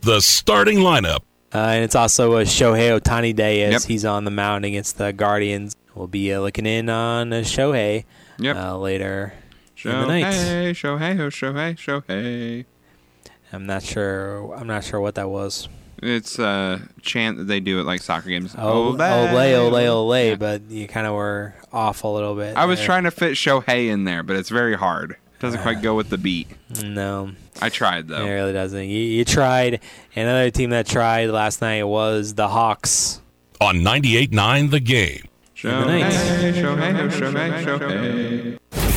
the 0.00 0.20
starting 0.20 0.78
lineup. 0.78 1.20
Uh, 1.54 1.58
and 1.58 1.84
it's 1.84 1.94
also 1.94 2.36
a 2.36 2.42
Shohei 2.42 2.98
Ohtani 2.98 3.34
day 3.34 3.62
as 3.64 3.84
he's 3.84 4.04
on 4.04 4.24
the 4.24 4.30
mound 4.30 4.64
against 4.64 4.98
the 4.98 5.12
Guardians. 5.12 5.76
We'll 5.94 6.06
be 6.08 6.32
uh, 6.32 6.40
looking 6.40 6.66
in 6.66 6.88
on 6.88 7.32
uh, 7.32 7.36
Shohei 7.38 8.04
Yep. 8.38 8.56
uh, 8.56 8.78
later 8.78 9.34
in 9.84 9.90
the 9.90 10.06
night. 10.06 10.24
Shohei, 10.24 10.70
Shohei, 10.70 11.20
oh, 11.20 11.28
Shohei, 11.28 11.76
Shohei. 11.76 12.64
I'm 13.52 13.66
not 13.66 13.82
sure. 13.82 14.52
I'm 14.54 14.66
not 14.66 14.84
sure 14.84 15.00
what 15.00 15.14
that 15.16 15.28
was. 15.28 15.68
It's 16.02 16.38
uh, 16.38 16.78
a 16.80 17.00
chant 17.00 17.38
that 17.38 17.44
they 17.44 17.60
do 17.60 17.78
at 17.80 17.86
like 17.86 18.00
soccer 18.00 18.30
games. 18.30 18.54
Oh, 18.56 18.94
Ole, 18.94 19.02
ole, 19.02 19.76
ole, 19.76 20.12
ole, 20.12 20.36
but 20.36 20.62
you 20.70 20.88
kind 20.88 21.06
of 21.06 21.14
were 21.14 21.54
off 21.72 22.04
a 22.04 22.08
little 22.08 22.34
bit. 22.34 22.56
I 22.56 22.64
was 22.64 22.78
there. 22.78 22.86
trying 22.86 23.04
to 23.04 23.10
fit 23.10 23.32
Shohei 23.32 23.88
in 23.88 24.04
there, 24.04 24.22
but 24.22 24.36
it's 24.36 24.48
very 24.48 24.76
hard. 24.76 25.16
Doesn't 25.40 25.60
uh, 25.60 25.62
quite 25.62 25.82
go 25.82 25.94
with 25.94 26.10
the 26.10 26.18
beat. 26.18 26.48
No. 26.82 27.32
I 27.62 27.68
tried 27.68 28.08
though. 28.08 28.24
It 28.24 28.30
really 28.30 28.52
doesn't. 28.52 28.84
You, 28.88 28.98
you 29.00 29.24
tried. 29.24 29.80
Another 30.16 30.50
team 30.50 30.70
that 30.70 30.86
tried 30.86 31.30
last 31.30 31.60
night 31.60 31.84
was 31.84 32.34
the 32.34 32.48
Hawks. 32.48 33.20
On 33.60 33.76
98.9 33.76 34.70
The 34.70 34.80
Game. 34.80 35.28
In 35.62 35.70
the. 35.70 35.76
Shohei, 35.76 36.52
Shohei, 36.54 36.98
oh, 36.98 37.08
Shohei, 37.08 38.58
Shohei. 38.72 38.89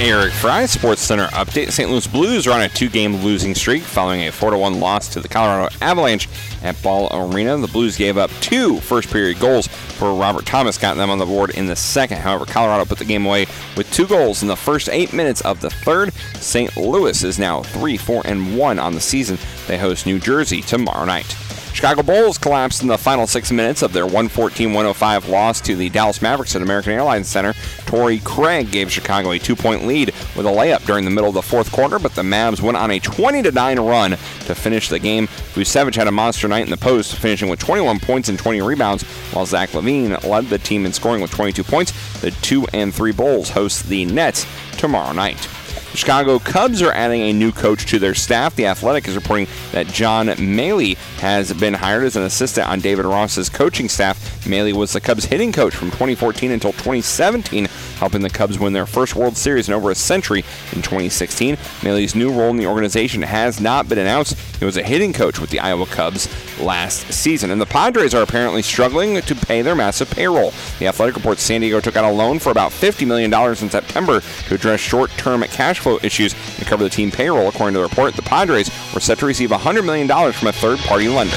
Eric 0.00 0.32
Frye, 0.32 0.64
Sports 0.64 1.02
Center 1.02 1.26
update. 1.26 1.70
St. 1.70 1.90
Louis 1.90 2.06
Blues 2.06 2.46
are 2.46 2.52
on 2.52 2.62
a 2.62 2.70
two-game 2.70 3.16
losing 3.16 3.54
streak 3.54 3.82
following 3.82 4.26
a 4.26 4.30
4-1 4.30 4.80
loss 4.80 5.08
to 5.10 5.20
the 5.20 5.28
Colorado 5.28 5.68
Avalanche 5.82 6.26
at 6.62 6.82
Ball 6.82 7.10
Arena. 7.12 7.58
The 7.58 7.68
Blues 7.68 7.98
gave 7.98 8.16
up 8.16 8.30
two 8.40 8.80
first-period 8.80 9.38
goals 9.38 9.66
for 9.66 10.14
Robert 10.14 10.46
Thomas, 10.46 10.78
got 10.78 10.96
them 10.96 11.10
on 11.10 11.18
the 11.18 11.26
board 11.26 11.50
in 11.50 11.66
the 11.66 11.76
second. 11.76 12.16
However, 12.16 12.46
Colorado 12.46 12.86
put 12.86 12.96
the 12.96 13.04
game 13.04 13.26
away 13.26 13.44
with 13.76 13.92
two 13.92 14.06
goals 14.06 14.40
in 14.40 14.48
the 14.48 14.56
first 14.56 14.88
eight 14.88 15.12
minutes 15.12 15.42
of 15.42 15.60
the 15.60 15.68
third. 15.68 16.14
St. 16.36 16.74
Louis 16.78 17.22
is 17.22 17.38
now 17.38 17.60
3-4 17.60 18.22
and 18.24 18.56
1 18.56 18.78
on 18.78 18.94
the 18.94 19.02
season. 19.02 19.36
They 19.68 19.76
host 19.76 20.06
New 20.06 20.18
Jersey 20.18 20.62
tomorrow 20.62 21.04
night. 21.04 21.36
Chicago 21.80 22.02
Bulls 22.02 22.36
collapsed 22.36 22.82
in 22.82 22.88
the 22.88 22.98
final 22.98 23.26
six 23.26 23.50
minutes 23.50 23.80
of 23.80 23.94
their 23.94 24.04
114-105 24.04 25.30
loss 25.30 25.62
to 25.62 25.74
the 25.74 25.88
Dallas 25.88 26.20
Mavericks 26.20 26.54
at 26.54 26.60
American 26.60 26.92
Airlines 26.92 27.26
Center. 27.26 27.54
Torrey 27.86 28.18
Craig 28.18 28.70
gave 28.70 28.92
Chicago 28.92 29.30
a 29.30 29.38
two-point 29.38 29.86
lead 29.86 30.08
with 30.36 30.44
a 30.44 30.50
layup 30.50 30.84
during 30.84 31.06
the 31.06 31.10
middle 31.10 31.30
of 31.30 31.34
the 31.34 31.40
fourth 31.40 31.72
quarter, 31.72 31.98
but 31.98 32.14
the 32.14 32.20
Mavs 32.20 32.60
went 32.60 32.76
on 32.76 32.90
a 32.90 33.00
20-9 33.00 33.88
run 33.88 34.10
to 34.10 34.54
finish 34.54 34.90
the 34.90 34.98
game. 34.98 35.26
Vucevic 35.54 35.94
had 35.94 36.06
a 36.06 36.12
monster 36.12 36.48
night 36.48 36.64
in 36.64 36.70
the 36.70 36.76
post, 36.76 37.16
finishing 37.16 37.48
with 37.48 37.60
21 37.60 37.98
points 37.98 38.28
and 38.28 38.38
20 38.38 38.60
rebounds, 38.60 39.02
while 39.32 39.46
Zach 39.46 39.70
LaVine 39.70 40.22
led 40.28 40.48
the 40.48 40.58
team 40.58 40.84
in 40.84 40.92
scoring 40.92 41.22
with 41.22 41.30
22 41.30 41.64
points. 41.64 42.20
The 42.20 42.30
two 42.42 42.66
and 42.74 42.94
three 42.94 43.12
Bulls 43.12 43.48
host 43.48 43.88
the 43.88 44.04
Nets 44.04 44.44
tomorrow 44.76 45.14
night. 45.14 45.48
Chicago 45.94 46.38
Cubs 46.38 46.82
are 46.82 46.92
adding 46.92 47.22
a 47.22 47.32
new 47.32 47.50
coach 47.50 47.86
to 47.86 47.98
their 47.98 48.14
staff. 48.14 48.54
The 48.54 48.66
Athletic 48.66 49.08
is 49.08 49.16
reporting 49.16 49.48
that 49.72 49.88
John 49.88 50.26
Mallee 50.38 50.94
has 51.18 51.52
been 51.52 51.74
hired 51.74 52.04
as 52.04 52.16
an 52.16 52.22
assistant 52.22 52.68
on 52.68 52.80
David 52.80 53.04
Ross's 53.04 53.48
coaching 53.48 53.88
staff. 53.88 54.46
Mallee 54.46 54.72
was 54.72 54.92
the 54.92 55.00
Cubs 55.00 55.24
hitting 55.24 55.52
coach 55.52 55.74
from 55.74 55.90
2014 55.90 56.52
until 56.52 56.72
2017, 56.72 57.66
helping 57.96 58.22
the 58.22 58.30
Cubs 58.30 58.58
win 58.58 58.72
their 58.72 58.86
first 58.86 59.16
World 59.16 59.36
Series 59.36 59.68
in 59.68 59.74
over 59.74 59.90
a 59.90 59.94
century 59.94 60.44
in 60.72 60.80
2016. 60.80 61.58
Mallee's 61.82 62.14
new 62.14 62.32
role 62.32 62.50
in 62.50 62.56
the 62.56 62.66
organization 62.66 63.22
has 63.22 63.60
not 63.60 63.88
been 63.88 63.98
announced. 63.98 64.38
He 64.58 64.64
was 64.64 64.76
a 64.76 64.82
hitting 64.82 65.12
coach 65.12 65.40
with 65.40 65.50
the 65.50 65.60
Iowa 65.60 65.86
Cubs 65.86 66.28
last 66.60 67.12
season. 67.12 67.50
And 67.50 67.60
the 67.60 67.66
Padres 67.66 68.14
are 68.14 68.22
apparently 68.22 68.62
struggling 68.62 69.20
to 69.20 69.34
pay 69.34 69.62
their 69.62 69.74
massive 69.74 70.10
payroll. 70.10 70.52
The 70.78 70.86
Athletic 70.86 71.16
reports 71.16 71.42
San 71.42 71.62
Diego 71.62 71.80
took 71.80 71.96
out 71.96 72.04
a 72.04 72.12
loan 72.12 72.38
for 72.38 72.50
about 72.50 72.70
$50 72.70 73.06
million 73.06 73.32
in 73.32 73.70
September 73.70 74.20
to 74.20 74.54
address 74.54 74.80
short-term 74.80 75.42
cash 75.44 75.79
flow 75.80 75.98
issues 76.02 76.34
and 76.58 76.66
cover 76.66 76.84
the 76.84 76.90
team 76.90 77.10
payroll. 77.10 77.48
According 77.48 77.74
to 77.74 77.80
the 77.80 77.86
report, 77.86 78.14
the 78.14 78.22
Padres 78.22 78.70
were 78.94 79.00
set 79.00 79.18
to 79.18 79.26
receive 79.26 79.50
$100 79.50 79.84
million 79.84 80.08
from 80.32 80.48
a 80.48 80.52
third-party 80.52 81.08
lender. 81.08 81.36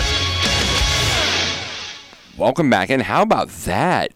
Welcome 2.37 2.69
back, 2.69 2.89
and 2.89 3.03
how 3.03 3.21
about 3.21 3.49
that? 3.49 4.11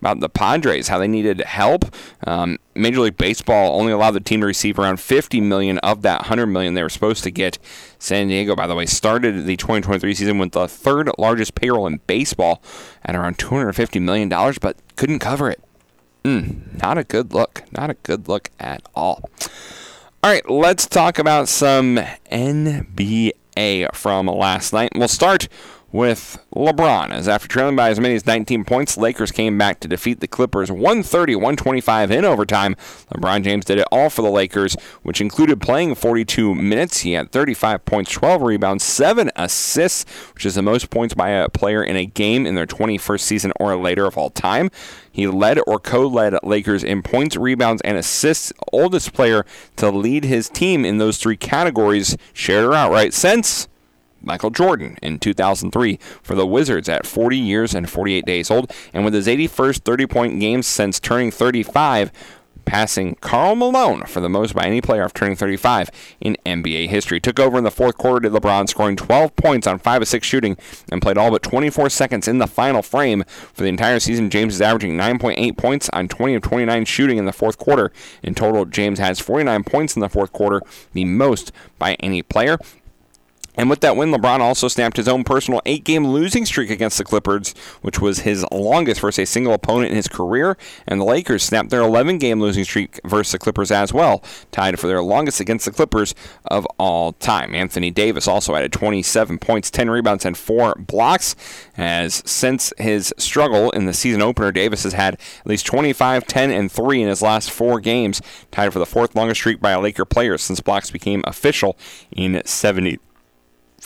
About 0.00 0.20
the 0.20 0.28
Padres, 0.28 0.88
how 0.88 0.98
they 0.98 1.08
needed 1.08 1.40
help. 1.40 1.86
Um, 2.26 2.58
Major 2.74 3.00
League 3.00 3.16
Baseball 3.16 3.80
only 3.80 3.92
allowed 3.92 4.10
the 4.10 4.20
team 4.20 4.40
to 4.42 4.46
receive 4.46 4.78
around 4.78 5.00
50 5.00 5.40
million 5.40 5.78
of 5.78 6.02
that 6.02 6.20
100 6.20 6.46
million 6.46 6.74
they 6.74 6.82
were 6.82 6.90
supposed 6.90 7.24
to 7.24 7.30
get. 7.30 7.58
San 7.98 8.28
Diego, 8.28 8.54
by 8.54 8.66
the 8.66 8.74
way, 8.74 8.84
started 8.84 9.46
the 9.46 9.56
2023 9.56 10.14
season 10.14 10.38
with 10.38 10.52
the 10.52 10.68
third 10.68 11.10
largest 11.18 11.54
payroll 11.54 11.86
in 11.86 12.00
baseball 12.06 12.62
at 13.04 13.16
around 13.16 13.38
250 13.38 13.98
million 14.00 14.28
dollars, 14.28 14.58
but 14.58 14.76
couldn't 14.96 15.18
cover 15.18 15.50
it. 15.50 15.60
Mm, 16.26 16.82
not 16.82 16.98
a 16.98 17.04
good 17.04 17.32
look. 17.32 17.62
Not 17.70 17.88
a 17.88 17.94
good 17.94 18.26
look 18.26 18.50
at 18.58 18.82
all. 18.96 19.30
All 20.24 20.32
right, 20.32 20.50
let's 20.50 20.84
talk 20.84 21.20
about 21.20 21.48
some 21.48 22.00
NBA 22.32 23.94
from 23.94 24.26
last 24.26 24.72
night. 24.72 24.90
We'll 24.96 25.06
start 25.06 25.46
with 25.96 26.38
LeBron, 26.54 27.10
as 27.10 27.26
after 27.26 27.48
trailing 27.48 27.74
by 27.74 27.88
as 27.88 27.98
many 27.98 28.14
as 28.14 28.26
19 28.26 28.66
points, 28.66 28.98
Lakers 28.98 29.32
came 29.32 29.56
back 29.56 29.80
to 29.80 29.88
defeat 29.88 30.20
the 30.20 30.28
Clippers 30.28 30.70
130 30.70 31.34
125 31.36 32.10
in 32.10 32.22
overtime. 32.22 32.76
LeBron 33.14 33.42
James 33.42 33.64
did 33.64 33.78
it 33.78 33.88
all 33.90 34.10
for 34.10 34.20
the 34.20 34.30
Lakers, 34.30 34.76
which 35.02 35.22
included 35.22 35.58
playing 35.58 35.94
42 35.94 36.54
minutes. 36.54 37.00
He 37.00 37.12
had 37.12 37.32
35 37.32 37.86
points, 37.86 38.12
12 38.12 38.42
rebounds, 38.42 38.84
7 38.84 39.30
assists, 39.36 40.04
which 40.34 40.44
is 40.44 40.54
the 40.54 40.62
most 40.62 40.90
points 40.90 41.14
by 41.14 41.30
a 41.30 41.48
player 41.48 41.82
in 41.82 41.96
a 41.96 42.04
game 42.04 42.46
in 42.46 42.56
their 42.56 42.66
21st 42.66 43.20
season 43.20 43.52
or 43.58 43.74
later 43.74 44.04
of 44.04 44.18
all 44.18 44.28
time. 44.28 44.70
He 45.10 45.26
led 45.26 45.58
or 45.66 45.78
co 45.78 46.06
led 46.06 46.34
Lakers 46.42 46.84
in 46.84 47.02
points, 47.02 47.36
rebounds, 47.36 47.80
and 47.86 47.96
assists, 47.96 48.52
oldest 48.70 49.14
player 49.14 49.46
to 49.76 49.90
lead 49.90 50.24
his 50.24 50.50
team 50.50 50.84
in 50.84 50.98
those 50.98 51.16
three 51.16 51.38
categories, 51.38 52.18
shared 52.34 52.66
or 52.66 52.74
outright, 52.74 53.14
since. 53.14 53.66
Michael 54.22 54.50
Jordan 54.50 54.96
in 55.02 55.18
2003 55.18 55.98
for 56.22 56.34
the 56.34 56.46
Wizards 56.46 56.88
at 56.88 57.06
40 57.06 57.36
years 57.36 57.74
and 57.74 57.88
48 57.88 58.24
days 58.24 58.50
old, 58.50 58.72
and 58.92 59.04
with 59.04 59.14
his 59.14 59.26
81st 59.26 59.78
30 59.78 60.06
point 60.06 60.40
game 60.40 60.62
since 60.62 60.98
turning 61.00 61.30
35, 61.30 62.12
passing 62.66 63.14
Karl 63.20 63.54
Malone 63.54 64.04
for 64.04 64.20
the 64.20 64.28
most 64.28 64.54
by 64.54 64.64
any 64.64 64.82
player 64.82 65.04
after 65.04 65.20
turning 65.20 65.36
35 65.36 65.90
in 66.20 66.36
NBA 66.44 66.88
history. 66.88 67.18
Took 67.18 67.40
over 67.40 67.56
in 67.56 67.64
the 67.64 67.70
fourth 67.70 67.96
quarter, 67.96 68.28
to 68.28 68.40
LeBron 68.40 68.68
scoring 68.68 68.96
12 68.96 69.34
points 69.36 69.66
on 69.66 69.78
5 69.78 70.02
of 70.02 70.08
6 70.08 70.26
shooting 70.26 70.56
and 70.90 71.00
played 71.00 71.16
all 71.16 71.30
but 71.30 71.42
24 71.42 71.88
seconds 71.88 72.28
in 72.28 72.38
the 72.38 72.46
final 72.46 72.82
frame. 72.82 73.24
For 73.26 73.62
the 73.62 73.68
entire 73.68 74.00
season, 74.00 74.28
James 74.28 74.54
is 74.54 74.60
averaging 74.60 74.96
9.8 74.96 75.56
points 75.56 75.88
on 75.92 76.08
20 76.08 76.34
of 76.34 76.42
29 76.42 76.84
shooting 76.84 77.18
in 77.18 77.24
the 77.24 77.32
fourth 77.32 77.56
quarter. 77.56 77.92
In 78.22 78.34
total, 78.34 78.64
James 78.64 78.98
has 78.98 79.20
49 79.20 79.64
points 79.64 79.96
in 79.96 80.00
the 80.00 80.08
fourth 80.08 80.32
quarter, 80.32 80.60
the 80.92 81.04
most 81.04 81.52
by 81.78 81.94
any 82.00 82.22
player. 82.22 82.58
And 83.56 83.70
with 83.70 83.80
that 83.80 83.96
win, 83.96 84.10
LeBron 84.12 84.40
also 84.40 84.68
snapped 84.68 84.96
his 84.96 85.08
own 85.08 85.24
personal 85.24 85.62
eight 85.66 85.84
game 85.84 86.06
losing 86.06 86.44
streak 86.44 86.70
against 86.70 86.98
the 86.98 87.04
Clippers, 87.04 87.54
which 87.82 88.00
was 88.00 88.20
his 88.20 88.44
longest 88.52 89.00
versus 89.00 89.22
a 89.22 89.26
single 89.26 89.54
opponent 89.54 89.90
in 89.90 89.96
his 89.96 90.08
career. 90.08 90.56
And 90.86 91.00
the 91.00 91.04
Lakers 91.04 91.42
snapped 91.42 91.70
their 91.70 91.82
11 91.82 92.18
game 92.18 92.40
losing 92.40 92.64
streak 92.64 93.00
versus 93.04 93.32
the 93.32 93.38
Clippers 93.38 93.70
as 93.70 93.92
well, 93.92 94.22
tied 94.52 94.78
for 94.78 94.86
their 94.86 95.02
longest 95.02 95.40
against 95.40 95.64
the 95.64 95.72
Clippers 95.72 96.14
of 96.44 96.66
all 96.78 97.12
time. 97.14 97.54
Anthony 97.54 97.90
Davis 97.90 98.28
also 98.28 98.54
added 98.54 98.72
27 98.72 99.38
points, 99.38 99.70
10 99.70 99.90
rebounds, 99.90 100.24
and 100.24 100.36
4 100.36 100.74
blocks. 100.78 101.34
As 101.76 102.22
since 102.26 102.72
his 102.78 103.14
struggle 103.18 103.70
in 103.70 103.86
the 103.86 103.92
season 103.92 104.22
opener, 104.22 104.52
Davis 104.52 104.84
has 104.84 104.92
had 104.92 105.14
at 105.14 105.46
least 105.46 105.66
25, 105.66 106.26
10, 106.26 106.50
and 106.50 106.70
3 106.70 107.02
in 107.02 107.08
his 107.08 107.22
last 107.22 107.50
four 107.50 107.80
games, 107.80 108.20
tied 108.50 108.72
for 108.72 108.78
the 108.78 108.86
fourth 108.86 109.14
longest 109.14 109.40
streak 109.40 109.60
by 109.60 109.70
a 109.72 109.80
Laker 109.80 110.04
player 110.04 110.38
since 110.38 110.60
blocks 110.60 110.90
became 110.90 111.22
official 111.26 111.76
in 112.10 112.40
70. 112.44 112.98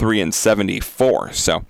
3 0.01 0.20
and 0.22 0.34
74. 0.34 1.32
So, 1.34 1.62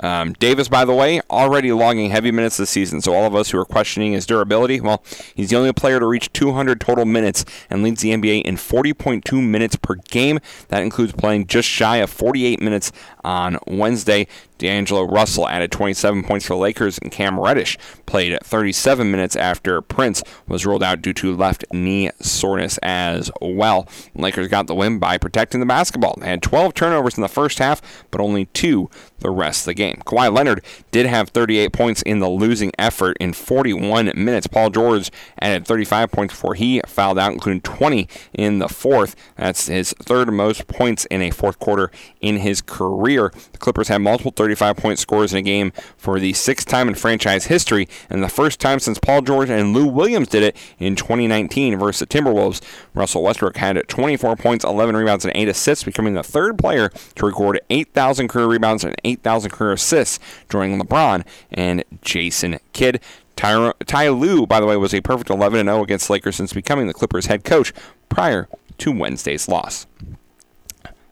um, 0.00 0.32
Davis, 0.34 0.68
by 0.68 0.84
the 0.84 0.94
way, 0.94 1.20
already 1.30 1.72
logging 1.72 2.10
heavy 2.10 2.30
minutes 2.30 2.56
this 2.56 2.70
season. 2.70 3.00
So, 3.00 3.14
all 3.14 3.26
of 3.26 3.34
us 3.34 3.50
who 3.50 3.58
are 3.58 3.64
questioning 3.64 4.12
his 4.12 4.26
durability, 4.26 4.80
well, 4.80 5.02
he's 5.34 5.50
the 5.50 5.56
only 5.56 5.72
player 5.72 5.98
to 5.98 6.06
reach 6.06 6.32
200 6.32 6.80
total 6.80 7.04
minutes 7.04 7.44
and 7.70 7.82
leads 7.82 8.02
the 8.02 8.12
NBA 8.12 8.42
in 8.42 8.56
40.2 8.56 9.42
minutes 9.42 9.76
per 9.76 9.94
game. 9.94 10.38
That 10.68 10.82
includes 10.82 11.12
playing 11.12 11.46
just 11.46 11.68
shy 11.68 11.96
of 11.96 12.10
48 12.10 12.60
minutes 12.60 12.92
on 13.24 13.58
Wednesday. 13.66 14.26
D'Angelo 14.58 15.04
Russell 15.04 15.48
added 15.48 15.70
27 15.70 16.24
points 16.24 16.46
for 16.46 16.54
the 16.54 16.58
Lakers, 16.58 16.98
and 16.98 17.12
Cam 17.12 17.38
Reddish 17.38 17.78
played 18.06 18.38
37 18.42 19.10
minutes 19.10 19.36
after 19.36 19.80
Prince 19.80 20.22
was 20.48 20.66
ruled 20.66 20.82
out 20.82 21.00
due 21.00 21.12
to 21.14 21.36
left 21.36 21.64
knee 21.72 22.10
soreness 22.20 22.78
as 22.78 23.30
well. 23.40 23.88
Lakers 24.14 24.48
got 24.48 24.66
the 24.66 24.74
win 24.74 24.98
by 24.98 25.16
protecting 25.16 25.60
the 25.60 25.66
basketball. 25.66 26.16
They 26.18 26.28
had 26.28 26.42
12 26.42 26.74
turnovers 26.74 27.16
in 27.16 27.22
the 27.22 27.28
first 27.28 27.58
half, 27.58 27.80
but 28.10 28.20
only 28.20 28.46
two 28.46 28.90
the 29.20 29.30
rest 29.30 29.62
of 29.62 29.66
the 29.66 29.74
game. 29.74 30.00
Kawhi 30.04 30.32
Leonard 30.32 30.64
did 30.90 31.06
have 31.06 31.30
38 31.30 31.72
points 31.72 32.02
in 32.02 32.20
the 32.20 32.28
losing 32.28 32.72
effort 32.78 33.16
in 33.20 33.32
41 33.32 34.12
minutes. 34.14 34.46
Paul 34.46 34.70
George 34.70 35.10
added 35.40 35.66
35 35.66 36.10
points 36.10 36.34
before 36.34 36.54
he 36.54 36.80
fouled 36.86 37.18
out, 37.18 37.32
including 37.32 37.60
20 37.62 38.08
in 38.32 38.58
the 38.58 38.68
fourth. 38.68 39.16
That's 39.36 39.66
his 39.66 39.92
third 40.00 40.32
most 40.32 40.66
points 40.66 41.04
in 41.06 41.22
a 41.22 41.30
fourth 41.30 41.58
quarter 41.58 41.90
in 42.20 42.38
his 42.38 42.60
career. 42.60 43.32
The 43.52 43.58
Clippers 43.58 43.88
had 43.88 43.98
multiple 43.98 44.32
35 44.34 44.76
point 44.76 44.98
scores 44.98 45.32
in 45.32 45.38
a 45.38 45.42
game 45.42 45.72
for 45.96 46.18
the 46.18 46.32
sixth 46.32 46.66
time 46.66 46.88
in 46.88 46.94
franchise 46.94 47.46
history, 47.46 47.88
and 48.08 48.22
the 48.22 48.28
first 48.28 48.60
time 48.60 48.78
since 48.78 48.98
Paul 48.98 49.22
George 49.22 49.50
and 49.50 49.72
Lou 49.72 49.86
Williams 49.86 50.28
did 50.28 50.42
it 50.42 50.56
in 50.78 50.96
2019 50.96 51.78
versus 51.78 52.00
the 52.00 52.06
Timberwolves. 52.06 52.60
Russell 52.94 53.22
Westbrook 53.22 53.56
had 53.56 53.88
24 53.88 54.36
points, 54.36 54.64
11 54.64 54.96
rebounds, 54.96 55.24
and 55.24 55.36
8 55.36 55.48
assists, 55.48 55.84
becoming 55.84 56.14
the 56.14 56.22
third 56.22 56.58
player 56.58 56.90
to 57.14 57.26
record 57.26 57.60
8,000 57.70 58.28
career 58.28 58.46
rebounds 58.46 58.84
and 58.84 58.94
8,000 59.08 59.50
career 59.50 59.72
assists, 59.72 60.18
joining 60.50 60.80
LeBron 60.80 61.24
and 61.50 61.84
Jason 62.02 62.58
Kidd. 62.72 63.00
Ty, 63.36 63.72
Ty 63.86 64.08
Lue, 64.08 64.46
by 64.46 64.58
the 64.60 64.66
way, 64.66 64.76
was 64.76 64.92
a 64.92 65.00
perfect 65.00 65.30
11 65.30 65.66
0 65.66 65.82
against 65.82 66.10
Lakers 66.10 66.36
since 66.36 66.52
becoming 66.52 66.86
the 66.86 66.94
Clippers 66.94 67.26
head 67.26 67.44
coach 67.44 67.72
prior 68.08 68.48
to 68.78 68.92
Wednesday's 68.92 69.48
loss. 69.48 69.86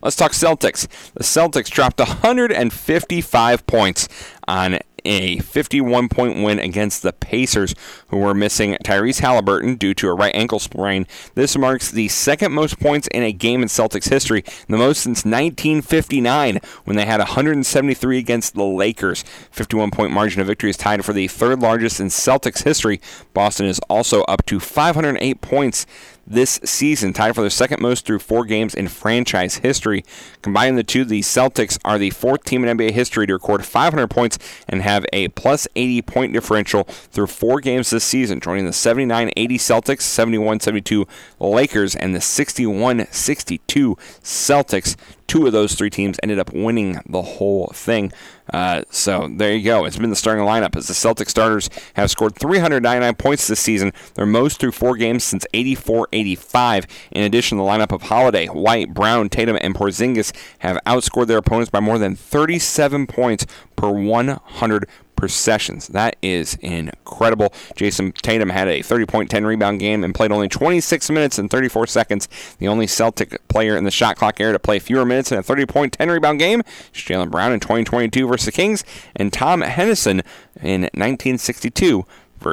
Let's 0.01 0.15
talk 0.15 0.33
Celtics. 0.33 0.87
The 1.13 1.23
Celtics 1.23 1.69
dropped 1.69 1.99
155 1.99 3.65
points 3.65 4.07
on 4.47 4.79
a 5.07 5.39
51 5.39 6.09
point 6.09 6.43
win 6.43 6.59
against 6.59 7.01
the 7.01 7.13
Pacers, 7.13 7.73
who 8.09 8.17
were 8.17 8.33
missing 8.33 8.77
Tyrese 8.83 9.19
Halliburton 9.19 9.75
due 9.75 9.93
to 9.95 10.09
a 10.09 10.13
right 10.13 10.35
ankle 10.35 10.59
sprain. 10.59 11.07
This 11.35 11.57
marks 11.57 11.89
the 11.89 12.07
second 12.07 12.51
most 12.51 12.79
points 12.79 13.07
in 13.07 13.23
a 13.23 13.31
game 13.31 13.61
in 13.61 13.67
Celtics 13.67 14.09
history, 14.09 14.43
the 14.67 14.77
most 14.77 15.01
since 15.01 15.25
1959 15.25 16.59
when 16.83 16.95
they 16.95 17.05
had 17.05 17.19
173 17.19 18.17
against 18.17 18.53
the 18.53 18.63
Lakers. 18.63 19.23
51 19.51 19.91
point 19.91 20.11
margin 20.11 20.41
of 20.41 20.47
victory 20.47 20.69
is 20.69 20.77
tied 20.77 21.03
for 21.03 21.13
the 21.13 21.27
third 21.27 21.59
largest 21.59 21.99
in 21.99 22.07
Celtics 22.07 22.63
history. 22.63 22.99
Boston 23.33 23.65
is 23.65 23.79
also 23.89 24.21
up 24.23 24.45
to 24.45 24.59
508 24.59 25.41
points 25.41 25.85
this 26.27 26.59
season, 26.63 27.13
tied 27.13 27.35
for 27.35 27.41
the 27.41 27.49
second 27.49 27.81
most 27.81 28.05
through 28.05 28.19
four 28.19 28.45
games 28.45 28.75
in 28.75 28.87
franchise 28.87 29.55
history. 29.55 30.03
Combining 30.41 30.75
the 30.75 30.83
two, 30.83 31.05
the 31.05 31.21
Celtics 31.21 31.79
are 31.85 31.97
the 31.97 32.09
fourth 32.09 32.43
team 32.43 32.65
in 32.65 32.77
NBA 32.77 32.91
history 32.91 33.25
to 33.27 33.33
record 33.33 33.65
500 33.65 34.07
points 34.07 34.37
and 34.67 34.81
have 34.81 35.05
a 35.13 35.29
plus 35.29 35.67
80 35.75 36.01
point 36.03 36.33
differential 36.33 36.83
through 36.83 37.27
four 37.27 37.61
games 37.61 37.89
this 37.89 38.03
season, 38.03 38.39
joining 38.39 38.65
the 38.65 38.73
79 38.73 39.31
80 39.35 39.57
Celtics, 39.57 40.01
71 40.01 40.59
72 40.59 41.07
Lakers, 41.39 41.95
and 41.95 42.13
the 42.13 42.21
61 42.21 43.07
62 43.09 43.95
Celtics. 44.21 44.95
Two 45.27 45.45
of 45.45 45.51
those 45.51 45.75
three 45.75 45.89
teams 45.89 46.17
ended 46.23 46.39
up 46.39 46.53
winning 46.53 47.01
the 47.07 47.21
whole 47.21 47.67
thing. 47.73 48.11
Uh, 48.53 48.83
so 48.89 49.29
there 49.31 49.53
you 49.53 49.63
go. 49.63 49.85
It's 49.85 49.97
been 49.97 50.09
the 50.09 50.15
starting 50.15 50.45
lineup 50.45 50.75
as 50.75 50.87
the 50.87 50.93
Celtic 50.93 51.29
starters 51.29 51.69
have 51.95 52.09
scored 52.09 52.35
399 52.35 53.15
points 53.15 53.47
this 53.47 53.59
season, 53.59 53.91
their 54.15 54.25
most 54.25 54.59
through 54.59 54.71
four 54.71 54.95
games 54.95 55.23
since 55.23 55.45
84 55.53 56.07
85. 56.11 56.87
In 57.11 57.23
addition, 57.23 57.57
the 57.57 57.63
lineup 57.63 57.91
of 57.91 58.03
Holiday, 58.03 58.47
White, 58.47 58.93
Brown, 58.93 59.29
Tatum, 59.29 59.57
and 59.61 59.75
Porzingis 59.75 60.33
have 60.59 60.79
outscored 60.85 61.27
their 61.27 61.37
opponents 61.37 61.69
by 61.69 61.79
more 61.79 61.97
than 61.97 62.15
37 62.15 63.07
points 63.07 63.45
per 63.75 63.89
100 63.89 64.87
per 65.17 65.27
sessions. 65.27 65.87
That 65.87 66.15
is 66.21 66.55
incredible. 66.61 67.49
Jayson 67.75 68.13
Tatum 68.13 68.49
had 68.49 68.69
a 68.69 68.81
30 68.81 69.05
point, 69.05 69.29
10 69.29 69.45
rebound 69.45 69.81
game 69.81 70.03
and 70.03 70.15
played 70.15 70.31
only 70.31 70.47
26 70.47 71.09
minutes 71.09 71.37
and 71.37 71.49
34 71.49 71.87
seconds. 71.87 72.29
The 72.59 72.69
only 72.69 72.87
Celtic 72.87 73.45
player 73.49 73.75
in 73.75 73.83
the 73.83 73.91
shot 73.91 74.15
clock 74.15 74.39
era 74.39 74.53
to 74.53 74.59
play 74.59 74.79
fewer 74.79 75.05
minutes 75.05 75.31
in 75.31 75.37
a 75.37 75.43
30 75.43 75.65
point, 75.65 75.93
10 75.93 76.09
rebound 76.09 76.39
game 76.39 76.61
is 76.93 77.01
Jaylen 77.01 77.29
Brown 77.29 77.51
in 77.51 77.59
2022 77.59 78.27
versus 78.27 78.45
the 78.45 78.51
Kings 78.53 78.85
and 79.15 79.33
Tom 79.33 79.61
Heinsohn 79.61 80.21
in 80.61 80.81
1962 80.81 82.05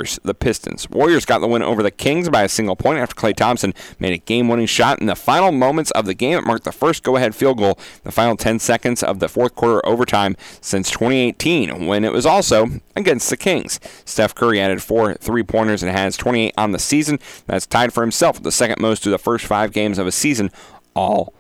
the 0.03 0.35
Pistons. 0.35 0.89
Warriors 0.91 1.25
got 1.25 1.39
the 1.39 1.47
win 1.47 1.63
over 1.63 1.83
the 1.83 1.91
Kings 1.91 2.29
by 2.29 2.43
a 2.43 2.49
single 2.49 2.77
point 2.77 2.99
after 2.99 3.15
Klay 3.15 3.35
Thompson 3.35 3.75
made 3.99 4.13
a 4.13 4.19
game-winning 4.19 4.67
shot 4.67 5.01
in 5.01 5.07
the 5.07 5.15
final 5.15 5.53
moments 5.53 5.91
of 5.93 6.07
the 6.07 6.15
game. 6.15 6.39
It 6.39 6.47
marked 6.47 6.65
the 6.65 6.73
first 6.73 7.03
go-ahead 7.03 7.35
field 7.35 7.59
goal 7.59 7.79
the 8.03 8.13
final 8.13 8.37
10 8.37 8.59
seconds 8.59 9.03
of 9.03 9.21
the 9.21 9.29
fourth 9.29 9.55
quarter 9.55 9.85
overtime 9.87 10.37
since 10.61 10.91
2018, 10.91 11.87
when 11.87 12.05
it 12.05 12.13
was 12.13 12.27
also 12.27 12.67
against 12.97 13.31
the 13.31 13.37
Kings. 13.37 13.79
Steph 14.05 14.35
Curry 14.35 14.61
added 14.61 14.83
four 14.83 15.15
three-pointers 15.15 15.83
and 15.83 15.93
has 15.93 16.17
28 16.17 16.55
on 16.59 16.73
the 16.73 16.79
season. 16.79 17.19
That's 17.47 17.67
tied 17.67 17.93
for 17.93 18.03
himself 18.03 18.43
the 18.43 18.53
second 18.53 18.81
most 18.81 19.03
through 19.03 19.13
the 19.13 19.19
first 19.19 19.47
five 19.47 19.73
games 19.73 19.99
of 19.99 20.07
a 20.07 20.13
season 20.13 20.51
all 20.95 21.35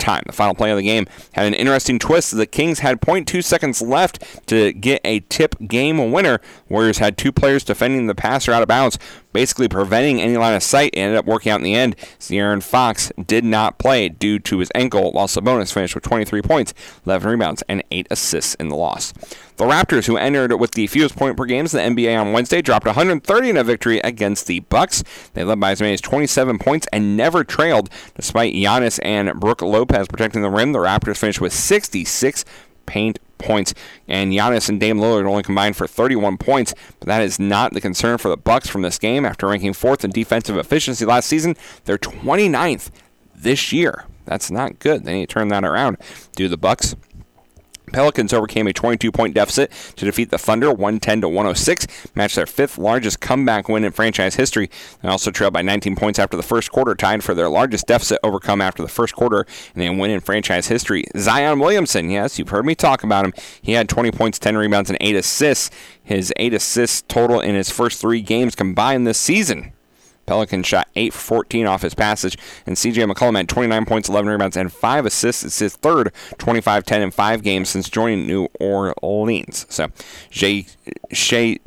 time. 0.00 0.22
The 0.26 0.32
final 0.32 0.54
play 0.54 0.70
of 0.70 0.76
the 0.76 0.82
game 0.82 1.06
had 1.32 1.46
an 1.46 1.54
interesting 1.54 1.98
twist. 1.98 2.36
The 2.36 2.46
Kings 2.46 2.80
had 2.80 3.00
0.2 3.00 3.44
seconds 3.44 3.80
left 3.82 4.46
to 4.48 4.72
get 4.72 5.00
a 5.04 5.20
tip 5.20 5.56
game 5.66 6.10
winner. 6.10 6.40
Warriors 6.68 6.98
had 6.98 7.16
two 7.16 7.32
players 7.32 7.62
defending 7.64 8.06
the 8.06 8.14
passer 8.14 8.52
out 8.52 8.62
of 8.62 8.68
bounds, 8.68 8.98
basically 9.32 9.68
preventing 9.68 10.20
any 10.20 10.36
line 10.36 10.54
of 10.54 10.62
sight. 10.62 10.90
It 10.94 11.00
ended 11.00 11.18
up 11.18 11.26
working 11.26 11.52
out 11.52 11.60
in 11.60 11.64
the 11.64 11.74
end. 11.74 11.96
De'Aaron 12.18 12.62
Fox 12.62 13.12
did 13.26 13.44
not 13.44 13.78
play 13.78 14.08
due 14.08 14.38
to 14.40 14.58
his 14.58 14.70
ankle, 14.74 15.12
while 15.12 15.26
Sabonis 15.26 15.72
finished 15.72 15.94
with 15.94 16.04
23 16.04 16.42
points, 16.42 16.74
11 17.06 17.30
rebounds, 17.30 17.62
and 17.68 17.82
8 17.90 18.06
assists 18.10 18.54
in 18.56 18.68
the 18.68 18.76
loss. 18.76 19.12
The 19.56 19.66
Raptors, 19.66 20.06
who 20.06 20.16
entered 20.16 20.54
with 20.54 20.72
the 20.72 20.86
fewest 20.86 21.16
point 21.16 21.36
per 21.36 21.44
games 21.44 21.74
in 21.74 21.94
the 21.94 22.02
NBA 22.02 22.18
on 22.18 22.32
Wednesday, 22.32 22.62
dropped 22.62 22.86
130 22.86 23.50
in 23.50 23.56
a 23.56 23.64
victory 23.64 23.98
against 24.00 24.46
the 24.46 24.60
Bucks. 24.60 25.04
They 25.34 25.44
led 25.44 25.60
by 25.60 25.72
as 25.72 25.80
many 25.80 25.92
as 25.92 26.00
27 26.00 26.58
points 26.58 26.86
and 26.92 27.16
never 27.16 27.44
trailed, 27.44 27.90
despite 28.14 28.54
Giannis 28.54 28.98
and 29.02 29.38
Brook 29.38 29.60
Lopez 29.60 30.08
protecting 30.08 30.42
the 30.42 30.50
rim. 30.50 30.72
The 30.72 30.78
Raptors 30.78 31.18
finished 31.18 31.40
with 31.40 31.52
66 31.52 32.44
paint 32.86 33.18
points, 33.40 33.74
and 34.06 34.32
Giannis 34.32 34.68
and 34.68 34.78
Dame 34.78 34.98
Lillard 34.98 35.28
only 35.28 35.42
combined 35.42 35.76
for 35.76 35.86
31 35.86 36.38
points. 36.38 36.74
But 37.00 37.06
that 37.08 37.22
is 37.22 37.40
not 37.40 37.72
the 37.72 37.80
concern 37.80 38.18
for 38.18 38.28
the 38.28 38.36
Bucks 38.36 38.68
from 38.68 38.82
this 38.82 38.98
game. 38.98 39.24
After 39.24 39.48
ranking 39.48 39.72
fourth 39.72 40.04
in 40.04 40.10
defensive 40.10 40.56
efficiency 40.56 41.04
last 41.04 41.26
season, 41.26 41.56
they're 41.84 41.98
29th 41.98 42.90
this 43.34 43.72
year. 43.72 44.04
That's 44.26 44.50
not 44.50 44.78
good. 44.78 45.04
They 45.04 45.14
need 45.14 45.28
to 45.28 45.34
turn 45.34 45.48
that 45.48 45.64
around. 45.64 45.96
Do 46.36 46.46
the 46.46 46.56
Bucks 46.56 46.94
Pelicans 47.92 48.32
overcame 48.32 48.66
a 48.66 48.72
22 48.72 49.12
point 49.12 49.34
deficit 49.34 49.70
to 49.96 50.04
defeat 50.04 50.30
the 50.30 50.38
Thunder 50.38 50.70
110 50.70 51.22
to 51.22 51.28
106, 51.28 51.86
matched 52.14 52.36
their 52.36 52.46
fifth 52.46 52.78
largest 52.78 53.20
comeback 53.20 53.68
win 53.68 53.84
in 53.84 53.92
franchise 53.92 54.36
history. 54.36 54.70
They 55.02 55.08
also 55.08 55.30
trailed 55.30 55.52
by 55.52 55.62
19 55.62 55.96
points 55.96 56.18
after 56.18 56.36
the 56.36 56.42
first 56.42 56.70
quarter, 56.70 56.94
tied 56.94 57.22
for 57.22 57.34
their 57.34 57.48
largest 57.48 57.86
deficit 57.86 58.18
overcome 58.22 58.60
after 58.60 58.82
the 58.82 58.88
first 58.88 59.14
quarter 59.14 59.46
in 59.74 59.82
a 59.82 59.90
win 59.90 60.10
in 60.10 60.20
franchise 60.20 60.68
history. 60.68 61.04
Zion 61.16 61.58
Williamson, 61.58 62.10
yes, 62.10 62.38
you've 62.38 62.48
heard 62.48 62.66
me 62.66 62.74
talk 62.74 63.02
about 63.02 63.24
him. 63.24 63.32
He 63.62 63.72
had 63.72 63.88
20 63.88 64.10
points, 64.12 64.38
10 64.38 64.56
rebounds, 64.56 64.90
and 64.90 64.98
8 65.00 65.16
assists. 65.16 65.70
His 66.02 66.32
8 66.36 66.54
assists 66.54 67.02
total 67.02 67.40
in 67.40 67.54
his 67.54 67.70
first 67.70 68.00
three 68.00 68.20
games 68.20 68.54
combined 68.54 69.06
this 69.06 69.18
season. 69.18 69.72
Pelican 70.30 70.62
shot 70.62 70.86
8 70.94 71.12
for 71.12 71.40
14 71.40 71.66
off 71.66 71.82
his 71.82 71.92
passage, 71.92 72.38
and 72.64 72.76
CJ 72.76 73.10
McCollum 73.10 73.36
had 73.36 73.48
29 73.48 73.84
points, 73.84 74.08
11 74.08 74.30
rebounds, 74.30 74.56
and 74.56 74.72
5 74.72 75.06
assists. 75.06 75.42
It's 75.42 75.58
his 75.58 75.74
third 75.74 76.12
25 76.38 76.84
10 76.84 77.02
in 77.02 77.10
5 77.10 77.42
games 77.42 77.68
since 77.68 77.88
joining 77.88 78.28
New 78.28 78.46
Orleans. 78.60 79.66
So, 79.68 79.88
Jay, 80.30 80.66
Shea 81.10 81.58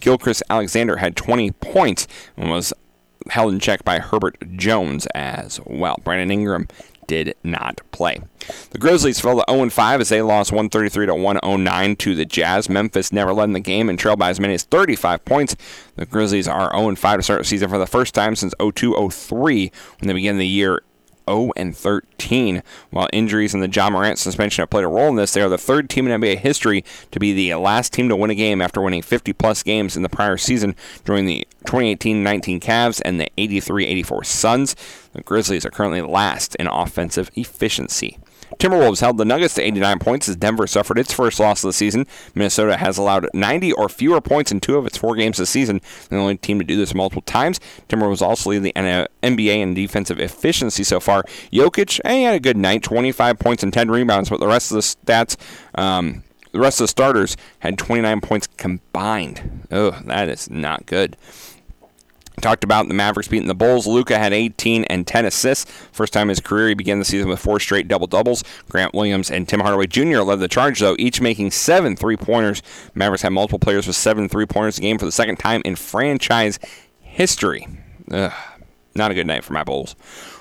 Gilchrist 0.00 0.42
Alexander 0.50 0.98
had 0.98 1.16
20 1.16 1.52
points 1.52 2.06
and 2.36 2.50
was 2.50 2.74
held 3.30 3.54
in 3.54 3.58
check 3.58 3.84
by 3.84 4.00
Herbert 4.00 4.36
Jones 4.54 5.06
as 5.14 5.58
well. 5.64 5.96
Brandon 6.04 6.30
Ingram 6.30 6.68
did 7.10 7.34
not 7.42 7.80
play. 7.90 8.20
The 8.70 8.78
Grizzlies 8.78 9.18
fell 9.18 9.42
to 9.42 9.52
0 9.52 9.68
5 9.68 10.00
as 10.00 10.10
they 10.10 10.22
lost 10.22 10.52
133 10.52 11.06
to 11.06 11.14
109 11.16 11.96
to 11.96 12.14
the 12.14 12.24
Jazz. 12.24 12.68
Memphis 12.68 13.12
never 13.12 13.32
led 13.32 13.44
in 13.44 13.52
the 13.52 13.58
game 13.58 13.88
and 13.88 13.98
trailed 13.98 14.20
by 14.20 14.30
as 14.30 14.38
many 14.38 14.54
as 14.54 14.62
35 14.62 15.24
points. 15.24 15.56
The 15.96 16.06
Grizzlies 16.06 16.46
are 16.46 16.70
0 16.70 16.94
5 16.94 17.18
to 17.18 17.22
start 17.24 17.40
the 17.40 17.44
season 17.44 17.68
for 17.68 17.78
the 17.78 17.86
first 17.86 18.14
time 18.14 18.36
since 18.36 18.54
02 18.60 19.10
03 19.10 19.72
when 19.98 20.06
they 20.06 20.14
began 20.14 20.38
the 20.38 20.46
year 20.46 20.82
0 21.28 21.52
and 21.56 21.76
13. 21.76 22.62
While 22.90 23.08
injuries 23.12 23.54
and 23.54 23.62
the 23.62 23.68
Ja 23.68 23.90
Morant 23.90 24.18
suspension 24.18 24.62
have 24.62 24.70
played 24.70 24.84
a 24.84 24.88
role 24.88 25.08
in 25.08 25.16
this, 25.16 25.32
they 25.32 25.42
are 25.42 25.48
the 25.48 25.58
third 25.58 25.90
team 25.90 26.06
in 26.06 26.20
NBA 26.20 26.38
history 26.38 26.84
to 27.10 27.18
be 27.18 27.32
the 27.32 27.54
last 27.56 27.92
team 27.92 28.08
to 28.08 28.16
win 28.16 28.30
a 28.30 28.34
game 28.34 28.60
after 28.60 28.80
winning 28.80 29.02
50 29.02 29.32
plus 29.34 29.62
games 29.62 29.96
in 29.96 30.02
the 30.02 30.08
prior 30.08 30.36
season 30.36 30.74
during 31.04 31.26
the 31.26 31.46
2018-19 31.66 32.60
Cavs 32.60 33.00
and 33.04 33.20
the 33.20 33.30
83-84 33.36 34.24
Suns. 34.26 34.76
The 35.12 35.22
Grizzlies 35.22 35.66
are 35.66 35.70
currently 35.70 36.02
last 36.02 36.54
in 36.56 36.66
offensive 36.66 37.30
efficiency. 37.34 38.18
Timberwolves 38.58 39.00
held 39.00 39.18
the 39.18 39.24
Nuggets 39.24 39.54
to 39.54 39.62
89 39.62 39.98
points 39.98 40.28
as 40.28 40.36
Denver 40.36 40.66
suffered 40.66 40.98
its 40.98 41.12
first 41.12 41.40
loss 41.40 41.62
of 41.62 41.68
the 41.68 41.72
season. 41.72 42.06
Minnesota 42.34 42.76
has 42.76 42.98
allowed 42.98 43.28
90 43.32 43.72
or 43.72 43.88
fewer 43.88 44.20
points 44.20 44.52
in 44.52 44.60
two 44.60 44.76
of 44.76 44.86
its 44.86 44.96
four 44.96 45.14
games 45.16 45.38
this 45.38 45.50
season. 45.50 45.80
The 46.08 46.16
only 46.16 46.36
team 46.36 46.58
to 46.58 46.64
do 46.64 46.76
this 46.76 46.94
multiple 46.94 47.22
times. 47.22 47.60
Timberwolves 47.88 48.22
also 48.22 48.50
lead 48.50 48.62
the 48.62 48.72
NBA 48.72 49.58
in 49.58 49.74
defensive 49.74 50.18
efficiency 50.18 50.84
so 50.84 51.00
far. 51.00 51.24
Jokic, 51.52 52.00
eh, 52.04 52.14
he 52.14 52.22
had 52.24 52.34
a 52.34 52.40
good 52.40 52.56
night, 52.56 52.82
25 52.82 53.38
points 53.38 53.62
and 53.62 53.72
10 53.72 53.90
rebounds, 53.90 54.30
but 54.30 54.40
the 54.40 54.46
rest 54.46 54.70
of 54.70 54.76
the 54.76 54.80
stats. 54.80 55.36
Um, 55.74 56.24
the 56.52 56.58
rest 56.58 56.80
of 56.80 56.84
the 56.84 56.88
starters 56.88 57.36
had 57.60 57.78
29 57.78 58.20
points 58.20 58.48
combined. 58.56 59.66
Oh, 59.70 59.92
that 60.06 60.28
is 60.28 60.50
not 60.50 60.84
good. 60.86 61.16
Talked 62.40 62.64
about 62.64 62.88
the 62.88 62.94
Mavericks 62.94 63.28
beating 63.28 63.48
the 63.48 63.54
Bulls. 63.54 63.86
Luka 63.86 64.18
had 64.18 64.32
18 64.32 64.84
and 64.84 65.06
10 65.06 65.26
assists. 65.26 65.70
First 65.92 66.12
time 66.12 66.24
in 66.24 66.30
his 66.30 66.40
career, 66.40 66.68
he 66.68 66.74
began 66.74 66.98
the 66.98 67.04
season 67.04 67.28
with 67.28 67.38
four 67.38 67.60
straight 67.60 67.86
double 67.88 68.06
doubles. 68.06 68.42
Grant 68.68 68.94
Williams 68.94 69.30
and 69.30 69.48
Tim 69.48 69.60
Hardaway 69.60 69.86
Jr. 69.86 70.20
led 70.20 70.40
the 70.40 70.48
charge, 70.48 70.80
though, 70.80 70.96
each 70.98 71.20
making 71.20 71.50
seven 71.50 71.96
three 71.96 72.16
pointers. 72.16 72.62
Mavericks 72.94 73.22
had 73.22 73.32
multiple 73.32 73.58
players 73.58 73.86
with 73.86 73.96
seven 73.96 74.28
three 74.28 74.46
pointers 74.46 74.78
a 74.78 74.80
game 74.80 74.98
for 74.98 75.04
the 75.04 75.12
second 75.12 75.36
time 75.36 75.62
in 75.64 75.76
franchise 75.76 76.58
history. 77.00 77.66
Ugh, 78.10 78.32
not 78.94 79.10
a 79.10 79.14
good 79.14 79.26
night 79.26 79.44
for 79.44 79.52
my 79.52 79.64
Bulls. 79.64 79.94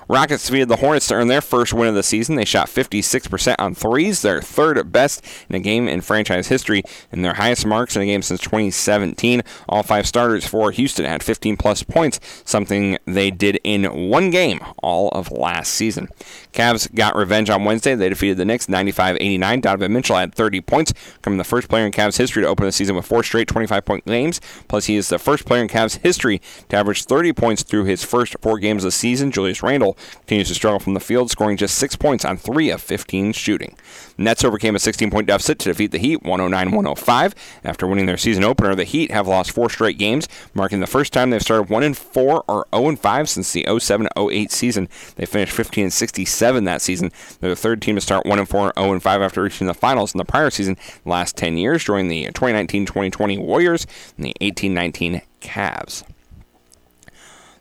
Rockets 0.10 0.48
defeated 0.48 0.70
the 0.70 0.78
Hornets 0.78 1.08
to 1.10 1.14
earn 1.14 1.28
their 1.28 1.40
first 1.40 1.72
win 1.72 1.88
of 1.88 1.94
the 1.94 2.02
season. 2.02 2.36
They 2.36 2.44
shot 2.44 2.68
56% 2.68 3.56
on 3.60 3.76
threes, 3.76 4.24
their 4.24 4.42
third 4.42 4.92
best 4.92 5.24
in 5.48 5.56
a 5.56 5.60
game 5.60 5.88
in 5.88 6.02
franchise 6.02 6.48
history, 6.48 6.82
and 7.12 7.24
their 7.24 7.36
highest 7.36 7.64
marks 7.64 7.96
in 7.96 8.02
a 8.02 8.08
game 8.08 8.24
since 8.24 8.42
2017. 8.42 9.44
All 9.68 9.84
five 9.84 10.08
starters 10.08 10.48
for 10.48 10.72
Houston 10.72 11.06
had 11.06 11.22
15 11.22 11.58
plus 11.58 11.84
points, 11.84 12.20
something 12.44 12.98
they 13.06 13.30
did 13.30 13.60
in 13.64 14.10
one 14.10 14.32
game 14.32 14.60
all 14.82 15.10
of 15.10 15.32
last 15.32 15.74
season. 15.74 16.08
Cavs 16.54 16.92
got 16.96 17.16
revenge 17.16 17.52
on 17.52 17.64
Wednesday. 17.64 17.94
They 17.94 18.10
defeated 18.10 18.38
the 18.38 18.46
Knicks 18.46 18.68
95 18.68 19.18
89. 19.18 19.62
Donovan 19.62 19.94
Mitchell 19.94 20.16
had 20.16 20.34
30 20.34 20.62
points, 20.62 20.92
becoming 21.18 21.38
the 21.38 21.44
first 21.44 21.70
player 21.70 21.86
in 21.86 21.92
Cavs 21.92 22.18
history 22.18 22.42
to 22.42 22.50
open 22.50 22.66
the 22.66 22.72
season 22.72 22.96
with 22.96 23.06
four 23.06 23.22
straight 23.22 23.48
25 23.48 23.86
point 23.86 24.06
games. 24.06 24.42
Plus, 24.68 24.86
he 24.86 24.96
is 24.96 25.10
the 25.10 25.20
first 25.20 25.46
player 25.46 25.62
in 25.62 25.68
Cavs 25.68 25.98
history 25.98 26.42
to 26.70 26.78
average 26.78 27.04
30 27.04 27.32
points 27.34 27.62
through 27.62 27.84
his 27.84 28.04
first 28.04 28.36
four 28.42 28.58
games 28.58 28.84
of 28.84 28.88
the 28.88 28.92
season. 28.92 29.30
Julius 29.30 29.62
Randle 29.62 29.99
continues 30.22 30.48
to 30.50 30.56
struggle 30.56 30.80
from 30.80 30.94
the 30.94 31.00
field, 31.00 31.30
scoring 31.30 31.58
just 31.58 31.78
six 31.78 31.96
points 31.96 32.26
on 32.26 32.38
three 32.38 32.70
of 32.70 32.82
15 32.82 33.34
shooting. 33.34 33.76
Nets 34.18 34.44
overcame 34.44 34.76
a 34.76 34.80
16 34.80 35.10
point 35.10 35.28
deficit 35.28 35.60
to 35.60 35.70
defeat 35.70 35.92
the 35.92 35.98
Heat 35.98 36.24
109 36.24 36.76
105. 36.76 37.36
After 37.64 37.88
winning 37.88 38.06
their 38.06 38.18
season 38.18 38.44
opener, 38.44 38.76
the 38.76 38.84
Heat 38.84 39.12
have 39.12 39.28
lost 39.28 39.52
four 39.52 39.70
straight 39.70 39.98
games, 39.98 40.28
marking 40.54 40.80
the 40.80 40.88
first 40.88 41.14
time 41.14 41.30
they've 41.30 41.42
started 41.42 41.70
1 41.70 41.94
4 41.94 42.44
or 42.48 42.68
0 42.74 42.96
5 42.96 43.30
since 43.30 43.54
the 43.54 43.66
07 43.80 44.08
08 44.18 44.52
season. 44.52 44.90
They 45.16 45.26
finished 45.26 45.54
15 45.54 45.90
67 45.90 46.64
that 46.66 46.82
season. 46.82 47.12
They're 47.40 47.50
the 47.50 47.56
third 47.56 47.82
team 47.82 47.96
to 47.96 48.02
start 48.02 48.26
1 48.26 48.46
4 48.46 48.74
or 48.76 48.84
0 48.84 49.00
5 49.00 49.22
after 49.22 49.44
reaching 49.44 49.68
the 49.68 49.74
finals 49.74 50.14
in 50.14 50.18
the 50.18 50.26
prior 50.26 50.50
season 50.50 50.78
last 51.06 51.38
10 51.38 51.58
years 51.58 51.84
during 51.84 52.08
the 52.08 52.26
2019 52.26 52.86
2020 52.86 53.38
Warriors 53.38 53.88
and 54.18 54.26
the 54.26 54.36
18 54.42 54.74
19 54.74 55.22
Cavs. 55.42 56.04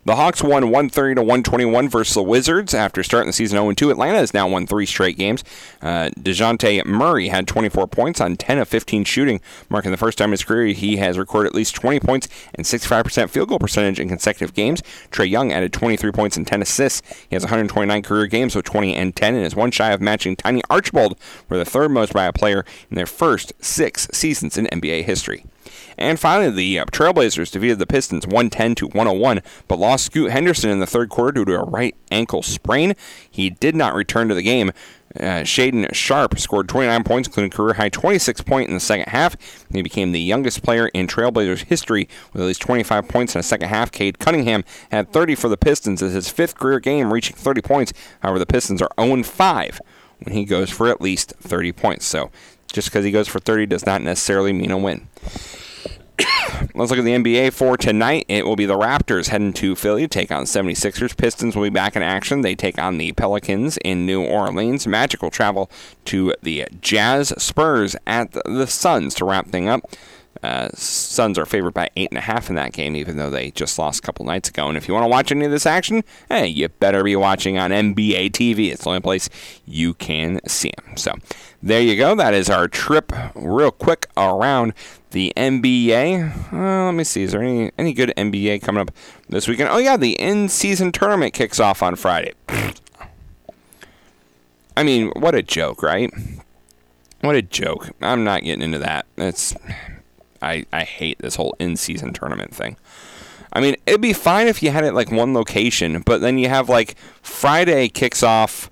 The 0.08 0.16
Hawks 0.16 0.42
won 0.42 0.70
130 0.70 1.16
to 1.16 1.20
121 1.20 1.90
versus 1.90 2.14
the 2.14 2.22
Wizards 2.22 2.72
after 2.72 3.02
starting 3.02 3.26
the 3.26 3.32
season 3.34 3.58
0 3.58 3.72
2. 3.72 3.90
Atlanta 3.90 4.16
has 4.16 4.32
now 4.32 4.48
won 4.48 4.66
three 4.66 4.86
straight 4.86 5.18
games. 5.18 5.44
Uh, 5.82 6.08
Dejounte 6.18 6.86
Murray 6.86 7.28
had 7.28 7.46
24 7.46 7.86
points 7.88 8.18
on 8.18 8.34
10 8.34 8.56
of 8.56 8.68
15 8.68 9.04
shooting, 9.04 9.42
marking 9.68 9.90
the 9.90 9.98
first 9.98 10.16
time 10.16 10.28
in 10.28 10.32
his 10.32 10.44
career 10.44 10.68
he 10.68 10.96
has 10.96 11.18
recorded 11.18 11.50
at 11.50 11.54
least 11.54 11.74
20 11.74 12.00
points 12.00 12.26
and 12.54 12.64
65% 12.64 13.28
field 13.28 13.50
goal 13.50 13.58
percentage 13.58 14.00
in 14.00 14.08
consecutive 14.08 14.54
games. 14.54 14.82
Trae 15.10 15.28
Young 15.28 15.52
added 15.52 15.74
23 15.74 16.10
points 16.10 16.38
and 16.38 16.46
10 16.46 16.62
assists. 16.62 17.02
He 17.28 17.36
has 17.36 17.42
129 17.42 18.00
career 18.00 18.26
games 18.28 18.56
with 18.56 18.64
20 18.64 18.94
and 18.94 19.14
10 19.14 19.34
and 19.34 19.44
is 19.44 19.54
one 19.54 19.70
shy 19.70 19.92
of 19.92 20.00
matching 20.00 20.36
Tiny 20.36 20.62
Archibald 20.70 21.18
for 21.46 21.58
the 21.58 21.66
third 21.66 21.90
most 21.90 22.14
by 22.14 22.24
a 22.24 22.32
player 22.32 22.64
in 22.90 22.94
their 22.96 23.04
first 23.04 23.52
six 23.60 24.08
seasons 24.14 24.56
in 24.56 24.68
NBA 24.68 25.04
history. 25.04 25.44
And 25.98 26.18
finally, 26.18 26.50
the 26.50 26.78
uh, 26.78 26.84
Trailblazers 26.86 27.50
defeated 27.50 27.78
the 27.78 27.86
Pistons 27.86 28.26
110 28.26 28.74
to 28.76 28.86
101, 28.86 29.42
but 29.66 29.78
lost 29.78 30.06
Scoot 30.06 30.30
Henderson 30.30 30.70
in 30.70 30.80
the 30.80 30.86
third 30.86 31.08
quarter 31.08 31.32
due 31.32 31.44
to 31.46 31.60
a 31.60 31.64
right 31.64 31.94
ankle 32.10 32.42
sprain. 32.42 32.94
He 33.30 33.50
did 33.50 33.74
not 33.74 33.94
return 33.94 34.28
to 34.28 34.34
the 34.34 34.42
game. 34.42 34.72
Uh, 35.16 35.42
Shaedon 35.42 35.92
Sharpe 35.94 36.38
scored 36.38 36.68
29 36.68 37.02
points, 37.02 37.28
including 37.28 37.50
career 37.50 37.74
high 37.74 37.88
26 37.88 38.42
points 38.42 38.68
in 38.68 38.74
the 38.74 38.80
second 38.80 39.08
half. 39.08 39.36
He 39.72 39.82
became 39.82 40.12
the 40.12 40.20
youngest 40.20 40.62
player 40.62 40.88
in 40.88 41.06
Trailblazers 41.06 41.64
history 41.64 42.08
with 42.32 42.42
at 42.42 42.46
least 42.46 42.60
25 42.60 43.08
points 43.08 43.34
in 43.34 43.40
a 43.40 43.42
second 43.42 43.68
half. 43.68 43.90
Cade 43.90 44.18
Cunningham 44.18 44.64
had 44.90 45.12
30 45.12 45.34
for 45.34 45.48
the 45.48 45.56
Pistons 45.56 46.02
as 46.02 46.12
his 46.12 46.28
fifth 46.28 46.56
career 46.56 46.78
game, 46.78 47.12
reaching 47.12 47.36
30 47.36 47.62
points. 47.62 47.92
However, 48.20 48.38
the 48.38 48.46
Pistons 48.46 48.82
are 48.82 48.90
0 49.00 49.22
5 49.22 49.80
when 50.20 50.34
he 50.34 50.44
goes 50.44 50.70
for 50.70 50.88
at 50.88 51.00
least 51.00 51.32
30 51.40 51.72
points. 51.72 52.06
So 52.06 52.30
just 52.72 52.88
because 52.88 53.04
he 53.04 53.10
goes 53.10 53.28
for 53.28 53.40
30 53.40 53.66
does 53.66 53.86
not 53.86 54.02
necessarily 54.02 54.52
mean 54.52 54.70
a 54.70 54.78
win. 54.78 55.08
Let's 56.74 56.90
look 56.90 56.98
at 56.98 57.04
the 57.04 57.12
NBA 57.14 57.52
for 57.52 57.76
tonight. 57.76 58.24
It 58.28 58.46
will 58.46 58.56
be 58.56 58.66
the 58.66 58.78
Raptors 58.78 59.28
heading 59.28 59.52
to 59.54 59.74
Philly 59.74 60.02
to 60.02 60.08
take 60.08 60.30
on 60.30 60.44
76ers. 60.44 61.16
Pistons 61.16 61.54
will 61.54 61.64
be 61.64 61.70
back 61.70 61.96
in 61.96 62.02
action. 62.02 62.40
They 62.40 62.54
take 62.54 62.78
on 62.78 62.98
the 62.98 63.12
Pelicans 63.12 63.78
in 63.84 64.06
New 64.06 64.24
Orleans. 64.24 64.86
Magic 64.86 65.22
will 65.22 65.30
travel 65.30 65.70
to 66.06 66.34
the 66.42 66.66
Jazz 66.80 67.28
Spurs 67.40 67.96
at 68.06 68.32
the 68.32 68.66
Suns 68.66 69.14
to 69.14 69.24
wrap 69.24 69.48
thing 69.48 69.68
up. 69.68 69.90
Uh, 70.42 70.68
Suns 70.74 71.36
are 71.36 71.46
favored 71.46 71.74
by 71.74 71.90
eight 71.96 72.10
and 72.10 72.18
a 72.18 72.22
half 72.22 72.48
in 72.48 72.54
that 72.54 72.72
game, 72.72 72.94
even 72.94 73.16
though 73.16 73.30
they 73.30 73.50
just 73.50 73.78
lost 73.78 73.98
a 74.00 74.02
couple 74.02 74.24
nights 74.24 74.48
ago. 74.48 74.68
And 74.68 74.76
if 74.76 74.86
you 74.86 74.94
want 74.94 75.04
to 75.04 75.08
watch 75.08 75.32
any 75.32 75.44
of 75.44 75.50
this 75.50 75.66
action, 75.66 76.04
hey, 76.28 76.46
you 76.46 76.68
better 76.68 77.02
be 77.02 77.16
watching 77.16 77.58
on 77.58 77.70
NBA 77.70 78.30
TV. 78.30 78.70
It's 78.70 78.84
the 78.84 78.90
only 78.90 79.00
place 79.00 79.28
you 79.66 79.94
can 79.94 80.40
see 80.46 80.72
them. 80.76 80.96
So 80.96 81.14
there 81.62 81.82
you 81.82 81.96
go. 81.96 82.14
That 82.14 82.34
is 82.34 82.48
our 82.48 82.68
trip, 82.68 83.12
real 83.34 83.72
quick 83.72 84.06
around 84.16 84.74
the 85.10 85.32
NBA. 85.36 86.52
Uh, 86.52 86.86
let 86.86 86.92
me 86.92 87.04
see. 87.04 87.22
Is 87.22 87.32
there 87.32 87.42
any 87.42 87.70
any 87.78 87.92
good 87.92 88.12
NBA 88.16 88.62
coming 88.62 88.80
up 88.80 88.90
this 89.28 89.48
weekend? 89.48 89.70
Oh 89.70 89.78
yeah, 89.78 89.96
the 89.96 90.12
in-season 90.12 90.92
tournament 90.92 91.34
kicks 91.34 91.60
off 91.60 91.82
on 91.82 91.96
Friday. 91.96 92.34
I 94.76 94.82
mean, 94.84 95.10
what 95.16 95.34
a 95.34 95.42
joke, 95.42 95.82
right? 95.82 96.12
What 97.20 97.34
a 97.34 97.42
joke. 97.42 97.90
I'm 98.00 98.22
not 98.22 98.44
getting 98.44 98.62
into 98.62 98.78
that. 98.78 99.06
It's 99.16 99.54
I 100.40 100.66
I 100.72 100.84
hate 100.84 101.18
this 101.18 101.36
whole 101.36 101.56
in-season 101.58 102.12
tournament 102.12 102.54
thing. 102.54 102.76
I 103.52 103.60
mean, 103.60 103.76
it'd 103.86 104.00
be 104.00 104.12
fine 104.12 104.46
if 104.46 104.62
you 104.62 104.70
had 104.70 104.84
it 104.84 104.94
like 104.94 105.10
one 105.10 105.32
location, 105.34 106.02
but 106.02 106.20
then 106.20 106.38
you 106.38 106.48
have 106.48 106.68
like 106.68 106.96
Friday 107.22 107.88
kicks 107.88 108.22
off 108.22 108.70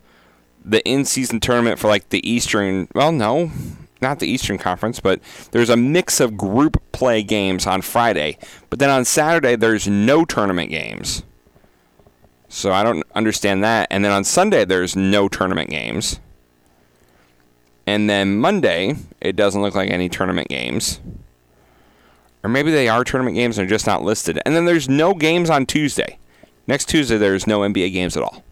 the 0.64 0.86
in-season 0.86 1.40
tournament 1.40 1.78
for 1.78 1.88
like 1.88 2.10
the 2.10 2.28
Eastern. 2.28 2.88
Well, 2.94 3.10
no, 3.10 3.50
not 4.00 4.18
the 4.18 4.26
Eastern 4.26 4.58
Conference, 4.58 5.00
but 5.00 5.20
there's 5.52 5.70
a 5.70 5.76
mix 5.76 6.20
of 6.20 6.36
group 6.36 6.82
play 6.92 7.22
games 7.22 7.66
on 7.66 7.82
Friday. 7.82 8.38
But 8.70 8.78
then 8.78 8.90
on 8.90 9.04
Saturday, 9.04 9.56
there's 9.56 9.88
no 9.88 10.24
tournament 10.24 10.70
games. 10.70 11.22
So 12.48 12.72
I 12.72 12.82
don't 12.82 13.04
understand 13.14 13.64
that. 13.64 13.88
And 13.90 14.04
then 14.04 14.12
on 14.12 14.24
Sunday, 14.24 14.64
there's 14.64 14.94
no 14.96 15.28
tournament 15.28 15.70
games. 15.70 16.20
And 17.86 18.10
then 18.10 18.38
Monday, 18.38 18.96
it 19.20 19.36
doesn't 19.36 19.62
look 19.62 19.74
like 19.74 19.90
any 19.90 20.08
tournament 20.08 20.48
games. 20.48 21.00
Or 22.42 22.50
maybe 22.50 22.70
they 22.70 22.88
are 22.88 23.04
tournament 23.04 23.36
games 23.36 23.58
and 23.58 23.68
they're 23.68 23.74
just 23.76 23.86
not 23.86 24.02
listed. 24.02 24.40
And 24.44 24.54
then 24.54 24.64
there's 24.64 24.88
no 24.88 25.14
games 25.14 25.50
on 25.50 25.66
Tuesday. 25.66 26.18
Next 26.66 26.88
Tuesday, 26.88 27.16
there's 27.16 27.46
no 27.46 27.60
NBA 27.60 27.92
games 27.92 28.16
at 28.16 28.22
all. 28.22 28.42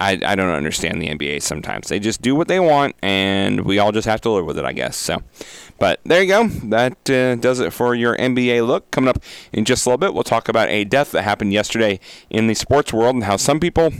I, 0.00 0.18
I 0.24 0.34
don't 0.34 0.48
understand 0.48 1.02
the 1.02 1.08
NBA 1.08 1.42
sometimes. 1.42 1.88
They 1.88 2.00
just 2.00 2.22
do 2.22 2.34
what 2.34 2.48
they 2.48 2.58
want, 2.58 2.96
and 3.02 3.66
we 3.66 3.78
all 3.78 3.92
just 3.92 4.08
have 4.08 4.22
to 4.22 4.30
live 4.30 4.46
with 4.46 4.58
it, 4.58 4.64
I 4.64 4.72
guess. 4.72 4.96
So, 4.96 5.22
but 5.78 6.00
there 6.04 6.22
you 6.22 6.28
go. 6.28 6.48
That 6.48 7.10
uh, 7.10 7.34
does 7.36 7.60
it 7.60 7.74
for 7.74 7.94
your 7.94 8.16
NBA 8.16 8.66
look. 8.66 8.90
Coming 8.90 9.08
up 9.08 9.22
in 9.52 9.66
just 9.66 9.84
a 9.84 9.90
little 9.90 9.98
bit, 9.98 10.14
we'll 10.14 10.24
talk 10.24 10.48
about 10.48 10.70
a 10.70 10.84
death 10.84 11.12
that 11.12 11.22
happened 11.22 11.52
yesterday 11.52 12.00
in 12.30 12.46
the 12.46 12.54
sports 12.54 12.94
world 12.94 13.14
and 13.14 13.24
how 13.24 13.36
some 13.36 13.60
people 13.60 13.92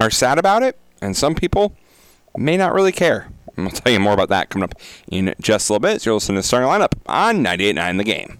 are 0.00 0.10
sad 0.10 0.38
about 0.38 0.64
it, 0.64 0.76
and 1.00 1.16
some 1.16 1.36
people 1.36 1.76
may 2.36 2.56
not 2.56 2.74
really 2.74 2.92
care. 2.92 3.28
We'll 3.56 3.70
tell 3.70 3.92
you 3.92 4.00
more 4.00 4.12
about 4.12 4.28
that 4.30 4.50
coming 4.50 4.64
up 4.64 4.74
in 5.06 5.34
just 5.40 5.70
a 5.70 5.72
little 5.72 5.80
bit. 5.88 6.02
So 6.02 6.10
you're 6.10 6.14
listening 6.14 6.38
to 6.38 6.42
starting 6.42 6.68
lineup 6.68 6.94
on 7.06 7.44
98.9 7.44 7.98
The 7.98 8.04
Game. 8.04 8.38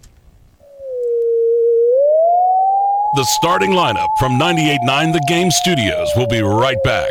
The 3.15 3.23
starting 3.23 3.71
lineup 3.71 4.09
from 4.19 4.33
98.9 4.33 5.13
The 5.13 5.23
Game 5.29 5.49
Studios 5.49 6.09
will 6.17 6.27
be 6.27 6.41
right 6.41 6.75
back. 6.83 7.09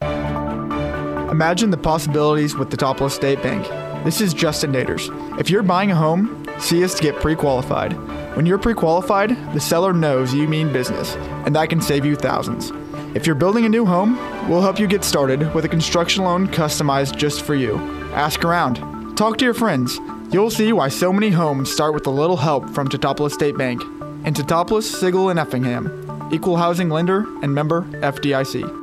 Imagine 1.30 1.70
the 1.70 1.76
possibilities 1.76 2.56
with 2.56 2.70
the 2.70 2.78
Teutopolis 2.78 3.10
State 3.10 3.42
Bank. 3.42 3.66
This 4.04 4.22
is 4.22 4.32
Justin 4.32 4.72
Daters. 4.72 5.10
If 5.38 5.50
you're 5.50 5.62
buying 5.62 5.90
a 5.90 5.94
home, 5.94 6.46
see 6.58 6.82
us 6.82 6.94
to 6.94 7.02
get 7.02 7.20
pre 7.20 7.36
qualified. 7.36 7.92
When 8.36 8.46
you're 8.46 8.58
pre 8.58 8.72
qualified, 8.72 9.30
the 9.52 9.60
seller 9.60 9.92
knows 9.92 10.32
you 10.32 10.48
mean 10.48 10.72
business, 10.72 11.14
and 11.44 11.54
that 11.56 11.68
can 11.68 11.82
save 11.82 12.06
you 12.06 12.16
thousands. 12.16 12.72
If 13.14 13.26
you're 13.26 13.34
building 13.34 13.66
a 13.66 13.68
new 13.68 13.84
home, 13.84 14.16
we'll 14.48 14.60
help 14.60 14.78
you 14.78 14.86
get 14.86 15.04
started 15.04 15.54
with 15.54 15.64
a 15.64 15.68
construction 15.68 16.24
loan 16.24 16.48
customized 16.48 17.16
just 17.16 17.42
for 17.42 17.54
you. 17.54 17.76
Ask 18.14 18.44
around. 18.44 18.76
Talk 19.16 19.38
to 19.38 19.44
your 19.44 19.54
friends. 19.54 19.98
You'll 20.30 20.50
see 20.50 20.72
why 20.72 20.88
so 20.88 21.12
many 21.12 21.30
homes 21.30 21.70
start 21.70 21.94
with 21.94 22.06
a 22.06 22.10
little 22.10 22.36
help 22.36 22.70
from 22.70 22.88
Teutopolis 22.88 23.32
State 23.32 23.56
Bank. 23.58 23.82
And 24.24 24.34
Teutopolis, 24.34 24.84
Sigel, 24.84 25.28
and 25.28 25.38
Effingham. 25.38 26.30
Equal 26.32 26.56
housing 26.56 26.88
lender 26.88 27.26
and 27.42 27.54
member 27.54 27.82
FDIC. 28.00 28.82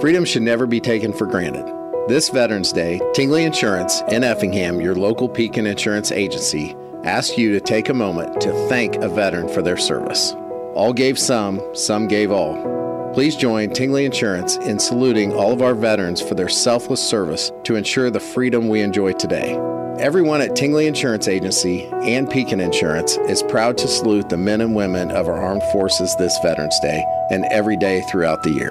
Freedom 0.00 0.24
should 0.24 0.42
never 0.42 0.66
be 0.66 0.80
taken 0.80 1.12
for 1.12 1.26
granted. 1.26 1.64
This 2.08 2.28
Veterans 2.28 2.72
Day, 2.72 3.00
Tingley 3.14 3.44
Insurance 3.44 4.02
in 4.08 4.22
Effingham, 4.22 4.80
your 4.80 4.94
local 4.94 5.28
Pekin 5.28 5.66
insurance 5.66 6.12
agency, 6.12 6.76
asks 7.04 7.36
you 7.36 7.52
to 7.52 7.60
take 7.60 7.88
a 7.88 7.94
moment 7.94 8.40
to 8.42 8.52
thank 8.68 8.96
a 8.96 9.08
veteran 9.08 9.48
for 9.48 9.62
their 9.62 9.76
service. 9.76 10.32
All 10.74 10.92
gave 10.92 11.18
some, 11.18 11.60
some 11.74 12.06
gave 12.06 12.30
all. 12.30 12.77
Please 13.18 13.34
join 13.34 13.70
Tingley 13.70 14.04
Insurance 14.04 14.58
in 14.58 14.78
saluting 14.78 15.32
all 15.32 15.52
of 15.52 15.60
our 15.60 15.74
veterans 15.74 16.20
for 16.20 16.36
their 16.36 16.48
selfless 16.48 17.02
service 17.02 17.50
to 17.64 17.74
ensure 17.74 18.10
the 18.10 18.20
freedom 18.20 18.68
we 18.68 18.80
enjoy 18.80 19.12
today. 19.12 19.58
Everyone 19.98 20.40
at 20.40 20.54
Tingley 20.54 20.86
Insurance 20.86 21.26
Agency 21.26 21.86
and 21.86 22.30
Pekin 22.30 22.60
Insurance 22.60 23.16
is 23.16 23.42
proud 23.42 23.76
to 23.78 23.88
salute 23.88 24.28
the 24.28 24.36
men 24.36 24.60
and 24.60 24.72
women 24.72 25.10
of 25.10 25.26
our 25.26 25.42
armed 25.42 25.64
forces 25.72 26.14
this 26.14 26.38
Veterans 26.44 26.78
Day 26.78 27.04
and 27.32 27.44
every 27.46 27.76
day 27.76 28.02
throughout 28.02 28.44
the 28.44 28.52
year. 28.52 28.70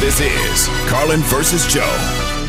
This 0.00 0.20
is 0.20 0.68
Carlin 0.88 1.20
versus 1.20 1.66
Joe. 1.66 1.96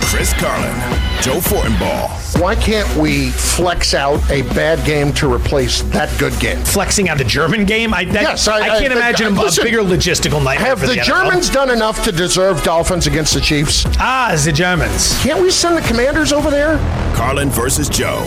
Chris 0.01 0.33
Carlin, 0.33 0.75
Joe 1.21 1.39
Fortenbaugh. 1.39 2.39
Why 2.39 2.53
can't 2.53 2.87
we 2.97 3.29
flex 3.31 3.93
out 3.93 4.19
a 4.29 4.41
bad 4.53 4.85
game 4.85 5.11
to 5.13 5.31
replace 5.33 5.81
that 5.83 6.15
good 6.19 6.37
game? 6.39 6.59
Flexing 6.63 7.09
out 7.09 7.17
the 7.17 7.23
German 7.23 7.65
game? 7.65 7.93
I, 7.93 8.05
that, 8.05 8.21
yes, 8.21 8.47
I, 8.47 8.79
can't 8.79 8.93
imagine 8.93 9.35
a- 9.35 9.41
listen, 9.41 9.63
a 9.63 9.65
bigger 9.65 9.79
logistical 9.79 10.43
nightmare. 10.43 10.67
Have 10.67 10.79
for 10.81 10.87
the, 10.87 10.93
NFL. 10.93 11.03
Germans 11.05 11.49
done 11.49 11.69
enough 11.71 12.03
to 12.03 12.11
deserve 12.11 12.61
Dolphins 12.63 13.07
against 13.07 13.33
the 13.33 13.41
Chiefs? 13.41 13.85
Ah, 13.99 14.39
the 14.43 14.51
Germans. 14.51 15.17
Can't 15.23 15.41
we 15.41 15.49
send 15.49 15.77
the 15.77 15.87
Commanders 15.87 16.31
over 16.33 16.51
there? 16.51 16.77
Carlin 17.15 17.49
versus 17.49 17.89
Joe. 17.89 18.19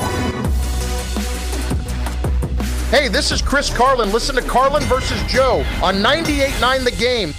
Hey, 2.90 3.08
this 3.08 3.30
is 3.30 3.42
Chris 3.42 3.72
Carlin. 3.72 4.10
Listen 4.10 4.34
to 4.36 4.42
Carlin 4.42 4.82
versus 4.84 5.22
Joe 5.24 5.64
on 5.82 5.96
98.9 5.96 6.84
The 6.84 6.90
Game. 6.92 7.34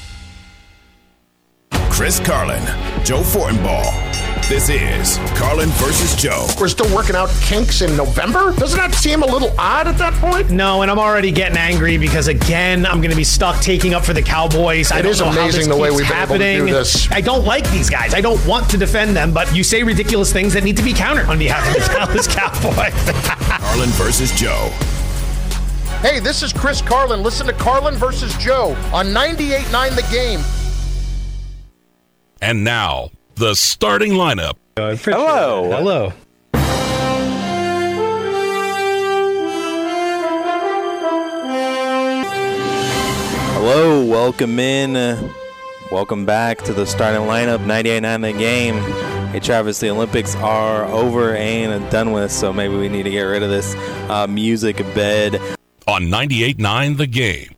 Chris 1.96 2.20
Carlin, 2.20 2.62
Joe 3.06 3.22
Fortenbaugh. 3.22 4.50
This 4.50 4.70
is 4.70 5.18
Carlin 5.40 5.70
versus 5.70 6.14
Joe. 6.22 6.46
We're 6.60 6.68
still 6.68 6.94
working 6.94 7.16
out 7.16 7.30
kinks 7.42 7.82
in 7.82 7.96
November? 7.96 8.54
Doesn't 8.54 8.78
that 8.78 8.94
seem 8.94 9.24
a 9.24 9.26
little 9.26 9.52
odd 9.58 9.88
at 9.88 9.98
that 9.98 10.14
point? 10.16 10.52
No, 10.52 10.82
and 10.82 10.92
I'm 10.92 11.00
already 11.00 11.32
getting 11.32 11.58
angry 11.58 11.98
because 11.98 12.28
again, 12.28 12.86
I'm 12.86 12.98
going 13.00 13.10
to 13.12 13.16
be 13.16 13.24
stuck 13.24 13.60
taking 13.62 13.94
up 13.94 14.04
for 14.06 14.14
the 14.14 14.22
Cowboys. 14.22 14.92
I 14.92 15.00
It 15.00 15.04
don't 15.04 15.12
is 15.14 15.22
know 15.22 15.30
amazing 15.32 15.70
the 15.70 15.76
way 15.78 15.90
we've 15.90 16.08
been 16.08 16.18
able 16.18 16.34
to 16.34 16.38
do 16.38 16.44
happening. 16.44 16.66
this. 16.74 17.10
I 17.12 17.22
don't 17.22 17.46
like 17.46 17.68
these 17.72 17.90
guys. 17.90 18.14
I 18.14 18.22
don't 18.22 18.46
want 18.46 18.70
to 18.72 18.78
defend 18.78 19.16
them, 19.16 19.34
but 19.34 19.56
you 19.56 19.64
say 19.64 19.82
ridiculous 19.82 20.32
things 20.34 20.54
that 20.54 20.64
need 20.66 20.78
to 20.78 20.84
be 20.84 20.94
countered 20.94 21.28
on 21.28 21.40
behalf 21.40 21.66
of 21.68 21.82
the 21.82 21.94
Dallas 21.94 22.28
Cowboys. 22.28 22.94
Carlin 23.62 23.90
versus 23.92 24.32
Joe. 24.34 24.70
Hey, 26.02 26.20
this 26.20 26.44
is 26.44 26.52
Chris 26.54 26.82
Carlin. 26.82 27.24
Listen 27.24 27.48
to 27.48 27.54
Carlin 27.54 27.96
versus 27.96 28.36
Joe 28.38 28.76
on 28.94 29.08
98.9 29.08 29.96
The 29.96 30.08
Game. 30.14 30.42
And 32.46 32.64
now, 32.64 33.10
the 33.38 33.56
starting 33.56 34.12
lineup. 34.12 34.54
Hello. 34.76 35.72
Hello. 35.72 36.14
Hello, 43.54 44.06
welcome 44.06 44.60
in. 44.60 44.96
Uh, 44.96 45.34
welcome 45.92 46.28
back 46.28 46.60
to 46.66 46.74
the 46.74 46.86
starting 46.86 47.22
lineup, 47.22 47.66
98.9 47.66 48.22
the 48.22 48.34
game. 48.34 48.76
Hey, 49.32 49.40
Travis, 49.40 49.80
the 49.80 49.90
Olympics 49.90 50.36
are 50.36 50.86
over 50.86 51.36
and 51.36 51.90
done 51.90 52.12
with, 52.12 52.32
so 52.32 52.54
maybe 52.54 52.78
we 52.78 52.90
need 52.90 53.04
to 53.04 53.10
get 53.10 53.24
rid 53.24 53.42
of 53.42 53.50
this 53.50 53.74
uh, 54.08 54.28
music 54.28 54.78
bed. 54.94 55.42
On 55.88 56.04
98.9 56.04 56.98
The 56.98 57.08
Game. 57.08 57.55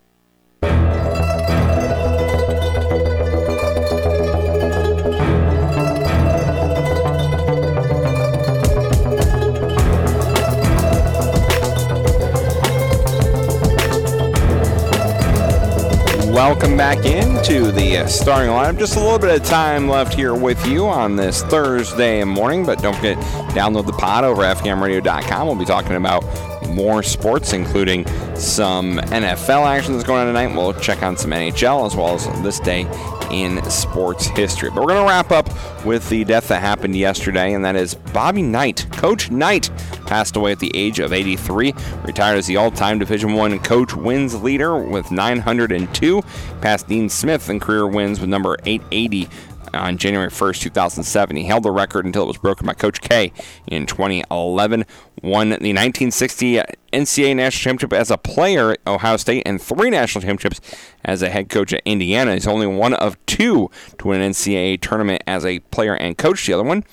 Welcome 16.47 16.77
back 16.77 17.03
into 17.03 17.73
the 17.73 17.97
uh, 17.97 18.07
starting 18.07 18.51
lineup. 18.51 18.79
Just 18.79 18.95
a 18.95 19.01
little 19.01 19.19
bit 19.19 19.35
of 19.35 19.45
time 19.45 19.89
left 19.89 20.13
here 20.13 20.33
with 20.33 20.65
you 20.65 20.87
on 20.87 21.17
this 21.17 21.43
Thursday 21.43 22.23
morning, 22.23 22.65
but 22.65 22.81
don't 22.81 22.95
forget, 22.95 23.17
download 23.51 23.85
the 23.85 23.91
pod 23.91 24.23
over 24.23 24.45
at. 24.45 24.63
We'll 24.63 25.55
be 25.55 25.65
talking 25.65 25.97
about 25.97 26.23
more 26.69 27.03
sports, 27.03 27.51
including 27.51 28.07
some 28.37 28.97
NFL 28.97 29.67
action 29.67 29.91
that's 29.91 30.05
going 30.07 30.21
on 30.21 30.27
tonight. 30.27 30.55
We'll 30.55 30.73
check 30.75 31.03
on 31.03 31.17
some 31.17 31.31
NHL 31.31 31.85
as 31.85 31.97
well 31.97 32.15
as 32.15 32.25
this 32.43 32.61
day 32.61 32.85
in 33.31 33.63
sports 33.69 34.27
history. 34.27 34.69
But 34.69 34.81
we're 34.81 34.93
going 34.93 35.03
to 35.03 35.09
wrap 35.09 35.31
up 35.31 35.49
with 35.85 36.07
the 36.09 36.23
death 36.23 36.47
that 36.49 36.61
happened 36.61 36.95
yesterday, 36.95 37.53
and 37.53 37.63
that 37.65 37.75
is 37.75 37.95
Bobby 37.95 38.41
Knight. 38.41 38.87
Coach 38.91 39.31
Knight 39.31 39.69
passed 40.05 40.35
away 40.35 40.51
at 40.51 40.59
the 40.59 40.75
age 40.75 40.99
of 40.99 41.13
83. 41.13 41.73
Retired 42.03 42.37
as 42.37 42.47
the 42.47 42.57
all-time 42.57 42.99
Division 42.99 43.33
One 43.33 43.59
coach 43.59 43.95
wins 43.95 44.41
leader 44.41 44.77
with 44.77 45.11
902. 45.11 46.21
Passed 46.61 46.87
Dean 46.87 47.09
Smith 47.09 47.49
in 47.49 47.59
career 47.59 47.87
wins 47.87 48.19
with 48.19 48.29
number 48.29 48.57
880 48.65 49.29
on 49.73 49.97
January 49.97 50.29
1st, 50.29 50.61
2007. 50.61 51.35
He 51.35 51.43
held 51.43 51.63
the 51.63 51.71
record 51.71 52.05
until 52.05 52.23
it 52.23 52.27
was 52.27 52.37
broken 52.37 52.65
by 52.65 52.73
Coach 52.73 53.01
K 53.01 53.31
in 53.67 53.85
2011. 53.85 54.85
Won 55.23 55.49
the 55.49 55.73
1960 55.73 56.61
NCAA 56.93 57.35
National 57.35 57.63
Championship 57.63 57.93
as 57.93 58.11
a 58.11 58.17
player 58.17 58.73
at 58.73 58.79
Ohio 58.85 59.17
State 59.17 59.43
and 59.45 59.61
three 59.61 59.89
national 59.89 60.21
championships 60.21 60.61
as 61.03 61.21
a 61.21 61.29
head 61.29 61.49
coach 61.49 61.73
at 61.73 61.81
Indiana. 61.85 62.33
He's 62.33 62.47
only 62.47 62.67
one 62.67 62.93
of 62.93 63.17
two 63.25 63.71
to 63.97 64.07
win 64.07 64.21
an 64.21 64.31
NCAA 64.31 64.79
tournament 64.79 65.23
as 65.25 65.43
a 65.43 65.59
player 65.59 65.95
and 65.95 66.17
coach. 66.17 66.45
The 66.45 66.53
other 66.53 66.63
one, 66.63 66.83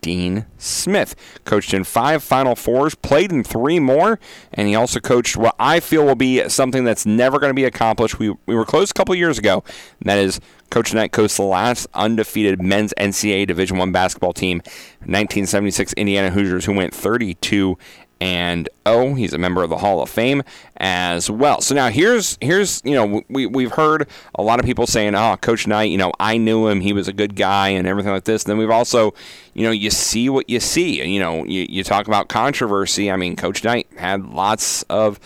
Dean 0.00 0.46
Smith. 0.58 1.14
Coached 1.44 1.74
in 1.74 1.84
five 1.84 2.22
Final 2.22 2.56
Fours, 2.56 2.94
played 2.94 3.32
in 3.32 3.44
three 3.44 3.78
more, 3.78 4.18
and 4.52 4.68
he 4.68 4.74
also 4.74 5.00
coached 5.00 5.36
what 5.36 5.54
I 5.58 5.80
feel 5.80 6.04
will 6.04 6.14
be 6.14 6.48
something 6.48 6.84
that's 6.84 7.06
never 7.06 7.38
going 7.38 7.50
to 7.50 7.54
be 7.54 7.64
accomplished. 7.64 8.18
We, 8.18 8.30
we 8.46 8.54
were 8.54 8.64
close 8.64 8.90
a 8.90 8.94
couple 8.94 9.14
years 9.14 9.38
ago, 9.38 9.64
and 10.00 10.08
that 10.08 10.18
is 10.18 10.40
Coach 10.70 10.94
Knight 10.94 11.12
coached 11.12 11.36
the 11.36 11.42
last 11.42 11.88
undefeated 11.94 12.62
men's 12.62 12.94
NCAA 12.96 13.46
Division 13.46 13.76
One 13.78 13.92
basketball 13.92 14.32
team, 14.32 14.58
1976 15.00 15.92
Indiana 15.94 16.30
Hoosiers, 16.30 16.64
who 16.64 16.74
went 16.74 16.94
32 16.94 17.76
and 18.20 18.68
oh, 18.84 19.14
he's 19.14 19.32
a 19.32 19.38
member 19.38 19.62
of 19.62 19.70
the 19.70 19.78
Hall 19.78 20.02
of 20.02 20.10
Fame 20.10 20.42
as 20.76 21.30
well. 21.30 21.60
So 21.60 21.74
now 21.74 21.88
here's 21.88 22.36
here's 22.40 22.82
you 22.84 22.94
know 22.94 23.22
we 23.28 23.46
we've 23.46 23.72
heard 23.72 24.08
a 24.34 24.42
lot 24.42 24.60
of 24.60 24.66
people 24.66 24.86
saying, 24.86 25.14
"Oh, 25.14 25.36
Coach 25.40 25.66
Knight, 25.66 25.90
you 25.90 25.98
know, 25.98 26.12
I 26.20 26.36
knew 26.36 26.68
him, 26.68 26.80
he 26.80 26.92
was 26.92 27.08
a 27.08 27.12
good 27.12 27.34
guy, 27.34 27.68
and 27.68 27.86
everything 27.86 28.12
like 28.12 28.24
this." 28.24 28.44
And 28.44 28.50
then 28.50 28.58
we've 28.58 28.70
also, 28.70 29.14
you 29.54 29.64
know, 29.64 29.70
you 29.70 29.90
see 29.90 30.28
what 30.28 30.50
you 30.50 30.60
see. 30.60 31.02
You 31.02 31.20
know, 31.20 31.44
you 31.44 31.66
you 31.68 31.82
talk 31.82 32.06
about 32.06 32.28
controversy. 32.28 33.10
I 33.10 33.16
mean, 33.16 33.36
Coach 33.36 33.64
Knight 33.64 33.86
had 33.96 34.26
lots 34.26 34.82
of 34.84 35.18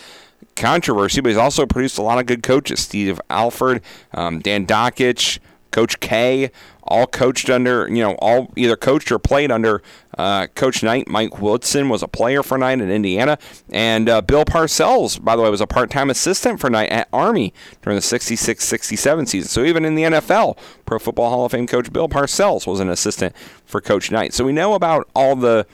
controversy, 0.54 1.20
but 1.20 1.30
he's 1.30 1.38
also 1.38 1.66
produced 1.66 1.98
a 1.98 2.02
lot 2.02 2.18
of 2.18 2.26
good 2.26 2.42
coaches: 2.42 2.80
Steve 2.80 3.20
Alford, 3.28 3.82
um, 4.12 4.38
Dan 4.38 4.66
Dakich. 4.66 5.38
Coach 5.74 5.98
K, 5.98 6.52
all 6.84 7.08
coached 7.08 7.50
under, 7.50 7.88
you 7.88 8.00
know, 8.00 8.14
all 8.20 8.52
either 8.54 8.76
coached 8.76 9.10
or 9.10 9.18
played 9.18 9.50
under 9.50 9.82
uh, 10.16 10.46
Coach 10.54 10.84
Knight. 10.84 11.08
Mike 11.08 11.40
Woodson 11.40 11.88
was 11.88 12.00
a 12.00 12.06
player 12.06 12.44
for 12.44 12.56
Knight 12.56 12.80
in 12.80 12.92
Indiana. 12.92 13.38
And 13.70 14.08
uh, 14.08 14.22
Bill 14.22 14.44
Parcells, 14.44 15.22
by 15.22 15.34
the 15.34 15.42
way, 15.42 15.50
was 15.50 15.60
a 15.60 15.66
part 15.66 15.90
time 15.90 16.10
assistant 16.10 16.60
for 16.60 16.70
Knight 16.70 16.90
at 16.90 17.08
Army 17.12 17.52
during 17.82 17.96
the 17.96 18.02
66 18.02 18.62
67 18.64 19.26
season. 19.26 19.48
So 19.48 19.64
even 19.64 19.84
in 19.84 19.96
the 19.96 20.04
NFL, 20.04 20.56
Pro 20.86 21.00
Football 21.00 21.30
Hall 21.30 21.44
of 21.44 21.50
Fame 21.50 21.66
coach 21.66 21.92
Bill 21.92 22.08
Parcells 22.08 22.68
was 22.68 22.78
an 22.78 22.88
assistant 22.88 23.34
for 23.64 23.80
Coach 23.80 24.12
Knight. 24.12 24.32
So 24.32 24.44
we 24.44 24.52
know 24.52 24.74
about 24.74 25.10
all 25.16 25.34
the 25.34 25.66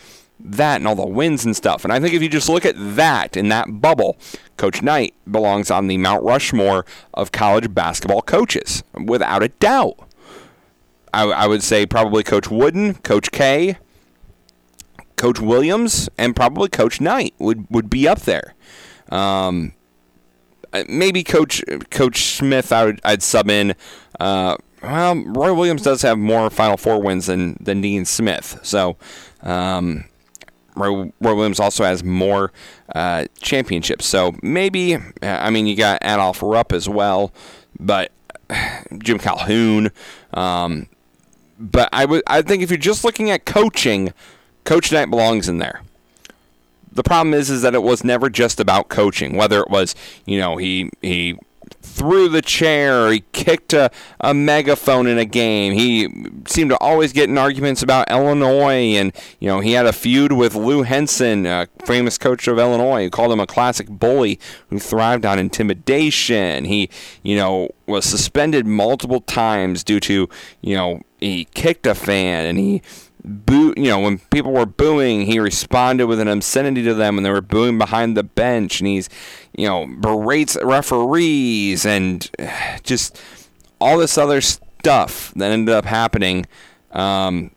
that 0.44 0.76
and 0.76 0.86
all 0.86 0.94
the 0.94 1.06
wins 1.06 1.44
and 1.44 1.56
stuff. 1.56 1.84
And 1.84 1.92
I 1.92 2.00
think 2.00 2.14
if 2.14 2.22
you 2.22 2.28
just 2.28 2.48
look 2.48 2.64
at 2.64 2.74
that 2.76 3.36
in 3.36 3.48
that 3.48 3.80
bubble, 3.80 4.16
Coach 4.56 4.82
Knight 4.82 5.14
belongs 5.30 5.70
on 5.70 5.86
the 5.86 5.96
Mount 5.96 6.22
Rushmore 6.22 6.84
of 7.14 7.32
college 7.32 7.74
basketball 7.74 8.22
coaches, 8.22 8.82
without 8.94 9.42
a 9.42 9.48
doubt. 9.48 9.96
I, 11.12 11.24
I 11.24 11.46
would 11.46 11.62
say 11.62 11.86
probably 11.86 12.22
Coach 12.22 12.50
Wooden, 12.50 12.94
Coach 12.94 13.32
K, 13.32 13.78
Coach 15.16 15.40
Williams, 15.40 16.08
and 16.16 16.36
probably 16.36 16.68
Coach 16.68 17.00
Knight 17.00 17.34
would, 17.38 17.66
would 17.70 17.90
be 17.90 18.06
up 18.06 18.20
there. 18.20 18.54
Um, 19.10 19.72
maybe 20.88 21.24
Coach 21.24 21.62
Coach 21.90 22.22
Smith, 22.22 22.72
I 22.72 22.84
would 22.84 23.00
I'd 23.04 23.22
sub 23.22 23.50
in. 23.50 23.74
Uh, 24.18 24.56
well, 24.82 25.16
Roy 25.16 25.52
Williams 25.52 25.82
does 25.82 26.02
have 26.02 26.18
more 26.18 26.48
Final 26.50 26.76
Four 26.76 27.02
wins 27.02 27.26
than 27.26 27.56
than 27.60 27.80
Dean 27.80 28.04
Smith, 28.04 28.60
so 28.62 28.96
um, 29.42 30.04
Roy, 30.76 31.12
Roy, 31.20 31.34
Williams 31.34 31.60
also 31.60 31.84
has 31.84 32.02
more 32.04 32.52
uh, 32.94 33.26
championships. 33.40 34.06
So 34.06 34.34
maybe, 34.42 34.96
I 35.22 35.50
mean, 35.50 35.66
you 35.66 35.76
got 35.76 36.02
Adolph 36.02 36.42
Rupp 36.42 36.72
as 36.72 36.88
well, 36.88 37.32
but 37.78 38.12
Jim 38.98 39.18
Calhoun. 39.18 39.90
Um, 40.34 40.86
but 41.58 41.88
I 41.92 42.04
would, 42.04 42.22
I 42.26 42.42
think 42.42 42.62
if 42.62 42.70
you're 42.70 42.78
just 42.78 43.04
looking 43.04 43.30
at 43.30 43.44
coaching, 43.44 44.12
Coach 44.64 44.92
Knight 44.92 45.10
belongs 45.10 45.48
in 45.48 45.58
there. 45.58 45.82
The 46.92 47.02
problem 47.02 47.34
is, 47.34 47.50
is 47.50 47.62
that 47.62 47.74
it 47.74 47.82
was 47.82 48.02
never 48.02 48.28
just 48.28 48.58
about 48.58 48.88
coaching. 48.88 49.36
Whether 49.36 49.60
it 49.60 49.70
was, 49.70 49.94
you 50.26 50.38
know, 50.38 50.56
he 50.56 50.90
he 51.02 51.38
threw 51.82 52.28
the 52.28 52.42
chair, 52.42 53.10
he 53.10 53.24
kicked 53.32 53.72
a, 53.72 53.90
a 54.20 54.34
megaphone 54.34 55.06
in 55.06 55.18
a 55.18 55.24
game. 55.24 55.72
He 55.72 56.08
seemed 56.46 56.70
to 56.70 56.78
always 56.78 57.12
get 57.12 57.28
in 57.28 57.38
arguments 57.38 57.82
about 57.82 58.10
Illinois, 58.10 58.96
and 58.96 59.12
you 59.38 59.48
know 59.48 59.60
he 59.60 59.72
had 59.72 59.86
a 59.86 59.92
feud 59.92 60.32
with 60.32 60.54
Lou 60.54 60.82
Henson, 60.82 61.46
a 61.46 61.68
famous 61.84 62.18
coach 62.18 62.46
of 62.48 62.58
Illinois, 62.58 63.04
who 63.04 63.10
called 63.10 63.32
him 63.32 63.40
a 63.40 63.46
classic 63.46 63.88
bully 63.88 64.38
who 64.68 64.78
thrived 64.78 65.24
on 65.24 65.38
intimidation. 65.38 66.64
He, 66.64 66.90
you 67.22 67.36
know, 67.36 67.70
was 67.86 68.04
suspended 68.04 68.66
multiple 68.66 69.20
times 69.20 69.82
due 69.84 70.00
to 70.00 70.28
you 70.60 70.74
know 70.74 71.02
he 71.18 71.46
kicked 71.54 71.86
a 71.86 71.94
fan 71.94 72.46
and 72.46 72.58
he 72.58 72.82
boo 73.24 73.74
you 73.76 73.88
know 73.88 74.00
when 74.00 74.18
people 74.30 74.52
were 74.52 74.66
booing 74.66 75.22
he 75.22 75.38
responded 75.38 76.06
with 76.06 76.20
an 76.20 76.28
obscenity 76.28 76.82
to 76.82 76.94
them 76.94 77.18
and 77.18 77.26
they 77.26 77.30
were 77.30 77.40
booing 77.40 77.78
behind 77.78 78.16
the 78.16 78.22
bench 78.22 78.80
and 78.80 78.88
he's 78.88 79.08
you 79.56 79.66
know 79.66 79.86
berates 79.86 80.56
referees 80.62 81.84
and 81.84 82.30
just 82.82 83.20
all 83.80 83.98
this 83.98 84.16
other 84.16 84.40
stuff 84.40 85.32
that 85.36 85.50
ended 85.50 85.74
up 85.74 85.84
happening 85.84 86.46
um, 86.92 87.50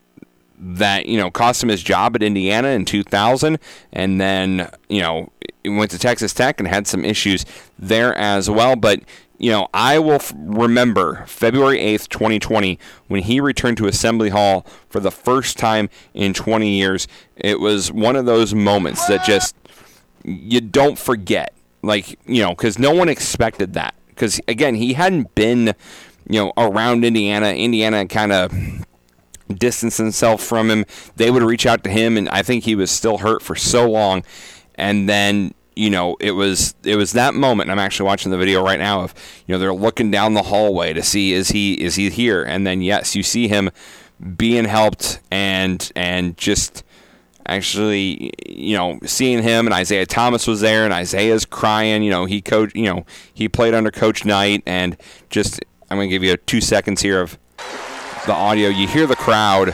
that 0.60 1.06
you 1.06 1.18
know 1.18 1.32
cost 1.32 1.64
him 1.64 1.70
his 1.70 1.84
job 1.84 2.16
at 2.16 2.24
Indiana 2.24 2.70
in 2.70 2.86
2000 2.86 3.60
and 3.92 4.22
then 4.22 4.70
you 4.90 5.02
know 5.02 5.32
went 5.66 5.92
to 5.92 6.00
Texas 6.00 6.34
Tech 6.34 6.60
and 6.60 6.68
had 6.68 6.88
some 6.88 7.06
issues 7.06 7.46
there 7.80 8.16
as 8.16 8.50
well 8.50 8.76
but 8.76 9.02
you 9.38 9.52
know, 9.52 9.68
I 9.74 10.00
will 10.00 10.14
f- 10.14 10.34
remember 10.36 11.26
February 11.28 11.80
8th, 11.80 12.10
2020, 12.10 12.80
when 13.08 13.24
he 13.24 13.40
returned 13.40 13.78
to 13.78 13.88
Assembly 13.88 14.30
Hall 14.30 14.66
for 14.90 15.00
the 15.00 15.12
first 15.12 15.58
time 15.58 15.90
in 16.14 16.34
20 16.34 16.70
years. 16.70 17.08
It 17.36 17.60
was 17.60 17.92
one 17.92 18.16
of 18.16 18.26
those 18.26 18.54
moments 18.54 19.06
that 19.08 19.26
just, 19.26 19.56
you 20.24 20.62
don't 20.62 20.98
forget. 20.98 21.54
Like, 21.82 22.18
you 22.26 22.42
know, 22.42 22.52
because 22.52 22.80
no 22.80 22.92
one 22.92 23.10
expected 23.10 23.74
that. 23.74 23.94
Because, 24.08 24.40
again, 24.48 24.76
he 24.76 24.94
hadn't 24.94 25.36
been, 25.36 25.74
you 26.30 26.40
know, 26.40 26.54
around 26.56 27.04
Indiana. 27.04 27.48
Indiana 27.48 28.06
kind 28.06 28.32
of 28.32 28.54
distanced 29.54 29.98
himself 29.98 30.42
from 30.42 30.70
him. 30.70 30.86
They 31.16 31.32
would 31.32 31.44
reach 31.44 31.66
out 31.66 31.84
to 31.84 31.90
him, 31.90 32.18
and 32.18 32.30
I 32.30 32.44
think 32.44 32.64
he 32.64 32.76
was 32.76 32.92
still 32.92 33.18
hurt 33.18 33.42
for 33.42 33.56
so 33.56 33.90
long. 33.90 34.24
And 34.76 35.10
then 35.10 35.54
you 35.76 35.90
know, 35.90 36.16
it 36.20 36.32
was 36.32 36.76
it 36.84 36.96
was 36.96 37.14
that 37.14 37.34
moment. 37.34 37.70
I'm 37.70 37.80
actually 37.80 38.08
watching 38.08 38.32
the 38.32 38.38
video 38.38 38.64
right 38.64 38.80
now 38.80 39.02
of 39.02 39.14
you 39.48 39.54
know 39.54 39.60
they're 39.60 39.74
looking 39.74 40.12
down 40.12 40.34
the 40.34 40.44
hallway 40.44 40.94
to 40.94 41.04
see 41.04 41.34
is 41.34 41.50
he 41.50 41.74
is 41.74 41.96
he 41.96 42.10
here, 42.10 42.44
and 42.44 42.66
then 42.66 42.82
yes, 42.82 43.16
you 43.16 43.24
see 43.24 43.48
him 43.48 43.70
being 44.38 44.66
helped 44.66 45.20
and 45.32 45.92
and 45.96 46.38
just 46.38 46.84
actually 47.46 48.32
you 48.48 48.78
know 48.78 49.00
seeing 49.04 49.44
him 49.44 49.68
and 49.68 49.78
Isiah 49.78 50.06
Thomas 50.06 50.48
was 50.48 50.62
there 50.62 50.86
and 50.86 50.94
Isiah's 50.94 51.46
crying. 51.46 52.04
You 52.04 52.12
know 52.12 52.26
he 52.26 52.42
coach 52.42 52.74
you 52.76 52.86
know 52.86 53.06
he 53.34 53.50
played 53.50 53.74
under 53.74 53.92
Coach 53.92 54.26
Knight 54.26 54.64
and 54.66 54.98
just 55.30 55.60
I'm 55.90 55.98
gonna 55.98 56.08
give 56.08 56.24
you 56.24 56.38
two 56.38 56.62
seconds 56.62 57.02
here 57.02 57.22
of 57.22 57.38
the 58.26 58.34
audio. 58.34 58.70
You 58.70 58.88
hear 58.88 59.08
the 59.08 59.16
crowd 59.16 59.74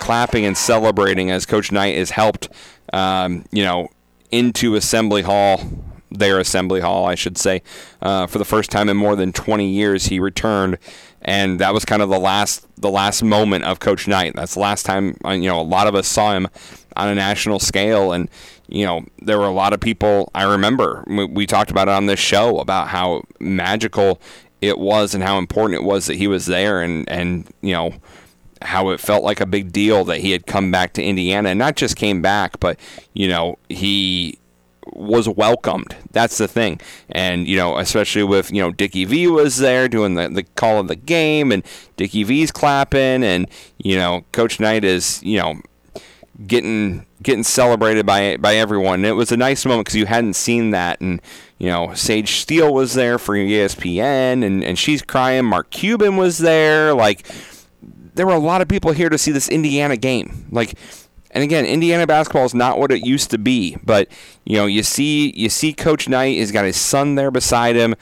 clapping 0.00 0.44
and 0.44 0.56
celebrating 0.56 1.30
as 1.30 1.46
Coach 1.46 1.70
Knight 1.70 1.94
is 1.94 2.10
helped 2.10 2.48
um, 2.92 3.44
you 3.50 3.62
know, 3.62 3.88
into 4.30 4.74
Assembly 4.74 5.22
Hall, 5.22 5.60
their 6.10 6.38
Assembly 6.38 6.80
Hall, 6.80 7.06
I 7.06 7.14
should 7.14 7.38
say, 7.38 7.62
uh, 8.02 8.26
for 8.26 8.38
the 8.38 8.44
first 8.44 8.70
time 8.70 8.88
in 8.88 8.96
more 8.96 9.16
than 9.16 9.32
20 9.32 9.68
years. 9.68 10.06
He 10.06 10.18
returned, 10.18 10.78
and 11.22 11.58
that 11.60 11.72
was 11.72 11.84
kind 11.84 12.02
of 12.02 12.08
the 12.08 12.18
last 12.18 12.66
the 12.76 12.90
last 12.90 13.22
moment 13.22 13.64
of 13.64 13.78
Coach 13.78 14.08
Knight. 14.08 14.34
That's 14.34 14.54
the 14.54 14.60
last 14.60 14.84
time 14.84 15.16
uh, 15.24 15.30
you 15.30 15.48
know 15.48 15.60
a 15.60 15.62
lot 15.62 15.86
of 15.86 15.94
us 15.94 16.08
saw 16.08 16.34
him 16.34 16.48
on 16.96 17.08
a 17.08 17.14
national 17.14 17.58
scale, 17.58 18.12
and 18.12 18.28
you 18.68 18.84
know 18.84 19.04
there 19.20 19.38
were 19.38 19.46
a 19.46 19.52
lot 19.52 19.72
of 19.72 19.80
people. 19.80 20.30
I 20.34 20.44
remember 20.44 21.04
we, 21.06 21.24
we 21.26 21.46
talked 21.46 21.70
about 21.70 21.88
it 21.88 21.92
on 21.92 22.06
this 22.06 22.20
show 22.20 22.58
about 22.58 22.88
how 22.88 23.22
magical 23.38 24.20
it 24.60 24.78
was 24.78 25.14
and 25.14 25.24
how 25.24 25.38
important 25.38 25.80
it 25.80 25.84
was 25.84 26.06
that 26.06 26.16
he 26.16 26.26
was 26.26 26.46
there, 26.46 26.82
and 26.82 27.08
and 27.08 27.48
you 27.60 27.72
know 27.72 27.94
how 28.62 28.90
it 28.90 29.00
felt 29.00 29.24
like 29.24 29.40
a 29.40 29.46
big 29.46 29.72
deal 29.72 30.04
that 30.04 30.18
he 30.18 30.32
had 30.32 30.46
come 30.46 30.70
back 30.70 30.92
to 30.94 31.02
Indiana 31.02 31.50
and 31.50 31.58
not 31.58 31.76
just 31.76 31.96
came 31.96 32.20
back, 32.20 32.60
but 32.60 32.78
you 33.14 33.28
know 33.28 33.58
he 33.68 34.38
was 34.92 35.28
welcomed. 35.28 35.96
That's 36.10 36.38
the 36.38 36.48
thing, 36.48 36.80
and 37.10 37.46
you 37.46 37.56
know 37.56 37.78
especially 37.78 38.24
with 38.24 38.52
you 38.52 38.60
know 38.60 38.70
Dickie 38.70 39.04
V 39.04 39.28
was 39.28 39.58
there 39.58 39.88
doing 39.88 40.14
the, 40.14 40.28
the 40.28 40.42
call 40.42 40.78
of 40.80 40.88
the 40.88 40.96
game, 40.96 41.52
and 41.52 41.62
Dickie 41.96 42.24
V's 42.24 42.50
clapping, 42.50 43.22
and 43.22 43.48
you 43.78 43.96
know 43.96 44.24
Coach 44.32 44.60
Knight 44.60 44.84
is 44.84 45.22
you 45.22 45.38
know 45.38 45.60
getting 46.46 47.06
getting 47.22 47.44
celebrated 47.44 48.06
by 48.06 48.36
by 48.36 48.56
everyone. 48.56 49.00
And 49.00 49.06
it 49.06 49.12
was 49.12 49.32
a 49.32 49.36
nice 49.36 49.64
moment 49.64 49.86
because 49.86 49.96
you 49.96 50.06
hadn't 50.06 50.34
seen 50.34 50.70
that, 50.70 51.00
and 51.00 51.20
you 51.58 51.68
know 51.68 51.94
Sage 51.94 52.40
Steele 52.40 52.72
was 52.72 52.94
there 52.94 53.18
for 53.18 53.34
ESPN, 53.34 54.44
and 54.44 54.64
and 54.64 54.78
she's 54.78 55.02
crying. 55.02 55.44
Mark 55.44 55.70
Cuban 55.70 56.16
was 56.16 56.38
there, 56.38 56.94
like 56.94 57.26
there 58.20 58.26
were 58.26 58.34
a 58.34 58.38
lot 58.38 58.60
of 58.60 58.68
people 58.68 58.92
here 58.92 59.08
to 59.08 59.16
see 59.16 59.32
this 59.32 59.48
Indiana 59.48 59.96
game. 59.96 60.44
Like, 60.50 60.74
and 61.30 61.42
again, 61.42 61.64
Indiana 61.64 62.06
basketball 62.06 62.44
is 62.44 62.52
not 62.52 62.78
what 62.78 62.92
it 62.92 63.02
used 63.02 63.30
to 63.30 63.38
be. 63.38 63.78
But 63.82 64.08
you 64.44 64.58
know, 64.58 64.66
you 64.66 64.82
see, 64.82 65.32
you 65.34 65.48
see, 65.48 65.72
Coach 65.72 66.06
Knight 66.06 66.36
has 66.36 66.52
got 66.52 66.66
his 66.66 66.76
son 66.76 67.14
there 67.14 67.30
beside 67.30 67.76
him, 67.76 67.94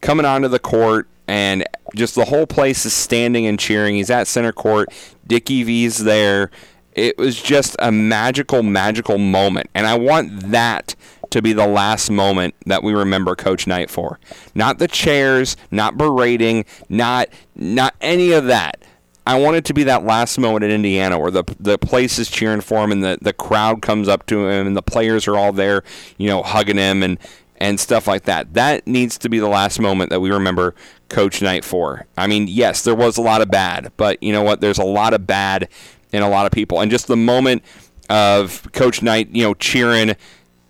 coming 0.00 0.26
onto 0.26 0.48
the 0.48 0.58
court, 0.58 1.06
and 1.28 1.64
just 1.94 2.16
the 2.16 2.24
whole 2.24 2.48
place 2.48 2.84
is 2.84 2.92
standing 2.92 3.46
and 3.46 3.60
cheering. 3.60 3.94
He's 3.94 4.10
at 4.10 4.26
center 4.26 4.50
court. 4.50 4.88
Dickie 5.24 5.62
V's 5.62 5.98
there. 5.98 6.50
It 6.94 7.16
was 7.16 7.40
just 7.40 7.76
a 7.78 7.92
magical, 7.92 8.64
magical 8.64 9.18
moment, 9.18 9.70
and 9.72 9.86
I 9.86 9.96
want 9.96 10.50
that 10.50 10.96
to 11.30 11.40
be 11.40 11.52
the 11.52 11.68
last 11.68 12.10
moment 12.10 12.56
that 12.66 12.82
we 12.82 12.92
remember 12.92 13.36
Coach 13.36 13.68
Knight 13.68 13.88
for. 13.88 14.18
Not 14.52 14.78
the 14.78 14.88
chairs, 14.88 15.56
not 15.70 15.96
berating, 15.96 16.64
not 16.88 17.28
not 17.54 17.94
any 18.00 18.32
of 18.32 18.46
that. 18.46 18.82
I 19.30 19.38
want 19.38 19.54
it 19.54 19.64
to 19.66 19.74
be 19.74 19.84
that 19.84 20.02
last 20.02 20.38
moment 20.38 20.64
in 20.64 20.72
Indiana 20.72 21.16
where 21.16 21.30
the 21.30 21.44
the 21.60 21.78
place 21.78 22.18
is 22.18 22.28
cheering 22.28 22.60
for 22.60 22.82
him 22.82 22.90
and 22.90 23.04
the, 23.04 23.16
the 23.22 23.32
crowd 23.32 23.80
comes 23.80 24.08
up 24.08 24.26
to 24.26 24.48
him 24.48 24.66
and 24.66 24.76
the 24.76 24.82
players 24.82 25.28
are 25.28 25.36
all 25.36 25.52
there, 25.52 25.84
you 26.18 26.26
know, 26.26 26.42
hugging 26.42 26.78
him 26.78 27.04
and 27.04 27.16
and 27.58 27.78
stuff 27.78 28.08
like 28.08 28.24
that. 28.24 28.54
That 28.54 28.88
needs 28.88 29.16
to 29.18 29.28
be 29.28 29.38
the 29.38 29.46
last 29.46 29.78
moment 29.78 30.10
that 30.10 30.18
we 30.18 30.32
remember 30.32 30.74
Coach 31.08 31.40
Knight 31.42 31.64
for. 31.64 32.08
I 32.18 32.26
mean, 32.26 32.48
yes, 32.48 32.82
there 32.82 32.96
was 32.96 33.18
a 33.18 33.22
lot 33.22 33.40
of 33.40 33.52
bad, 33.52 33.92
but 33.96 34.20
you 34.20 34.32
know 34.32 34.42
what? 34.42 34.60
There's 34.60 34.78
a 34.78 34.84
lot 34.84 35.14
of 35.14 35.28
bad 35.28 35.68
in 36.10 36.24
a 36.24 36.28
lot 36.28 36.46
of 36.46 36.50
people, 36.50 36.80
and 36.80 36.90
just 36.90 37.06
the 37.06 37.16
moment 37.16 37.62
of 38.08 38.66
Coach 38.72 39.00
Knight, 39.00 39.28
you 39.30 39.44
know, 39.44 39.54
cheering 39.54 40.16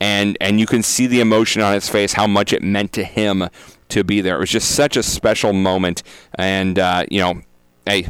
and 0.01 0.37
and 0.39 0.61
you 0.61 0.67
can 0.67 0.83
see 0.83 1.07
the 1.07 1.21
emotion 1.21 1.63
on 1.63 1.73
his 1.73 1.89
face, 1.89 2.13
how 2.13 2.27
much 2.27 2.53
it 2.53 2.63
meant 2.63 2.93
to 2.93 3.05
him 3.05 3.49
to 3.89 4.05
be 4.05 4.21
there. 4.21 4.37
It 4.37 4.41
was 4.41 4.51
just 4.51 4.73
such 4.73 4.99
a 4.99 5.03
special 5.03 5.55
moment, 5.55 6.03
and 6.35 6.79
uh, 6.79 7.07
you 7.11 7.21
know, 7.21 7.41
hey, 7.87 8.07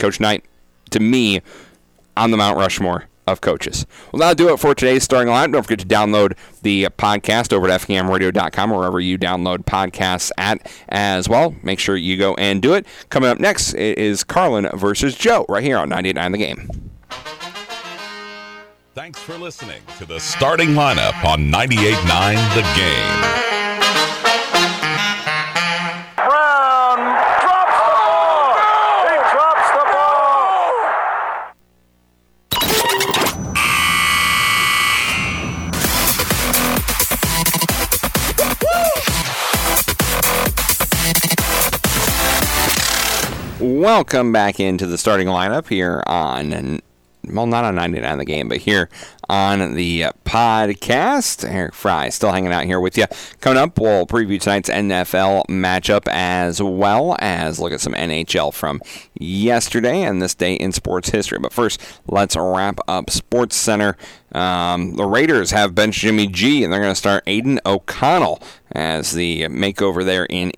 Coach 0.00 0.20
Knight, 0.20 0.44
to 0.90 1.00
me, 1.00 1.40
on 2.16 2.30
the 2.30 2.36
Mount 2.36 2.58
Rushmore 2.58 3.06
of 3.26 3.40
coaches. 3.40 3.86
Well, 4.12 4.20
that'll 4.20 4.34
do 4.34 4.52
it 4.52 4.58
for 4.58 4.74
today's 4.74 5.04
starting 5.04 5.32
line. 5.32 5.52
Don't 5.52 5.62
forget 5.62 5.78
to 5.80 5.86
download 5.86 6.36
the 6.62 6.88
podcast 6.98 7.52
over 7.52 7.68
at 7.70 7.80
fkmradio.com 7.82 8.72
or 8.72 8.78
wherever 8.78 9.00
you 9.00 9.18
download 9.18 9.58
podcasts 9.64 10.30
at 10.36 10.70
as 10.88 11.28
well. 11.28 11.54
Make 11.62 11.78
sure 11.78 11.96
you 11.96 12.16
go 12.16 12.34
and 12.34 12.60
do 12.60 12.74
it. 12.74 12.86
Coming 13.08 13.30
up 13.30 13.38
next 13.38 13.74
is 13.74 14.24
Carlin 14.24 14.68
versus 14.74 15.14
Joe 15.14 15.46
right 15.48 15.62
here 15.62 15.78
on 15.78 15.90
98.9 15.90 16.32
The 16.32 16.38
Game. 16.38 16.90
Thanks 18.94 19.20
for 19.20 19.38
listening 19.38 19.82
to 19.98 20.04
the 20.04 20.18
starting 20.18 20.70
lineup 20.70 21.24
on 21.24 21.50
98.9 21.50 22.54
The 22.54 22.62
Game. 22.76 23.59
Welcome 43.80 44.30
back 44.30 44.60
into 44.60 44.84
the 44.84 44.98
starting 44.98 45.26
lineup 45.26 45.66
here 45.68 46.02
on, 46.06 46.82
well, 47.24 47.46
not 47.46 47.64
on 47.64 47.76
99 47.76 48.18
the 48.18 48.26
game, 48.26 48.46
but 48.46 48.58
here 48.58 48.90
on 49.26 49.74
the 49.74 50.08
podcast. 50.26 51.50
Eric 51.50 51.72
Frye 51.72 52.10
still 52.10 52.30
hanging 52.30 52.52
out 52.52 52.64
here 52.64 52.78
with 52.78 52.98
you. 52.98 53.06
Coming 53.40 53.56
up, 53.56 53.78
we'll 53.78 54.04
preview 54.04 54.38
tonight's 54.38 54.68
NFL 54.68 55.46
matchup 55.46 56.08
as 56.08 56.60
well 56.60 57.16
as 57.20 57.58
look 57.58 57.72
at 57.72 57.80
some 57.80 57.94
NHL 57.94 58.52
from 58.52 58.82
yesterday 59.18 60.02
and 60.02 60.20
this 60.20 60.34
day 60.34 60.56
in 60.56 60.72
sports 60.72 61.08
history. 61.08 61.38
But 61.38 61.54
first, 61.54 61.80
let's 62.06 62.36
wrap 62.36 62.80
up 62.86 63.08
Sports 63.08 63.56
Center. 63.56 63.96
Um, 64.32 64.96
the 64.96 65.06
Raiders 65.06 65.52
have 65.52 65.74
benched 65.74 66.00
Jimmy 66.00 66.26
G, 66.26 66.64
and 66.64 66.70
they're 66.70 66.82
going 66.82 66.92
to 66.92 66.94
start 66.94 67.24
Aidan 67.26 67.60
O'Connell 67.64 68.42
as 68.72 69.12
the 69.12 69.44
makeover 69.44 70.04
there 70.04 70.26
in 70.26 70.52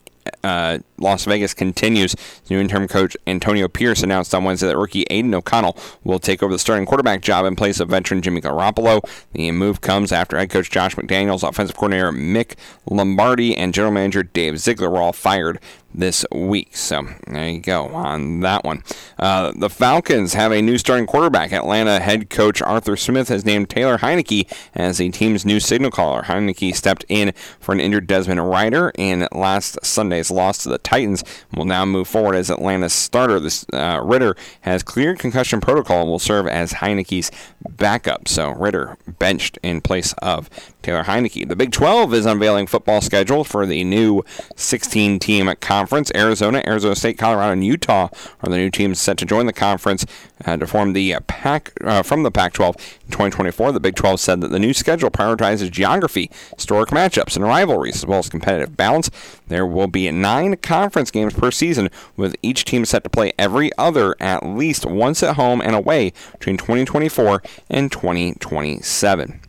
uh, 0.44 0.78
Las 0.98 1.24
Vegas 1.24 1.54
continues. 1.54 2.14
New 2.50 2.58
interim 2.58 2.88
coach 2.88 3.16
Antonio 3.26 3.68
Pierce 3.68 4.02
announced 4.02 4.34
on 4.34 4.44
Wednesday 4.44 4.66
that 4.68 4.76
rookie 4.76 5.04
Aidan 5.10 5.34
O'Connell 5.34 5.76
will 6.04 6.18
take 6.18 6.42
over 6.42 6.52
the 6.52 6.58
starting 6.58 6.86
quarterback 6.86 7.20
job 7.20 7.44
in 7.44 7.56
place 7.56 7.80
of 7.80 7.88
veteran 7.88 8.22
Jimmy 8.22 8.40
Garoppolo. 8.40 9.00
The 9.32 9.50
move 9.52 9.80
comes 9.80 10.12
after 10.12 10.38
head 10.38 10.50
coach 10.50 10.70
Josh 10.70 10.94
McDaniels, 10.94 11.46
offensive 11.46 11.76
coordinator 11.76 12.12
Mick 12.12 12.54
Lombardi, 12.88 13.56
and 13.56 13.74
general 13.74 13.92
manager 13.92 14.22
Dave 14.22 14.58
Ziegler 14.58 14.90
were 14.90 15.02
all 15.02 15.12
fired 15.12 15.60
this 15.94 16.24
week. 16.32 16.76
So 16.76 17.06
there 17.26 17.48
you 17.48 17.60
go 17.60 17.88
on 17.88 18.40
that 18.40 18.64
one. 18.64 18.82
Uh, 19.18 19.52
the 19.56 19.70
Falcons 19.70 20.34
have 20.34 20.52
a 20.52 20.62
new 20.62 20.78
starting 20.78 21.06
quarterback. 21.06 21.52
Atlanta 21.52 22.00
head 22.00 22.30
coach 22.30 22.62
Arthur 22.62 22.96
Smith 22.96 23.28
has 23.28 23.44
named 23.44 23.68
Taylor 23.68 23.98
Heinicke 23.98 24.50
as 24.74 24.98
the 24.98 25.10
team's 25.10 25.44
new 25.44 25.60
signal 25.60 25.90
caller. 25.90 26.22
Heinicke 26.22 26.74
stepped 26.74 27.04
in 27.08 27.32
for 27.60 27.72
an 27.72 27.80
injured 27.80 28.06
Desmond 28.06 28.50
Ridder 28.50 28.92
in 28.96 29.28
last 29.32 29.78
Sunday's 29.84 30.30
loss 30.30 30.58
to 30.62 30.68
the 30.68 30.78
Titans. 30.78 31.24
Will 31.54 31.64
now 31.64 31.84
move 31.84 32.08
forward 32.08 32.34
as 32.34 32.50
Atlanta's 32.50 32.92
starter. 32.92 33.38
This 33.40 33.66
uh, 33.72 34.00
Ridder 34.02 34.36
has 34.62 34.82
cleared 34.82 35.18
concussion 35.18 35.60
protocol 35.60 36.02
and 36.02 36.10
will 36.10 36.18
serve 36.18 36.46
as 36.46 36.74
Heinicke's 36.74 37.30
backup. 37.68 38.28
So 38.28 38.50
Ridder 38.50 38.96
benched 39.18 39.58
in 39.62 39.80
place 39.80 40.12
of 40.14 40.48
Taylor 40.82 41.04
Heinicke. 41.04 41.48
The 41.48 41.56
Big 41.56 41.72
12 41.72 42.12
is 42.14 42.26
unveiling 42.26 42.66
football 42.66 43.00
schedule 43.00 43.44
for 43.44 43.66
the 43.66 43.84
new 43.84 44.22
16-team 44.56 45.52
conference. 45.60 46.10
Arizona, 46.14 46.62
Arizona 46.66 46.94
State, 46.96 47.18
Colorado, 47.18 47.52
and 47.52 47.64
Utah 47.64 48.08
are 48.40 48.50
the 48.50 48.56
new 48.56 48.70
teams 48.70 49.00
set 49.00 49.16
to 49.18 49.24
join 49.24 49.46
the 49.46 49.52
conference 49.52 50.04
uh, 50.44 50.56
to 50.56 50.66
form 50.66 50.92
the 50.92 51.16
pack 51.26 51.72
uh, 51.84 52.02
from 52.02 52.22
the 52.22 52.30
Pac-12 52.30 52.74
in 52.76 53.10
2024. 53.10 53.72
The 53.72 53.80
Big 53.80 53.94
12 53.94 54.20
said 54.20 54.40
that 54.40 54.48
the 54.48 54.58
new 54.58 54.74
schedule 54.74 55.10
prioritizes 55.10 55.70
geography, 55.70 56.30
historic 56.56 56.90
matchups, 56.90 57.36
and 57.36 57.44
rivalries 57.44 57.96
as 57.96 58.06
well 58.06 58.18
as 58.18 58.28
competitive 58.28 58.76
balance. 58.76 59.10
There 59.48 59.66
will 59.66 59.88
be 59.88 60.10
nine 60.10 60.56
conference 60.56 61.10
games 61.10 61.34
per 61.34 61.50
season, 61.50 61.90
with 62.16 62.34
each 62.42 62.64
team 62.64 62.84
set 62.84 63.04
to 63.04 63.10
play 63.10 63.32
every 63.38 63.70
other 63.78 64.16
at 64.20 64.44
least 64.44 64.86
once 64.86 65.22
at 65.22 65.36
home 65.36 65.60
and 65.60 65.74
away 65.74 66.12
between 66.32 66.56
2024 66.56 67.42
and 67.70 67.92
2027. 67.92 69.40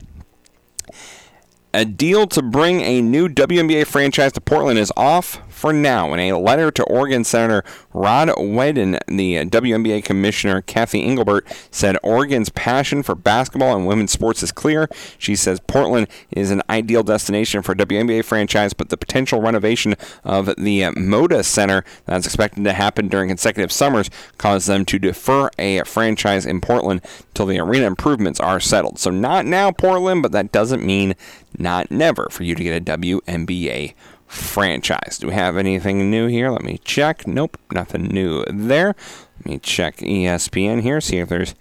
A 1.75 1.85
deal 1.85 2.27
to 2.27 2.43
bring 2.43 2.81
a 2.81 3.01
new 3.01 3.27
WNBA 3.27 3.87
franchise 3.87 4.31
to 4.33 4.41
Portland 4.41 4.77
is 4.77 4.91
off 4.95 5.39
for 5.63 5.71
now. 5.71 6.11
In 6.13 6.19
a 6.19 6.37
letter 6.37 6.71
to 6.71 6.83
Oregon 6.83 7.23
Senator 7.23 7.63
Rod 7.93 8.29
Whedon, 8.37 8.99
the 9.07 9.45
WNBA 9.45 10.03
Commissioner 10.03 10.59
Cathy 10.59 11.01
Engelbert 11.05 11.47
said 11.71 11.95
Oregon's 12.03 12.49
passion 12.49 13.01
for 13.01 13.15
basketball 13.15 13.73
and 13.73 13.87
women's 13.87 14.11
sports 14.11 14.43
is 14.43 14.51
clear. 14.51 14.89
She 15.17 15.37
says 15.37 15.61
Portland 15.61 16.09
is 16.31 16.51
an 16.51 16.63
ideal 16.69 17.01
destination 17.01 17.61
for 17.61 17.73
WNBA 17.75 18.25
franchise, 18.25 18.73
but 18.73 18.89
the 18.89 18.97
potential 18.97 19.39
renovation 19.39 19.95
of 20.25 20.47
the 20.57 20.81
Moda 20.97 21.45
Center 21.45 21.85
that's 22.07 22.25
expected 22.25 22.65
to 22.65 22.73
happen 22.73 23.07
during 23.07 23.29
consecutive 23.29 23.71
summers 23.71 24.09
caused 24.37 24.67
them 24.67 24.83
to 24.83 24.99
defer 24.99 25.49
a 25.57 25.81
franchise 25.85 26.45
in 26.45 26.59
Portland 26.59 26.99
until 27.29 27.45
the 27.45 27.59
arena 27.59 27.85
improvements 27.85 28.41
are 28.41 28.59
settled. 28.59 28.99
So 28.99 29.11
not 29.11 29.45
now, 29.45 29.71
Portland, 29.71 30.23
but 30.23 30.33
that 30.33 30.51
doesn't 30.51 30.85
mean 30.85 31.15
not 31.57 31.89
never 31.89 32.27
for 32.31 32.43
you 32.43 32.53
to 32.53 32.63
get 32.63 32.81
a 32.81 32.97
WNBA 32.97 33.93
franchise. 34.33 35.17
Do 35.19 35.27
we 35.27 35.33
have 35.33 35.57
anything 35.57 36.09
new 36.09 36.27
here? 36.27 36.49
Let 36.49 36.63
me 36.63 36.79
check. 36.83 37.27
Nope, 37.27 37.57
nothing 37.71 38.07
new 38.07 38.43
there. 38.47 38.95
Let 39.37 39.45
me 39.45 39.59
check 39.59 39.97
ESPN 39.97 40.81
here, 40.81 40.99
see 40.99 41.17
if 41.19 41.29
there's 41.29 41.55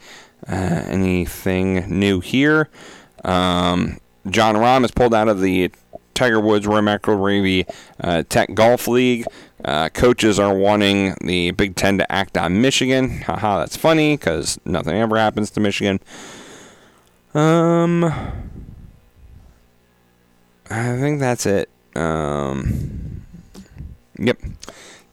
uh, 0.48 0.84
anything 0.86 1.98
new 1.98 2.20
here. 2.20 2.68
Um, 3.24 3.98
Jon 4.28 4.54
Rahm 4.54 4.84
is 4.84 4.90
pulled 4.90 5.14
out 5.14 5.28
of 5.28 5.40
the 5.40 5.70
Tiger 6.14 6.40
Woods 6.40 6.66
Rory 6.66 6.82
McIlroy 6.82 7.68
uh, 8.00 8.22
Tech 8.28 8.54
Golf 8.54 8.88
League. 8.88 9.24
Uh, 9.64 9.88
coaches 9.88 10.38
are 10.38 10.54
wanting 10.54 11.14
the 11.22 11.52
Big 11.52 11.76
Ten 11.76 11.98
to 11.98 12.12
act 12.12 12.36
on 12.36 12.60
Michigan. 12.60 13.22
Haha, 13.22 13.60
that's 13.60 13.76
funny 13.76 14.16
because 14.16 14.58
nothing 14.64 14.96
ever 14.96 15.16
happens 15.16 15.50
to 15.52 15.60
Michigan. 15.60 16.00
Um, 17.34 18.04
I 20.70 20.96
think 20.98 21.20
that's 21.20 21.46
it. 21.46 21.68
Um, 21.94 23.22
yep, 24.18 24.38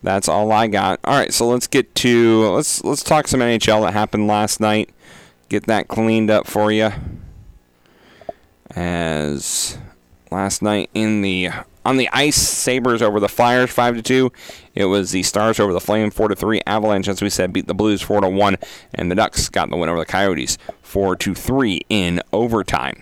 that's 0.04 0.28
all 0.28 0.52
I 0.52 0.68
got. 0.68 1.00
All 1.04 1.18
right, 1.18 1.34
so 1.34 1.48
let's 1.48 1.68
get 1.68 1.94
to 1.96 2.50
let's 2.52 2.84
let's 2.84 3.04
talk 3.04 3.28
some 3.28 3.40
NHL 3.40 3.84
that 3.86 3.94
happened 3.94 4.28
last 4.28 4.60
night. 4.60 4.90
Get 5.50 5.66
that 5.68 5.88
cleaned 5.88 6.30
up 6.30 6.48
for 6.48 6.72
you. 6.72 6.92
As 8.76 9.78
last 10.32 10.62
night 10.62 10.90
in 10.94 11.22
the 11.22 11.50
on 11.86 11.98
the 11.98 12.10
ice, 12.14 12.36
Sabres 12.36 13.02
over 13.02 13.20
the 13.20 13.28
Flyers 13.28 13.72
five 13.72 13.96
to 13.96 14.02
two. 14.02 14.32
It 14.80 14.86
was 14.86 15.12
the 15.12 15.24
Stars 15.24 15.60
over 15.60 15.74
the 15.74 15.82
Flame 15.82 16.10
four 16.10 16.30
to 16.30 16.36
three. 16.38 16.62
Avalanche, 16.66 17.10
as 17.10 17.22
we 17.22 17.30
said, 17.30 17.52
beat 17.52 17.68
the 17.68 17.74
Blues 17.74 18.02
four 18.02 18.22
to 18.22 18.30
one, 18.30 18.56
and 18.94 19.12
the 19.12 19.16
Ducks 19.16 19.50
got 19.50 19.70
the 19.70 19.76
win 19.76 19.90
over 19.90 20.00
the 20.00 20.06
Coyotes 20.06 20.58
four 20.82 21.18
to 21.18 21.36
three 21.36 21.82
in 21.90 22.22
overtime. 22.32 23.02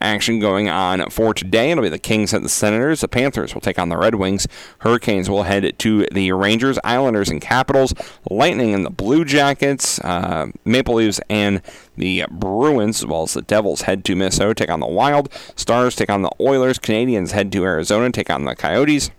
Action 0.00 0.40
going 0.40 0.70
on 0.70 1.10
for 1.10 1.34
today. 1.34 1.70
It'll 1.70 1.82
be 1.82 1.90
the 1.90 1.98
Kings 1.98 2.32
at 2.32 2.42
the 2.42 2.48
Senators. 2.48 3.02
The 3.02 3.08
Panthers 3.08 3.52
will 3.52 3.60
take 3.60 3.78
on 3.78 3.90
the 3.90 3.98
Red 3.98 4.14
Wings. 4.14 4.48
Hurricanes 4.78 5.28
will 5.28 5.42
head 5.42 5.78
to 5.78 6.06
the 6.10 6.32
Rangers, 6.32 6.78
Islanders, 6.82 7.28
and 7.28 7.42
Capitals. 7.42 7.92
Lightning 8.30 8.72
and 8.72 8.86
the 8.86 8.90
Blue 8.90 9.26
Jackets. 9.26 10.00
Uh, 10.00 10.46
Maple 10.64 10.94
Leafs 10.94 11.20
and 11.28 11.60
the 11.94 12.24
Bruins, 12.30 13.02
as 13.02 13.06
well 13.06 13.24
as 13.24 13.34
the 13.34 13.42
Devils, 13.42 13.82
head 13.82 14.02
to 14.06 14.16
Minnesota, 14.16 14.54
take 14.54 14.70
on 14.70 14.80
the 14.80 14.86
Wild. 14.86 15.30
Stars 15.56 15.94
take 15.94 16.08
on 16.08 16.22
the 16.22 16.30
Oilers. 16.40 16.78
Canadiens 16.78 17.32
head 17.32 17.52
to 17.52 17.64
Arizona, 17.64 18.10
take 18.10 18.30
on 18.30 18.46
the 18.46 18.56
Coyotes. 18.56 19.10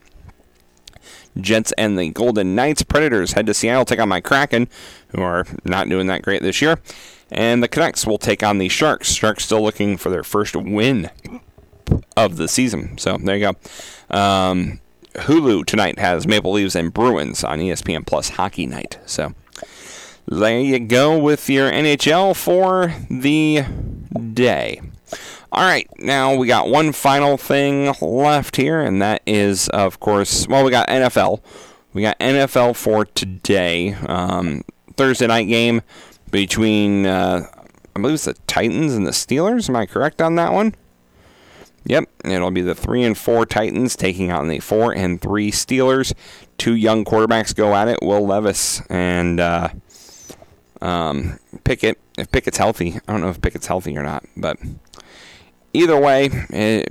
Jets 1.37 1.71
and 1.77 1.97
the 1.97 2.09
Golden 2.09 2.55
Knights. 2.55 2.83
Predators 2.83 3.33
head 3.33 3.45
to 3.47 3.53
Seattle, 3.53 3.85
take 3.85 3.99
on 3.99 4.09
my 4.09 4.21
Kraken, 4.21 4.67
who 5.09 5.21
are 5.21 5.45
not 5.63 5.89
doing 5.89 6.07
that 6.07 6.21
great 6.21 6.41
this 6.41 6.61
year. 6.61 6.79
And 7.31 7.61
the 7.61 7.67
Canucks 7.67 8.07
will 8.07 8.17
take 8.17 8.43
on 8.43 8.57
the 8.57 8.69
Sharks. 8.69 9.13
Sharks 9.13 9.45
still 9.45 9.61
looking 9.61 9.97
for 9.97 10.09
their 10.09 10.23
first 10.23 10.55
win 10.55 11.09
of 12.17 12.37
the 12.37 12.47
season. 12.47 12.97
So 12.97 13.17
there 13.17 13.35
you 13.37 13.51
go. 13.51 14.15
Um, 14.15 14.79
Hulu 15.13 15.65
tonight 15.65 15.99
has 15.99 16.27
Maple 16.27 16.53
Leafs 16.53 16.75
and 16.75 16.93
Bruins 16.93 17.43
on 17.43 17.59
ESPN 17.59 18.05
Plus 18.05 18.29
Hockey 18.29 18.65
Night. 18.65 18.99
So 19.05 19.33
There 20.27 20.59
you 20.59 20.79
go 20.79 21.17
with 21.17 21.49
your 21.49 21.71
NHL 21.71 22.35
for 22.35 22.93
the 23.09 23.63
day. 24.33 24.81
All 25.51 25.63
right, 25.63 25.89
now 25.97 26.35
we 26.35 26.45
got 26.45 26.69
one 26.69 26.91
final 26.91 27.35
thing 27.35 27.91
left 28.01 28.55
here, 28.55 28.81
and 28.81 29.01
that 29.01 29.23
is, 29.25 29.67
of 29.69 29.99
course, 29.99 30.47
well, 30.47 30.63
we 30.63 30.69
got 30.69 30.87
NFL. 30.89 31.41
We 31.91 32.03
got 32.03 32.19
NFL 32.19 32.75
for 32.75 33.05
today. 33.05 33.93
Um, 33.93 34.63
Thursday 34.95 35.25
night 35.25 35.47
game 35.47 35.81
between, 36.29 37.07
uh, 37.07 37.47
I 37.95 37.99
believe 37.99 38.13
it's 38.13 38.25
the 38.25 38.35
Titans 38.45 38.93
and 38.93 39.07
the 39.07 39.11
Steelers. 39.11 39.69
Am 39.69 39.75
I 39.75 39.87
correct 39.87 40.21
on 40.21 40.35
that 40.35 40.53
one? 40.53 40.75
Yep, 41.85 42.07
it'll 42.25 42.51
be 42.51 42.61
the 42.61 42.75
three 42.75 43.03
and 43.03 43.17
four 43.17 43.47
Titans 43.47 43.95
taking 43.95 44.31
on 44.31 44.49
the 44.49 44.59
four 44.59 44.93
and 44.93 45.19
three 45.19 45.49
Steelers. 45.49 46.13
Two 46.59 46.75
young 46.75 47.03
quarterbacks 47.03 47.55
go 47.55 47.73
at 47.73 47.87
it: 47.87 48.03
Will 48.03 48.23
Levis 48.23 48.81
and 48.87 49.39
uh, 49.39 49.69
um, 50.79 51.39
Pickett. 51.63 51.97
If 52.19 52.31
Pickett's 52.31 52.57
healthy, 52.57 52.99
I 53.07 53.11
don't 53.11 53.21
know 53.21 53.29
if 53.29 53.41
Pickett's 53.41 53.65
healthy 53.65 53.97
or 53.97 54.03
not, 54.03 54.25
but 54.37 54.59
either 55.73 55.99
way, 55.99 56.29
it, 56.49 56.89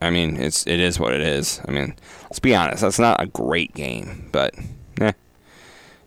I 0.00 0.10
mean, 0.10 0.36
it's 0.36 0.66
it 0.66 0.80
is 0.80 0.98
what 1.00 1.12
it 1.12 1.20
is. 1.20 1.60
I 1.66 1.70
mean, 1.70 1.94
let's 2.24 2.38
be 2.38 2.54
honest, 2.54 2.82
that's 2.82 2.98
not 2.98 3.22
a 3.22 3.26
great 3.26 3.74
game, 3.74 4.28
but 4.32 4.54
eh, 5.00 5.12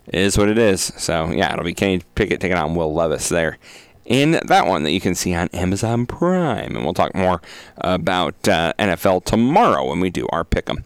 it 0.08 0.16
is 0.20 0.38
what 0.38 0.50
it 0.50 0.58
is. 0.58 0.82
So 0.98 1.32
yeah, 1.32 1.52
it'll 1.54 1.66
be 1.66 1.74
Kenny 1.74 2.02
Pickett 2.16 2.40
taking 2.40 2.58
on 2.58 2.76
Will 2.76 2.94
Levis 2.94 3.30
there 3.30 3.58
in 4.06 4.40
that 4.46 4.66
one 4.66 4.84
that 4.84 4.92
you 4.92 5.02
can 5.02 5.14
see 5.16 5.36
on 5.36 5.50
Amazon 5.54 6.06
Prime. 6.06 6.76
And 6.76 6.84
we'll 6.84 6.94
talk 6.94 7.14
more 7.14 7.42
about 7.78 8.36
uh, 8.48 8.74
NFL 8.80 9.26
tomorrow 9.26 9.88
when 9.88 10.00
we 10.00 10.10
do 10.10 10.28
our 10.30 10.44
pick 10.44 10.70
'em. 10.70 10.86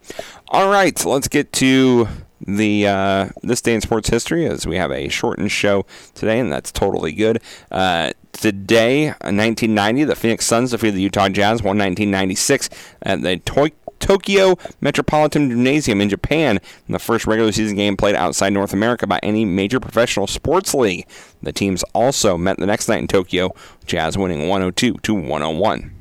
All 0.50 0.70
right, 0.70 1.04
let's 1.06 1.28
get 1.28 1.54
to 1.54 2.08
the 2.46 2.88
uh, 2.88 3.30
this 3.44 3.62
day 3.62 3.76
in 3.76 3.82
sports 3.82 4.10
history 4.10 4.48
as 4.48 4.66
we 4.66 4.76
have 4.78 4.92
a 4.92 5.10
shortened 5.10 5.52
show 5.52 5.86
today, 6.16 6.40
and 6.40 6.52
that's 6.52 6.72
totally 6.72 7.12
good. 7.12 7.40
Uh, 7.70 8.12
today, 8.34 9.08
1990, 9.08 10.04
the 10.06 10.16
Phoenix 10.16 10.46
Suns 10.46 10.72
defeated 10.72 10.96
the 10.96 11.02
Utah 11.02 11.30
Jazz 11.30 11.62
119-96 11.62 12.70
at 13.04 13.22
the 13.22 13.38
Toy- 13.38 13.72
Tokyo 14.00 14.58
Metropolitan 14.82 15.50
Gymnasium 15.50 16.02
in 16.02 16.10
Japan 16.10 16.60
in 16.88 16.92
the 16.92 17.00
first 17.00 17.28
regular 17.28 17.52
season 17.52 17.78
game 17.78 17.96
played 17.96 18.16
outside 18.16 18.52
North 18.52 18.74
America 18.74 19.08
by 19.08 19.20
any 19.22 19.46
major 19.46 19.80
professional 19.80 20.28
sports 20.28 20.74
league. 20.74 21.08
The 21.42 21.54
teams 21.54 21.84
also 21.94 22.38
met 22.38 22.58
the 22.58 22.66
next 22.66 22.90
night 22.90 23.00
in 23.00 23.08
Tokyo, 23.08 23.52
Jazz 23.86 24.18
winning 24.18 24.50
102 24.50 24.96
to 24.96 25.14
101. 25.14 26.01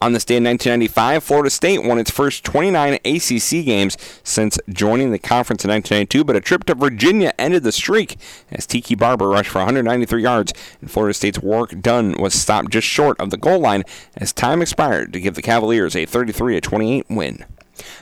On 0.00 0.12
this 0.12 0.24
day 0.24 0.36
in 0.36 0.44
1995, 0.44 1.24
Florida 1.24 1.48
State 1.48 1.82
won 1.82 1.98
its 1.98 2.10
first 2.10 2.44
29 2.44 2.94
ACC 3.04 3.64
games 3.64 3.96
since 4.22 4.58
joining 4.68 5.10
the 5.10 5.18
conference 5.18 5.64
in 5.64 5.70
1992, 5.70 6.24
but 6.24 6.36
a 6.36 6.40
trip 6.40 6.64
to 6.64 6.74
Virginia 6.74 7.32
ended 7.38 7.62
the 7.62 7.72
streak 7.72 8.18
as 8.50 8.66
Tiki 8.66 8.94
Barber 8.94 9.28
rushed 9.28 9.50
for 9.50 9.58
193 9.58 10.22
yards, 10.22 10.52
and 10.80 10.90
Florida 10.90 11.14
State's 11.14 11.38
Warrick 11.38 11.80
Dunn 11.80 12.14
was 12.18 12.34
stopped 12.34 12.70
just 12.70 12.86
short 12.86 13.18
of 13.18 13.30
the 13.30 13.38
goal 13.38 13.58
line 13.58 13.84
as 14.16 14.32
time 14.32 14.60
expired 14.60 15.12
to 15.14 15.20
give 15.20 15.34
the 15.34 15.42
Cavaliers 15.42 15.96
a 15.96 16.04
33 16.04 16.60
28 16.60 17.06
win. 17.08 17.44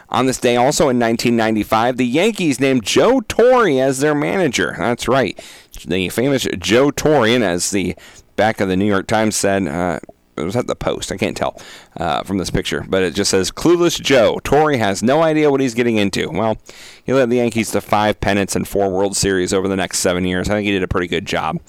On 0.09 0.27
this 0.27 0.39
day, 0.39 0.57
also 0.57 0.85
in 0.85 0.99
1995, 0.99 1.97
the 1.97 2.07
Yankees 2.07 2.61
named 2.61 2.85
Joe 2.85 3.21
Torre 3.21 3.69
as 3.81 4.01
their 4.01 4.15
manager. 4.15 4.75
That's 4.79 5.09
right, 5.09 5.41
the 5.87 6.09
famous 6.09 6.47
Joe 6.59 6.91
Torre, 6.91 7.27
and 7.27 7.45
as 7.45 7.71
the 7.71 7.97
back 8.37 8.61
of 8.61 8.69
the 8.69 8.77
New 8.77 8.85
York 8.85 9.07
Times 9.07 9.37
said, 9.37 9.67
uh, 9.67 10.01
it 10.37 10.43
was 10.43 10.57
at 10.57 10.67
the 10.67 10.77
post. 10.77 11.13
I 11.13 11.17
can't 11.17 11.37
tell 11.37 11.61
uh, 11.97 12.23
from 12.23 12.39
this 12.39 12.51
picture, 12.51 12.85
but 12.89 13.03
it 13.03 13.15
just 13.15 13.31
says 13.31 13.51
"Clueless 13.51 14.01
Joe." 14.01 14.41
Torre 14.45 14.77
has 14.77 15.03
no 15.03 15.23
idea 15.23 15.51
what 15.51 15.61
he's 15.61 15.75
getting 15.75 15.97
into. 15.97 16.31
Well, 16.31 16.59
he 17.05 17.13
led 17.13 17.31
the 17.31 17.37
Yankees 17.37 17.71
to 17.73 17.81
five 17.81 18.21
pennants 18.21 18.57
and 18.57 18.67
four 18.67 18.91
World 18.91 19.17
Series 19.17 19.53
over 19.53 19.69
the 19.69 19.77
next 19.77 19.99
seven 19.99 20.25
years. 20.25 20.49
I 20.49 20.55
think 20.55 20.67
he 20.67 20.73
did 20.73 20.83
a 20.83 20.89
pretty 20.89 21.07
good 21.07 21.27
job. 21.27 21.61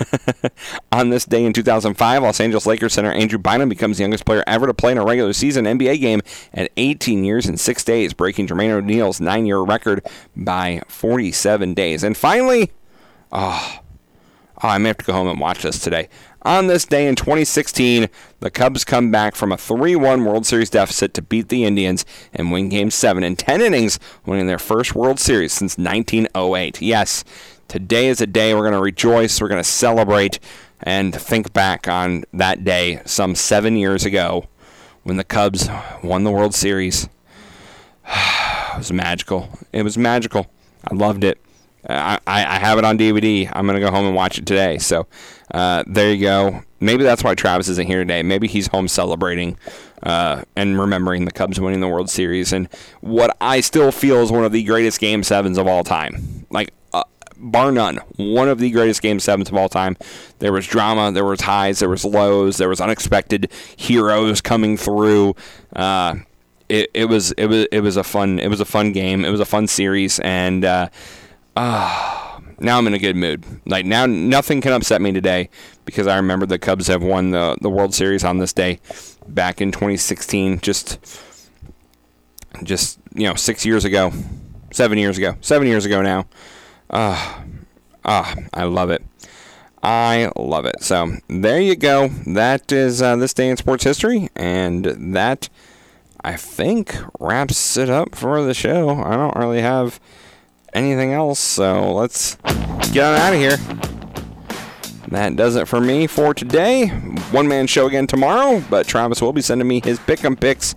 On 0.92 1.10
this 1.10 1.24
day 1.24 1.44
in 1.44 1.52
2005, 1.52 2.22
Los 2.22 2.40
Angeles 2.40 2.66
Lakers 2.66 2.92
center 2.92 3.12
Andrew 3.12 3.38
Bynum 3.38 3.68
becomes 3.68 3.98
the 3.98 4.04
youngest 4.04 4.24
player 4.24 4.44
ever 4.46 4.66
to 4.66 4.74
play 4.74 4.92
in 4.92 4.98
a 4.98 5.04
regular 5.04 5.32
season 5.32 5.64
NBA 5.64 6.00
game 6.00 6.20
at 6.52 6.70
18 6.76 7.24
years 7.24 7.46
and 7.46 7.58
six 7.58 7.84
days, 7.84 8.12
breaking 8.12 8.48
Jermaine 8.48 8.70
O'Neal's 8.70 9.20
nine-year 9.20 9.60
record 9.60 10.06
by 10.36 10.82
47 10.88 11.74
days. 11.74 12.02
And 12.02 12.16
finally, 12.16 12.72
oh, 13.32 13.80
oh, 14.62 14.68
I 14.68 14.78
may 14.78 14.88
have 14.88 14.98
to 14.98 15.04
go 15.04 15.12
home 15.12 15.28
and 15.28 15.40
watch 15.40 15.62
this 15.62 15.78
today. 15.78 16.08
On 16.48 16.66
this 16.66 16.86
day 16.86 17.06
in 17.06 17.14
2016, 17.14 18.08
the 18.40 18.50
Cubs 18.50 18.82
come 18.82 19.10
back 19.10 19.34
from 19.34 19.52
a 19.52 19.58
3 19.58 19.94
1 19.96 20.24
World 20.24 20.46
Series 20.46 20.70
deficit 20.70 21.12
to 21.12 21.20
beat 21.20 21.50
the 21.50 21.64
Indians 21.64 22.06
and 22.32 22.50
win 22.50 22.70
Game 22.70 22.90
7 22.90 23.22
in 23.22 23.36
10 23.36 23.60
innings, 23.60 23.98
winning 24.24 24.46
their 24.46 24.58
first 24.58 24.94
World 24.94 25.20
Series 25.20 25.52
since 25.52 25.76
1908. 25.76 26.80
Yes, 26.80 27.22
today 27.68 28.06
is 28.06 28.22
a 28.22 28.26
day 28.26 28.54
we're 28.54 28.62
going 28.62 28.72
to 28.72 28.80
rejoice, 28.80 29.42
we're 29.42 29.48
going 29.48 29.62
to 29.62 29.68
celebrate, 29.68 30.38
and 30.80 31.14
think 31.14 31.52
back 31.52 31.86
on 31.86 32.24
that 32.32 32.64
day 32.64 33.02
some 33.04 33.34
seven 33.34 33.76
years 33.76 34.06
ago 34.06 34.48
when 35.02 35.18
the 35.18 35.24
Cubs 35.24 35.68
won 36.02 36.24
the 36.24 36.32
World 36.32 36.54
Series. 36.54 37.10
it 38.06 38.78
was 38.78 38.90
magical. 38.90 39.50
It 39.74 39.82
was 39.82 39.98
magical. 39.98 40.46
I 40.90 40.94
loved 40.94 41.24
it. 41.24 41.38
I, 41.86 42.18
I 42.26 42.58
have 42.58 42.78
it 42.78 42.84
on 42.84 42.98
DVD. 42.98 43.50
I'm 43.52 43.66
going 43.66 43.78
to 43.78 43.84
go 43.84 43.90
home 43.90 44.06
and 44.06 44.14
watch 44.14 44.38
it 44.38 44.46
today. 44.46 44.78
So 44.78 45.06
uh, 45.52 45.84
there 45.86 46.12
you 46.12 46.20
go. 46.20 46.62
Maybe 46.80 47.02
that's 47.02 47.24
why 47.24 47.34
Travis 47.34 47.68
isn't 47.68 47.86
here 47.86 47.98
today. 47.98 48.22
Maybe 48.22 48.46
he's 48.46 48.68
home 48.68 48.86
celebrating 48.88 49.56
uh, 50.02 50.42
and 50.54 50.78
remembering 50.78 51.24
the 51.24 51.32
Cubs 51.32 51.58
winning 51.58 51.80
the 51.80 51.88
World 51.88 52.08
Series 52.10 52.52
and 52.52 52.68
what 53.00 53.36
I 53.40 53.60
still 53.60 53.90
feel 53.90 54.18
is 54.22 54.30
one 54.30 54.44
of 54.44 54.52
the 54.52 54.62
greatest 54.62 55.00
Game 55.00 55.22
Sevens 55.22 55.58
of 55.58 55.66
all 55.66 55.82
time. 55.82 56.46
Like 56.50 56.72
uh, 56.92 57.02
bar 57.36 57.72
none, 57.72 57.96
one 58.16 58.48
of 58.48 58.58
the 58.60 58.70
greatest 58.70 59.02
Game 59.02 59.18
Sevens 59.18 59.48
of 59.48 59.56
all 59.56 59.68
time. 59.68 59.96
There 60.38 60.52
was 60.52 60.66
drama, 60.66 61.10
there 61.10 61.24
was 61.24 61.40
highs, 61.40 61.80
there 61.80 61.88
was 61.88 62.04
lows, 62.04 62.58
there 62.58 62.68
was 62.68 62.80
unexpected 62.80 63.50
heroes 63.76 64.40
coming 64.40 64.76
through. 64.76 65.34
Uh, 65.74 66.16
it, 66.68 66.90
it 66.94 67.06
was 67.06 67.32
it 67.32 67.46
was 67.46 67.66
it 67.72 67.80
was 67.80 67.96
a 67.96 68.04
fun 68.04 68.38
it 68.38 68.48
was 68.48 68.60
a 68.60 68.64
fun 68.66 68.92
game. 68.92 69.24
It 69.24 69.30
was 69.30 69.40
a 69.40 69.46
fun 69.46 69.66
series 69.66 70.20
and. 70.20 70.64
Uh, 70.64 70.88
Ah, 71.60 72.27
now 72.60 72.78
I'm 72.78 72.86
in 72.86 72.94
a 72.94 72.98
good 72.98 73.16
mood. 73.16 73.44
Like 73.66 73.86
now, 73.86 74.06
nothing 74.06 74.60
can 74.60 74.72
upset 74.72 75.00
me 75.00 75.12
today 75.12 75.48
because 75.84 76.06
I 76.06 76.16
remember 76.16 76.46
the 76.46 76.58
Cubs 76.58 76.86
have 76.88 77.02
won 77.02 77.30
the 77.30 77.56
the 77.60 77.70
World 77.70 77.94
Series 77.94 78.24
on 78.24 78.38
this 78.38 78.52
day 78.52 78.80
back 79.26 79.60
in 79.60 79.72
2016. 79.72 80.60
Just, 80.60 80.98
just 82.62 82.98
you 83.14 83.28
know, 83.28 83.34
six 83.34 83.64
years 83.64 83.84
ago, 83.84 84.12
seven 84.72 84.98
years 84.98 85.18
ago, 85.18 85.36
seven 85.40 85.68
years 85.68 85.84
ago 85.84 86.02
now. 86.02 86.26
Ah, 86.90 87.44
ah, 88.04 88.34
I 88.54 88.64
love 88.64 88.90
it. 88.90 89.04
I 89.82 90.30
love 90.36 90.64
it. 90.66 90.82
So 90.82 91.12
there 91.28 91.60
you 91.60 91.76
go. 91.76 92.08
That 92.26 92.72
is 92.72 93.00
uh, 93.00 93.16
this 93.16 93.32
day 93.32 93.48
in 93.48 93.56
sports 93.56 93.84
history, 93.84 94.28
and 94.34 95.14
that 95.14 95.48
I 96.22 96.36
think 96.36 96.96
wraps 97.20 97.76
it 97.76 97.88
up 97.88 98.14
for 98.14 98.42
the 98.42 98.54
show. 98.54 98.90
I 98.90 99.16
don't 99.16 99.36
really 99.36 99.60
have 99.60 100.00
anything 100.74 101.12
else, 101.12 101.38
so 101.38 101.92
let's 101.92 102.36
get 102.92 103.04
on 103.04 103.14
out 103.14 103.32
of 103.34 103.38
here. 103.38 103.56
That 105.08 105.36
does 105.36 105.56
it 105.56 105.66
for 105.66 105.80
me 105.80 106.06
for 106.06 106.34
today. 106.34 106.88
One 107.30 107.48
man 107.48 107.66
show 107.66 107.86
again 107.86 108.06
tomorrow, 108.06 108.62
but 108.68 108.86
Travis 108.86 109.22
will 109.22 109.32
be 109.32 109.40
sending 109.40 109.66
me 109.66 109.80
his 109.82 109.98
pick 110.00 110.22
'em 110.24 110.36
picks, 110.36 110.74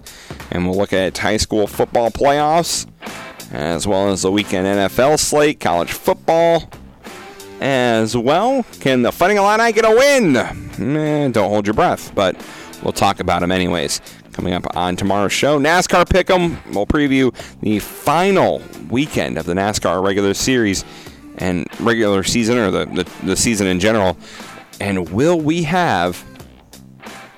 and 0.51 0.65
we'll 0.65 0.77
look 0.77 0.93
at 0.93 1.17
high 1.17 1.37
school 1.37 1.67
football 1.67 2.09
playoffs, 2.11 2.85
as 3.51 3.85
well 3.85 4.09
as 4.09 4.21
the 4.21 4.31
weekend 4.31 4.67
NFL 4.67 5.17
slate, 5.17 5.59
college 5.59 5.91
football, 5.91 6.69
as 7.59 8.15
well. 8.15 8.65
Can 8.79 9.01
the 9.01 9.11
Fighting 9.11 9.37
Illini 9.37 9.73
get 9.73 9.83
a 9.85 9.89
win? 9.91 10.37
Eh, 10.37 11.27
don't 11.27 11.49
hold 11.49 11.67
your 11.67 11.73
breath, 11.73 12.11
but 12.15 12.35
we'll 12.83 12.93
talk 12.93 13.19
about 13.19 13.41
them 13.41 13.51
anyways. 13.51 13.99
Coming 14.34 14.53
up 14.53 14.75
on 14.75 14.95
tomorrow's 14.95 15.34
show, 15.34 15.59
NASCAR 15.59 16.05
Pick'em. 16.05 16.57
We'll 16.73 16.86
preview 16.86 17.34
the 17.59 17.79
final 17.79 18.61
weekend 18.89 19.38
of 19.38 19.45
the 19.45 19.53
NASCAR 19.53 20.01
regular 20.03 20.34
series 20.34 20.86
and 21.38 21.67
regular 21.79 22.23
season, 22.23 22.57
or 22.57 22.71
the, 22.71 22.86
the, 22.86 23.11
the 23.25 23.36
season 23.36 23.67
in 23.67 23.79
general. 23.79 24.17
And 24.79 25.09
will 25.09 25.39
we 25.39 25.63
have, 25.63 26.23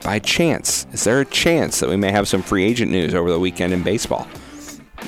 by 0.04 0.20
chance, 0.20 0.86
is 0.94 1.04
there 1.04 1.20
a 1.20 1.26
chance 1.26 1.80
that 1.80 1.90
we 1.90 1.98
may 1.98 2.12
have 2.12 2.28
some 2.28 2.42
free 2.42 2.64
agent 2.64 2.92
news 2.92 3.14
over 3.14 3.32
the 3.32 3.40
weekend 3.40 3.74
in 3.74 3.84
baseball? 3.84 4.28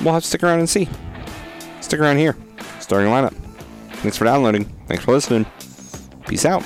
We'll 0.01 0.13
have 0.13 0.23
to 0.23 0.27
stick 0.27 0.43
around 0.43 0.60
and 0.60 0.69
see. 0.69 0.89
Stick 1.81 1.99
around 1.99 2.18
here. 2.18 2.35
Starting 2.80 3.10
lineup. 3.10 3.34
Thanks 3.97 4.18
for 4.18 4.26
downloading. 4.26 4.65
Thanks 4.88 5.03
for 5.03 5.14
listening. 5.14 5.45
Peace 6.27 6.45
out. 6.45 6.64